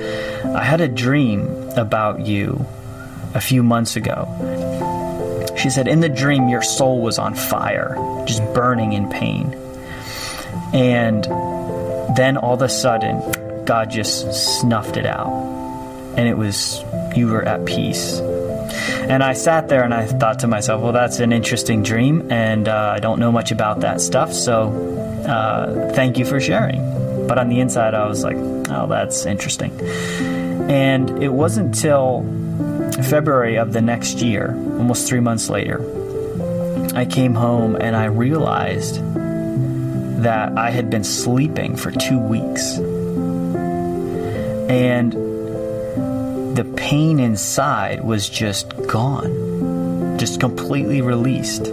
I 0.46 0.64
had 0.64 0.82
a 0.82 0.88
dream 0.88 1.48
about 1.78 2.26
you 2.26 2.66
a 3.34 3.42
few 3.42 3.64
months 3.64 3.96
ago. 3.96 4.26
She 5.58 5.70
said, 5.70 5.88
In 5.88 6.02
the 6.02 6.10
dream, 6.10 6.50
your 6.50 6.62
soul 6.62 7.02
was 7.02 7.18
on 7.18 7.34
fire, 7.34 7.96
just 8.26 8.44
burning 8.54 8.94
in 8.94 9.10
pain. 9.10 9.54
And 10.74 11.26
then 12.16 12.38
all 12.38 12.54
of 12.54 12.62
a 12.62 12.70
sudden, 12.70 13.66
God 13.66 13.90
just 13.90 14.60
snuffed 14.60 14.98
it 14.98 15.06
out. 15.06 15.28
And 16.18 16.28
it 16.28 16.38
was, 16.38 16.84
you 17.16 17.28
were 17.28 17.44
at 17.44 17.66
peace. 17.66 18.20
And 18.20 19.24
I 19.24 19.34
sat 19.34 19.70
there 19.70 19.84
and 19.84 19.94
I 19.94 20.06
thought 20.06 20.40
to 20.40 20.48
myself, 20.48 20.82
well, 20.82 20.92
that's 20.92 21.20
an 21.20 21.32
interesting 21.32 21.84
dream, 21.84 22.32
and 22.32 22.68
uh, 22.68 22.94
I 22.96 23.00
don't 23.00 23.20
know 23.20 23.32
much 23.32 23.52
about 23.52 23.82
that 23.82 24.02
stuff, 24.02 24.34
so 24.34 24.70
uh, 25.28 25.94
thank 25.94 26.18
you 26.18 26.26
for 26.26 26.42
sharing. 26.42 27.28
But 27.28 27.38
on 27.38 27.50
the 27.50 27.60
inside, 27.60 27.94
I 27.94 28.08
was 28.08 28.24
like, 28.24 28.36
oh, 28.38 28.88
that's 28.90 29.26
interesting. 29.26 29.80
And 30.70 31.24
it 31.24 31.30
wasn't 31.30 31.76
until 31.76 32.24
February 33.04 33.58
of 33.58 33.74
the 33.74 33.82
next 33.82 34.20
year, 34.20 34.54
almost 34.78 35.08
three 35.08 35.20
months 35.20 35.50
later, 35.50 35.82
I 36.96 37.06
came 37.06 37.36
home 37.36 37.76
and 37.76 37.96
I 37.96 38.06
realized 38.06 38.98
that 40.18 40.58
I 40.58 40.72
had 40.72 40.90
been 40.90 41.04
sleeping 41.04 41.76
for 41.76 41.92
two 41.92 42.20
weeks. 42.20 42.78
And 44.70 45.14
the 46.58 46.66
pain 46.76 47.20
inside 47.20 48.04
was 48.04 48.28
just 48.28 48.76
gone, 48.88 50.18
just 50.18 50.40
completely 50.40 51.02
released. 51.02 51.68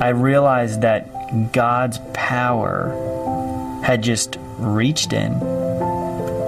I 0.00 0.08
realized 0.08 0.80
that 0.82 1.52
God's 1.52 1.98
power 2.14 2.90
had 3.84 4.02
just 4.02 4.38
reached 4.58 5.12
in 5.12 5.32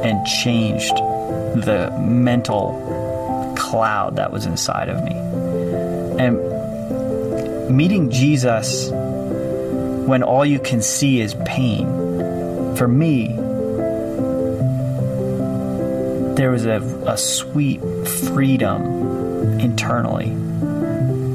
and 0.02 0.26
changed 0.26 0.96
the 0.96 1.94
mental 2.00 3.54
cloud 3.58 4.16
that 4.16 4.32
was 4.32 4.46
inside 4.46 4.88
of 4.88 5.04
me. 5.04 5.12
And 6.18 7.76
meeting 7.76 8.10
Jesus 8.10 8.90
when 10.11 10.24
all 10.24 10.44
you 10.44 10.58
can 10.58 10.82
see 10.82 11.20
is 11.20 11.36
pain, 11.44 11.86
for 12.74 12.88
me, 12.88 13.28
there 16.34 16.50
was 16.50 16.66
a, 16.66 16.78
a 17.06 17.16
sweet 17.16 17.80
freedom 18.08 19.61
internally. 19.61 20.30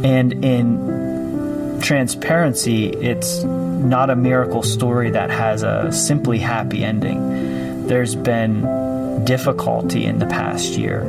And 0.05 0.43
in 0.43 1.79
transparency, 1.81 2.89
it's 2.89 3.45
not 3.45 4.09
a 4.09 4.15
miracle 4.17 4.61
story 4.61 5.09
that 5.11 5.29
has 5.29 5.63
a 5.63 5.89
simply 5.93 6.37
happy 6.37 6.83
ending. 6.83 7.87
There's 7.87 8.13
been 8.13 9.23
difficulty 9.23 10.03
in 10.03 10.19
the 10.19 10.25
past 10.25 10.73
year. 10.73 11.05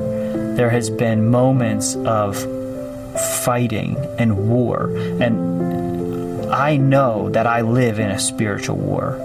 There 0.54 0.70
has 0.70 0.88
been 0.88 1.30
moments 1.30 1.96
of 1.96 2.36
fighting 3.44 3.96
and 4.20 4.48
war. 4.48 4.88
And 5.20 5.55
I 6.56 6.78
know 6.78 7.28
that 7.30 7.46
I 7.46 7.60
live 7.60 7.98
in 7.98 8.08
a 8.08 8.18
spiritual 8.18 8.78
war. 8.78 9.20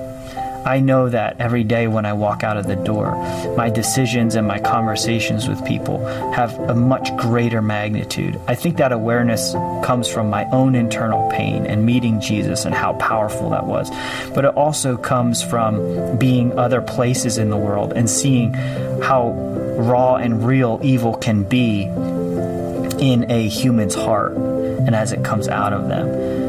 I 0.65 0.81
know 0.81 1.07
that 1.07 1.37
every 1.39 1.63
day 1.63 1.87
when 1.87 2.05
I 2.05 2.11
walk 2.11 2.43
out 2.43 2.57
of 2.57 2.67
the 2.67 2.75
door, 2.75 3.15
my 3.55 3.69
decisions 3.69 4.35
and 4.35 4.45
my 4.45 4.59
conversations 4.59 5.47
with 5.47 5.63
people 5.63 6.05
have 6.33 6.59
a 6.59 6.75
much 6.75 7.15
greater 7.15 7.61
magnitude. 7.61 8.37
I 8.49 8.55
think 8.55 8.75
that 8.77 8.91
awareness 8.91 9.53
comes 9.85 10.09
from 10.09 10.29
my 10.29 10.43
own 10.51 10.75
internal 10.75 11.31
pain 11.31 11.65
and 11.65 11.85
meeting 11.85 12.19
Jesus 12.19 12.65
and 12.65 12.75
how 12.75 12.95
powerful 12.95 13.51
that 13.51 13.65
was. 13.65 13.89
But 14.35 14.43
it 14.43 14.53
also 14.55 14.97
comes 14.97 15.41
from 15.41 16.17
being 16.17 16.59
other 16.59 16.81
places 16.81 17.37
in 17.37 17.49
the 17.49 17.55
world 17.55 17.93
and 17.93 18.09
seeing 18.09 18.53
how 19.01 19.29
raw 19.77 20.17
and 20.17 20.45
real 20.45 20.81
evil 20.83 21.15
can 21.15 21.45
be 21.45 21.83
in 21.83 23.31
a 23.31 23.47
human's 23.47 23.95
heart 23.95 24.33
and 24.33 24.93
as 24.93 25.13
it 25.13 25.23
comes 25.23 25.47
out 25.47 25.71
of 25.71 25.87
them. 25.87 26.40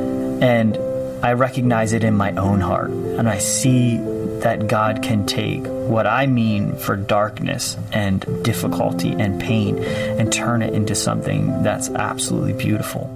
And 0.42 0.76
I 1.24 1.34
recognize 1.34 1.92
it 1.92 2.02
in 2.02 2.14
my 2.14 2.32
own 2.32 2.58
heart, 2.58 2.90
and 2.90 3.28
I 3.28 3.38
see 3.38 3.98
that 4.40 4.66
God 4.66 5.00
can 5.00 5.24
take 5.24 5.64
what 5.64 6.04
I 6.04 6.26
mean 6.26 6.74
for 6.74 6.96
darkness 6.96 7.76
and 7.92 8.26
difficulty 8.42 9.12
and 9.12 9.40
pain 9.40 9.78
and 9.78 10.32
turn 10.32 10.62
it 10.62 10.74
into 10.74 10.96
something 10.96 11.62
that's 11.62 11.90
absolutely 11.90 12.54
beautiful. 12.54 13.08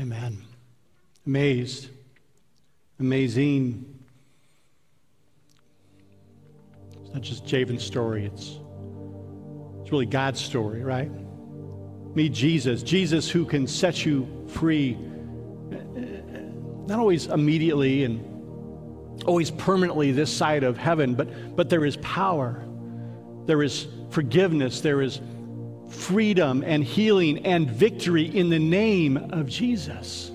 Amen. 0.00 0.38
Amazed. 1.26 1.90
Amazing. 2.98 3.91
It's 7.12 7.14
not 7.14 7.22
just 7.24 7.44
Javen's 7.44 7.84
story, 7.84 8.24
it's, 8.24 8.58
it's 9.82 9.92
really 9.92 10.06
God's 10.06 10.40
story, 10.40 10.82
right? 10.82 11.10
Meet 12.14 12.32
Jesus, 12.32 12.82
Jesus 12.82 13.28
who 13.28 13.44
can 13.44 13.66
set 13.66 14.06
you 14.06 14.26
free, 14.48 14.96
not 16.86 16.98
always 16.98 17.26
immediately 17.26 18.04
and 18.04 19.22
always 19.26 19.50
permanently 19.50 20.10
this 20.10 20.34
side 20.34 20.64
of 20.64 20.78
heaven, 20.78 21.14
but, 21.14 21.54
but 21.54 21.68
there 21.68 21.84
is 21.84 21.98
power, 21.98 22.64
there 23.44 23.62
is 23.62 23.88
forgiveness, 24.08 24.80
there 24.80 25.02
is 25.02 25.20
freedom 25.90 26.64
and 26.66 26.82
healing 26.82 27.44
and 27.44 27.70
victory 27.70 28.24
in 28.24 28.48
the 28.48 28.58
name 28.58 29.18
of 29.18 29.46
Jesus. 29.48 30.30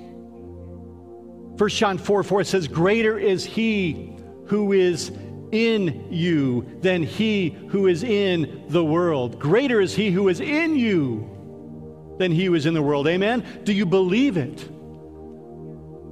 1 1.58 1.70
John 1.70 1.98
4 1.98 2.22
4 2.22 2.44
says, 2.44 2.68
Greater 2.68 3.18
is 3.18 3.44
he 3.44 4.16
who 4.46 4.74
is 4.74 5.12
in 5.52 6.08
you 6.12 6.66
than 6.82 7.04
he 7.04 7.50
who 7.70 7.88
is 7.88 8.04
in 8.04 8.66
the 8.70 8.84
world. 8.84 9.40
Greater 9.40 9.82
is 9.82 9.96
he 9.96 10.12
who 10.12 10.28
is 10.30 10.40
in 10.40 10.76
you 10.76 12.16
than 12.18 12.32
he 12.32 12.46
who 12.46 12.56
is 12.56 12.66
in 12.66 12.74
the 12.74 12.82
world. 12.82 13.08
Amen? 13.08 13.46
Do 13.64 13.74
you 13.74 13.86
believe 13.86 14.38
it? 14.38 14.58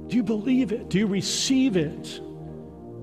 Do 0.08 0.16
you 0.16 0.22
believe 0.22 0.72
it? 0.72 0.88
Do 0.88 0.98
you 0.98 1.06
receive 1.06 1.76
it? 1.76 2.20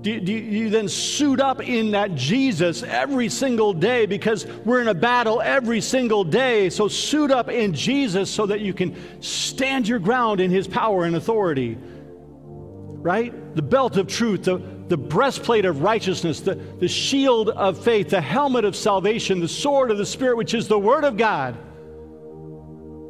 Do, 0.00 0.20
do 0.20 0.32
you 0.32 0.68
then 0.68 0.88
suit 0.88 1.40
up 1.40 1.62
in 1.62 1.92
that 1.92 2.14
Jesus 2.14 2.82
every 2.82 3.30
single 3.30 3.72
day 3.72 4.04
because 4.04 4.46
we're 4.46 4.82
in 4.82 4.88
a 4.88 4.94
battle 4.94 5.40
every 5.40 5.80
single 5.80 6.24
day? 6.24 6.68
So 6.68 6.88
suit 6.88 7.30
up 7.30 7.48
in 7.48 7.72
Jesus 7.72 8.30
so 8.30 8.44
that 8.46 8.60
you 8.60 8.74
can 8.74 9.22
stand 9.22 9.88
your 9.88 9.98
ground 9.98 10.40
in 10.40 10.50
his 10.50 10.68
power 10.68 11.04
and 11.04 11.16
authority. 11.16 11.78
Right? 11.80 13.54
The 13.54 13.62
belt 13.62 13.96
of 13.96 14.06
truth, 14.06 14.44
the, 14.44 14.58
the 14.88 14.96
breastplate 14.96 15.64
of 15.64 15.82
righteousness, 15.82 16.40
the, 16.40 16.54
the 16.54 16.88
shield 16.88 17.48
of 17.50 17.82
faith, 17.82 18.10
the 18.10 18.20
helmet 18.20 18.64
of 18.64 18.76
salvation, 18.76 19.40
the 19.40 19.48
sword 19.48 19.90
of 19.90 19.98
the 19.98 20.06
Spirit, 20.06 20.36
which 20.36 20.54
is 20.54 20.68
the 20.68 20.78
Word 20.78 21.04
of 21.04 21.16
God. 21.16 21.56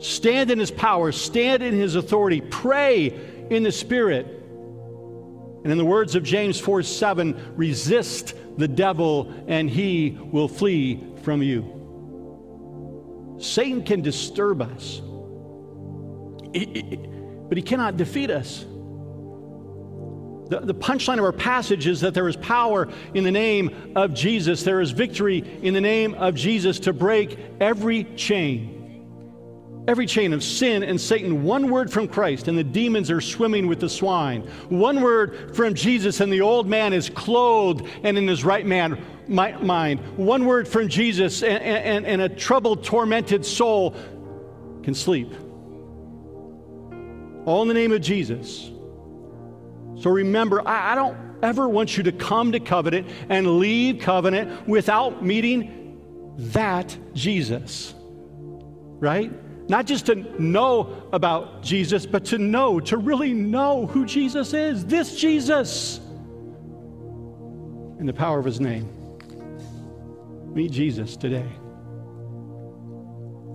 Stand 0.01 0.51
in 0.51 0.59
His 0.59 0.71
power, 0.71 1.11
stand 1.13 1.63
in 1.63 1.75
His 1.75 1.97
authority, 1.97 2.41
pray 2.41 3.07
in 3.51 3.63
the 3.63 3.73
Spirit. 3.73 4.27
And 5.65 5.73
in 5.73 5.79
the 5.79 5.85
words 5.85 6.15
of 6.15 6.23
James 6.23 6.61
4 6.61 6.83
7, 6.83 7.55
resist 7.57 8.35
the 8.57 8.69
devil 8.69 9.33
and 9.49 9.69
he 9.69 10.19
will 10.31 10.49
flee 10.49 11.03
from 11.23 11.43
you. 11.43 11.71
Satan 13.39 13.83
can 13.83 14.01
disturb 14.01 14.63
us, 14.63 15.01
but 16.53 17.57
he 17.57 17.63
cannot 17.63 17.97
defeat 17.97 18.31
us. 18.31 18.65
The, 20.49 20.61
the 20.61 20.75
punchline 20.75 21.19
of 21.19 21.25
our 21.25 21.33
passage 21.33 21.87
is 21.87 22.01
that 22.03 22.13
there 22.13 22.29
is 22.29 22.37
power 22.37 22.89
in 23.15 23.25
the 23.25 23.31
name 23.31 23.93
of 23.97 24.13
Jesus. 24.13 24.63
There 24.63 24.81
is 24.81 24.91
victory 24.91 25.39
in 25.63 25.73
the 25.75 25.81
name 25.81 26.15
of 26.15 26.35
Jesus 26.35 26.79
to 26.81 26.93
break 26.93 27.39
every 27.61 28.05
chain. 28.17 28.75
Every 29.87 30.07
chain 30.07 30.33
of 30.33 30.43
sin 30.43 30.83
and 30.83 30.99
Satan, 30.99 31.45
one 31.45 31.71
word 31.71 31.93
from 31.93 32.09
Christ, 32.09 32.49
and 32.49 32.57
the 32.57 32.65
demons 32.65 33.11
are 33.11 33.21
swimming 33.21 33.67
with 33.67 33.81
the 33.81 33.89
swine. 33.89 34.43
One 34.71 35.03
word 35.03 35.55
from 35.55 35.75
Jesus, 35.75 36.21
and 36.21 36.33
the 36.33 36.41
old 36.41 36.67
man 36.67 36.95
is 36.95 37.11
clothed 37.11 37.87
and 38.03 38.17
in 38.17 38.27
his 38.27 38.45
right 38.45 38.65
man, 38.65 39.03
mind. 39.29 40.01
One 40.17 40.47
word 40.47 40.67
from 40.67 40.89
Jesus, 40.89 41.43
and, 41.43 41.63
and, 41.63 42.07
and 42.07 42.23
a 42.23 42.29
troubled, 42.31 42.83
tormented 42.83 43.45
soul 43.45 43.95
can 44.83 44.95
sleep. 44.95 45.33
All 47.45 47.61
in 47.61 47.69
the 47.69 47.75
name 47.75 47.93
of 47.93 48.01
Jesus. 48.01 48.71
So 49.97 50.11
remember, 50.11 50.67
I, 50.67 50.93
I 50.93 50.95
don't 50.95 51.17
ever 51.43 51.69
want 51.69 51.97
you 51.97 52.03
to 52.05 52.13
come 52.13 52.53
to 52.53 52.61
covenant 52.61 53.09
and 53.29 53.59
leave 53.59 54.01
covenant 54.01 54.67
without 54.67 55.25
meeting 55.25 56.01
that 56.37 56.97
Jesus. 57.15 57.95
Right? 57.99 59.33
Not 59.69 59.87
just 59.87 60.07
to 60.07 60.17
know 60.43 61.09
about 61.13 61.63
Jesus, 61.63 62.07
but 62.07 62.25
to 62.27 62.39
know, 62.39 62.81
to 62.81 62.97
really 62.97 63.33
know 63.33 63.87
who 63.87 64.05
Jesus 64.05 64.53
is. 64.53 64.85
This 64.85 65.17
Jesus. 65.17 66.01
In 67.99 68.07
the 68.07 68.13
power 68.13 68.39
of 68.39 68.45
his 68.45 68.61
name. 68.61 68.89
Meet 70.53 70.71
Jesus 70.71 71.17
today. 71.17 71.49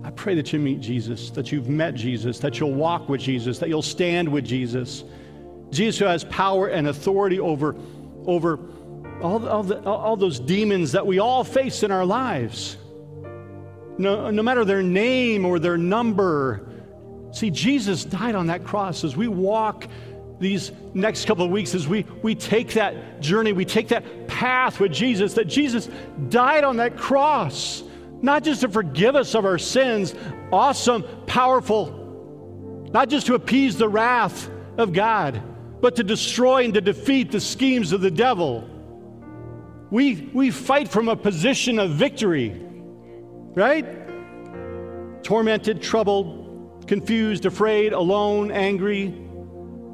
I 0.02 0.10
pray 0.10 0.34
that 0.34 0.52
you 0.52 0.58
meet 0.58 0.80
Jesus, 0.80 1.30
that 1.30 1.52
you've 1.52 1.68
met 1.68 1.94
Jesus, 1.94 2.38
that 2.40 2.58
you'll 2.58 2.74
walk 2.74 3.08
with 3.08 3.20
Jesus, 3.20 3.58
that 3.58 3.68
you'll 3.68 3.82
stand 3.82 4.28
with 4.28 4.44
Jesus. 4.44 5.04
Jesus 5.70 5.98
who 5.98 6.06
has 6.06 6.24
power 6.24 6.68
and 6.68 6.88
authority 6.88 7.38
over, 7.40 7.76
over 8.26 8.58
all, 9.22 9.48
all, 9.48 9.62
the, 9.62 9.82
all 9.82 10.16
those 10.16 10.40
demons 10.40 10.92
that 10.92 11.06
we 11.06 11.18
all 11.18 11.44
face 11.44 11.82
in 11.82 11.90
our 11.90 12.04
lives 12.04 12.76
no, 14.00 14.30
no 14.30 14.42
matter 14.42 14.64
their 14.64 14.82
name 14.82 15.44
or 15.44 15.58
their 15.58 15.76
number. 15.76 16.66
See, 17.32 17.50
Jesus 17.50 18.04
died 18.04 18.34
on 18.34 18.46
that 18.46 18.64
cross 18.64 19.04
as 19.04 19.14
we 19.14 19.28
walk 19.28 19.86
these 20.40 20.72
next 20.94 21.26
couple 21.26 21.44
of 21.44 21.50
weeks 21.50 21.74
as 21.74 21.86
we, 21.86 22.06
we 22.22 22.34
take 22.34 22.72
that 22.72 23.20
journey, 23.20 23.52
we 23.52 23.66
take 23.66 23.88
that 23.88 24.26
path 24.26 24.80
with 24.80 24.90
Jesus, 24.90 25.34
that 25.34 25.46
Jesus 25.46 25.90
died 26.30 26.64
on 26.64 26.78
that 26.78 26.96
cross, 26.96 27.82
not 28.22 28.42
just 28.42 28.62
to 28.62 28.68
forgive 28.70 29.16
us 29.16 29.34
of 29.34 29.44
our 29.44 29.58
sins, 29.58 30.14
awesome, 30.50 31.04
powerful, 31.26 32.88
not 32.90 33.10
just 33.10 33.26
to 33.26 33.34
appease 33.34 33.76
the 33.76 33.88
wrath 33.88 34.48
of 34.78 34.94
God, 34.94 35.42
but 35.80 35.96
to 35.96 36.04
destroy 36.04 36.64
and 36.64 36.74
to 36.74 36.80
defeat 36.80 37.32
the 37.32 37.40
schemes 37.40 37.92
of 37.92 38.00
the 38.00 38.10
devil. 38.10 38.68
We, 39.90 40.30
we 40.32 40.50
fight 40.50 40.88
from 40.88 41.08
a 41.08 41.16
position 41.16 41.78
of 41.78 41.90
victory 41.90 42.66
right? 43.54 45.22
Tormented, 45.22 45.82
troubled, 45.82 46.86
confused, 46.86 47.46
afraid, 47.46 47.92
alone, 47.92 48.50
angry, 48.50 49.14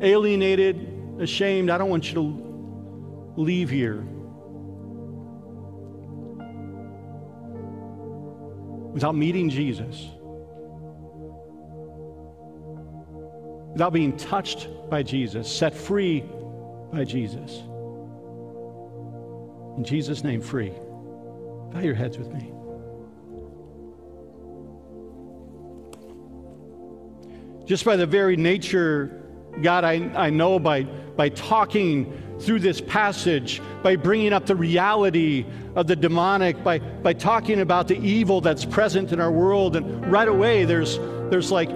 alienated, 0.00 1.18
ashamed. 1.20 1.70
I 1.70 1.78
don't 1.78 1.90
want 1.90 2.08
you 2.08 2.14
to 2.14 3.40
leave 3.40 3.70
here 3.70 4.02
without 8.92 9.14
meeting 9.14 9.50
Jesus, 9.50 10.08
without 13.76 13.92
being 13.92 14.16
touched 14.16 14.68
by 14.88 15.02
Jesus, 15.02 15.54
set 15.54 15.74
free 15.74 16.24
by 16.90 17.04
Jesus. 17.04 17.58
In 19.76 19.84
Jesus' 19.84 20.24
name, 20.24 20.40
free. 20.40 20.70
Bow 21.74 21.80
your 21.80 21.94
heads 21.94 22.16
with 22.16 22.32
me. 22.32 22.50
Just 27.66 27.84
by 27.84 27.96
the 27.96 28.06
very 28.06 28.34
nature, 28.38 29.22
God, 29.60 29.84
I, 29.84 30.10
I 30.16 30.30
know 30.30 30.58
by, 30.58 30.84
by 30.84 31.28
talking 31.28 32.38
through 32.40 32.60
this 32.60 32.80
passage, 32.80 33.60
by 33.82 33.96
bringing 33.96 34.32
up 34.32 34.46
the 34.46 34.56
reality 34.56 35.44
of 35.74 35.86
the 35.86 35.96
demonic, 35.96 36.64
by, 36.64 36.78
by 36.78 37.12
talking 37.12 37.60
about 37.60 37.88
the 37.88 37.98
evil 37.98 38.40
that's 38.40 38.64
present 38.64 39.12
in 39.12 39.20
our 39.20 39.30
world, 39.30 39.76
and 39.76 40.10
right 40.10 40.28
away 40.28 40.64
there's, 40.64 40.96
there's 41.28 41.52
like, 41.52 41.68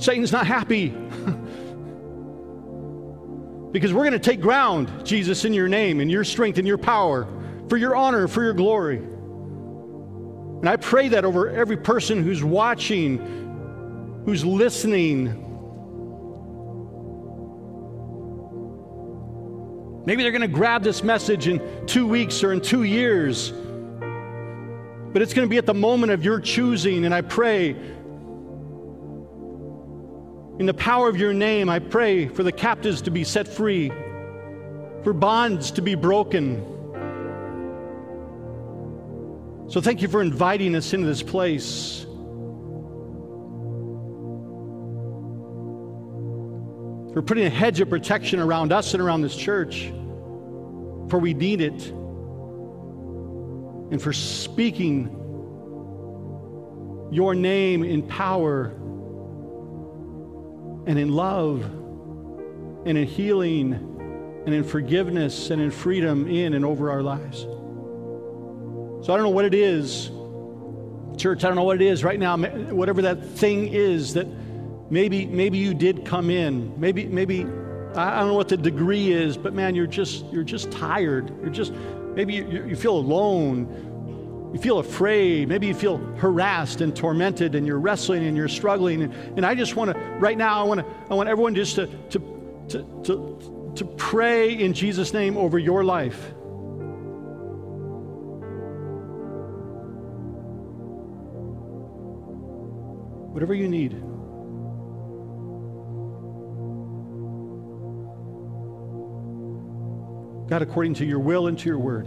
Satan's 0.00 0.32
not 0.32 0.46
happy. 0.46 0.88
because 3.70 3.92
we're 3.92 4.02
going 4.04 4.12
to 4.12 4.18
take 4.18 4.40
ground, 4.40 4.90
Jesus, 5.04 5.44
in 5.44 5.52
your 5.52 5.68
name, 5.68 6.00
in 6.00 6.08
your 6.08 6.24
strength, 6.24 6.58
in 6.58 6.66
your 6.66 6.78
power, 6.78 7.28
for 7.68 7.76
your 7.76 7.94
honor, 7.94 8.26
for 8.26 8.42
your 8.42 8.54
glory. 8.54 8.96
And 8.96 10.68
I 10.68 10.76
pray 10.76 11.08
that 11.08 11.24
over 11.24 11.48
every 11.48 11.76
person 11.76 12.22
who's 12.22 12.42
watching, 12.42 14.22
who's 14.24 14.44
listening. 14.44 15.46
Maybe 20.04 20.22
they're 20.22 20.32
going 20.32 20.40
to 20.42 20.48
grab 20.48 20.82
this 20.82 21.04
message 21.04 21.46
in 21.46 21.86
two 21.86 22.06
weeks 22.06 22.42
or 22.42 22.52
in 22.52 22.60
two 22.60 22.82
years. 22.82 23.52
But 25.12 25.22
it's 25.22 25.34
going 25.34 25.46
to 25.46 25.50
be 25.50 25.58
at 25.58 25.66
the 25.66 25.74
moment 25.74 26.12
of 26.12 26.24
your 26.24 26.40
choosing. 26.40 27.04
And 27.04 27.14
I 27.14 27.20
pray, 27.20 27.76
in 30.60 30.66
the 30.66 30.74
power 30.74 31.08
of 31.08 31.16
your 31.16 31.32
name, 31.32 31.68
I 31.68 31.80
pray 31.80 32.28
for 32.28 32.44
the 32.44 32.52
captives 32.52 33.02
to 33.02 33.10
be 33.10 33.24
set 33.24 33.48
free, 33.48 33.88
for 35.02 35.12
bonds 35.12 35.72
to 35.72 35.82
be 35.82 35.96
broken 35.96 36.70
so 39.70 39.80
thank 39.80 40.02
you 40.02 40.08
for 40.08 40.20
inviting 40.20 40.74
us 40.74 40.92
into 40.92 41.06
this 41.06 41.22
place. 41.22 42.00
For 47.14 47.22
putting 47.22 47.46
a 47.46 47.50
hedge 47.50 47.80
of 47.80 47.88
protection 47.88 48.40
around 48.40 48.72
us 48.72 48.94
and 48.94 49.00
around 49.00 49.22
this 49.22 49.36
church, 49.36 49.92
for 51.08 51.20
we 51.20 51.34
need 51.34 51.60
it. 51.60 51.86
And 53.92 54.02
for 54.02 54.12
speaking 54.12 55.16
your 57.12 57.36
name 57.36 57.84
in 57.84 58.02
power 58.02 58.74
and 60.90 60.98
in 60.98 61.08
love 61.12 61.62
and 62.84 62.98
in 62.98 63.06
healing 63.06 63.74
and 64.44 64.52
in 64.52 64.64
forgiveness 64.64 65.50
and 65.50 65.62
in 65.62 65.70
freedom 65.70 66.26
in 66.26 66.54
and 66.54 66.64
over 66.64 66.90
our 66.90 67.00
lives. 67.00 67.42
So 69.06 69.12
I 69.12 69.16
don't 69.16 69.22
know 69.22 69.28
what 69.28 69.44
it 69.44 69.54
is, 69.54 70.10
church, 71.16 71.44
I 71.44 71.46
don't 71.46 71.54
know 71.54 71.62
what 71.62 71.80
it 71.80 71.86
is 71.86 72.02
right 72.02 72.18
now, 72.18 72.36
whatever 72.36 73.02
that 73.02 73.24
thing 73.24 73.68
is 73.68 74.14
that 74.14 74.26
maybe 74.90 75.26
maybe 75.26 75.58
you 75.58 75.74
did 75.74 76.04
come 76.04 76.28
in. 76.28 76.74
Maybe 76.80 77.06
maybe 77.06 77.42
I 77.94 78.18
don't 78.18 78.26
know 78.26 78.34
what 78.34 78.48
the 78.48 78.56
degree 78.56 79.12
is, 79.12 79.36
but 79.36 79.54
man, 79.54 79.76
you're 79.76 79.86
just 79.86 80.24
you're 80.32 80.42
just 80.42 80.72
tired. 80.72 81.32
You're 81.40 81.50
just 81.50 81.72
maybe 81.72 82.34
you, 82.34 82.66
you 82.66 82.74
feel 82.74 82.96
alone. 82.96 83.68
You 84.52 84.58
feel 84.58 84.78
afraid. 84.78 85.48
Maybe 85.48 85.66
you 85.68 85.74
feel 85.74 85.98
harassed 86.16 86.80
and 86.80 86.94
tormented, 86.94 87.54
and 87.54 87.66
you're 87.66 87.78
wrestling 87.78 88.24
and 88.24 88.36
you're 88.36 88.48
struggling. 88.48 89.02
And, 89.02 89.14
and 89.36 89.46
I 89.46 89.54
just 89.54 89.76
want 89.76 89.92
to 89.92 89.98
right 90.18 90.36
now. 90.36 90.60
I 90.60 90.64
want 90.64 90.80
to 90.80 90.86
I 91.08 91.14
want 91.14 91.28
everyone 91.28 91.54
just 91.54 91.76
to 91.76 91.86
to 91.86 92.18
to 92.68 93.02
to, 93.04 93.72
to 93.76 93.84
pray 93.84 94.52
in 94.52 94.74
Jesus' 94.74 95.12
name 95.12 95.36
over 95.36 95.58
your 95.58 95.84
life. 95.84 96.32
whatever 103.40 103.54
you 103.54 103.68
need. 103.68 103.92
God, 110.50 110.62
according 110.62 110.94
to 110.94 111.06
your 111.06 111.20
will 111.20 111.46
and 111.46 111.58
to 111.58 111.66
your 111.66 111.78
word. 111.78 112.06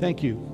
Thank 0.00 0.22
you. 0.22 0.50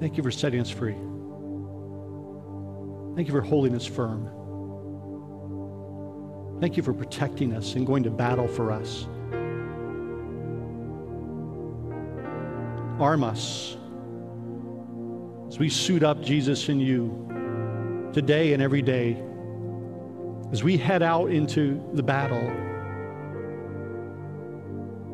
Thank 0.00 0.16
you 0.16 0.22
for 0.22 0.30
setting 0.30 0.60
us 0.60 0.70
free. 0.70 0.96
Thank 3.14 3.28
you 3.28 3.34
for 3.34 3.42
holding 3.42 3.74
us 3.76 3.84
firm. 3.84 4.30
Thank 6.60 6.76
you 6.76 6.82
for 6.82 6.94
protecting 6.94 7.54
us 7.54 7.74
and 7.74 7.86
going 7.86 8.02
to 8.04 8.10
battle 8.10 8.48
for 8.48 8.72
us. 8.72 9.06
Arm 12.98 13.24
us 13.24 13.76
as 15.48 15.58
we 15.58 15.68
suit 15.68 16.02
up 16.02 16.22
Jesus 16.22 16.68
in 16.68 16.80
you 16.80 18.10
today 18.12 18.52
and 18.52 18.62
every 18.62 18.82
day. 18.82 19.22
As 20.52 20.64
we 20.64 20.76
head 20.76 21.02
out 21.02 21.30
into 21.30 21.80
the 21.94 22.02
battle, 22.02 22.50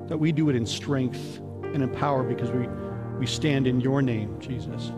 that 0.09 0.16
we 0.16 0.32
do 0.32 0.49
it 0.49 0.57
in 0.57 0.64
strength 0.64 1.41
and 1.74 1.82
in 1.82 1.91
power 1.91 2.22
because 2.22 2.51
we, 2.51 2.68
we 3.18 3.26
stand 3.26 3.66
in 3.66 3.80
your 3.80 4.01
name, 4.01 4.39
Jesus. 4.41 4.91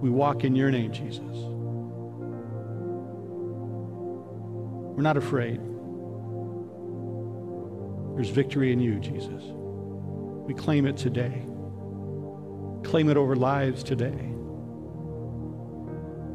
We 0.00 0.10
walk 0.10 0.44
in 0.44 0.56
your 0.56 0.70
name, 0.70 0.92
Jesus. 0.92 1.22
We're 4.94 5.02
not 5.02 5.16
afraid. 5.16 5.60
There's 8.14 8.28
victory 8.28 8.72
in 8.72 8.80
you, 8.80 8.98
Jesus. 9.00 9.42
We 10.46 10.54
claim 10.54 10.86
it 10.86 10.96
today. 10.96 11.46
Claim 12.82 13.08
it 13.08 13.16
over 13.16 13.34
lives 13.34 13.82
today. 13.82 14.33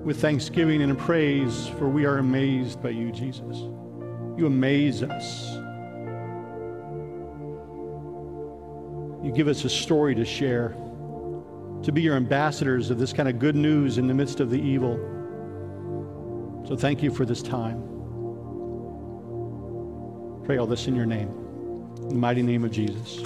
With 0.04 0.22
thanksgiving 0.22 0.82
and 0.82 0.98
praise, 0.98 1.68
for 1.78 1.90
we 1.90 2.06
are 2.06 2.18
amazed 2.18 2.82
by 2.82 2.90
you, 2.90 3.12
Jesus. 3.12 3.58
You 4.38 4.46
amaze 4.46 5.04
us. 5.04 5.52
You 9.24 9.32
give 9.34 9.48
us 9.48 9.66
a 9.66 9.70
story 9.70 10.16
to 10.16 10.26
share, 10.26 10.70
to 11.84 11.92
be 11.92 12.02
your 12.02 12.16
ambassadors 12.16 12.90
of 12.90 12.98
this 12.98 13.14
kind 13.14 13.28
of 13.28 13.40
good 13.40 13.56
news 13.56 13.98
in 13.98 14.08
the 14.08 14.14
midst 14.14 14.40
of 14.40 14.50
the 14.50 14.60
evil. 14.60 14.98
So 16.68 16.78
thank 16.78 17.04
you 17.04 17.12
for 17.12 17.26
this 17.26 17.42
time 17.42 17.90
pray 20.50 20.58
all 20.58 20.66
this 20.66 20.88
in 20.88 20.96
your 20.96 21.06
name. 21.06 21.30
In 21.98 22.08
the 22.08 22.16
mighty 22.16 22.42
name 22.42 22.64
of 22.64 22.72
Jesus. 22.72 23.22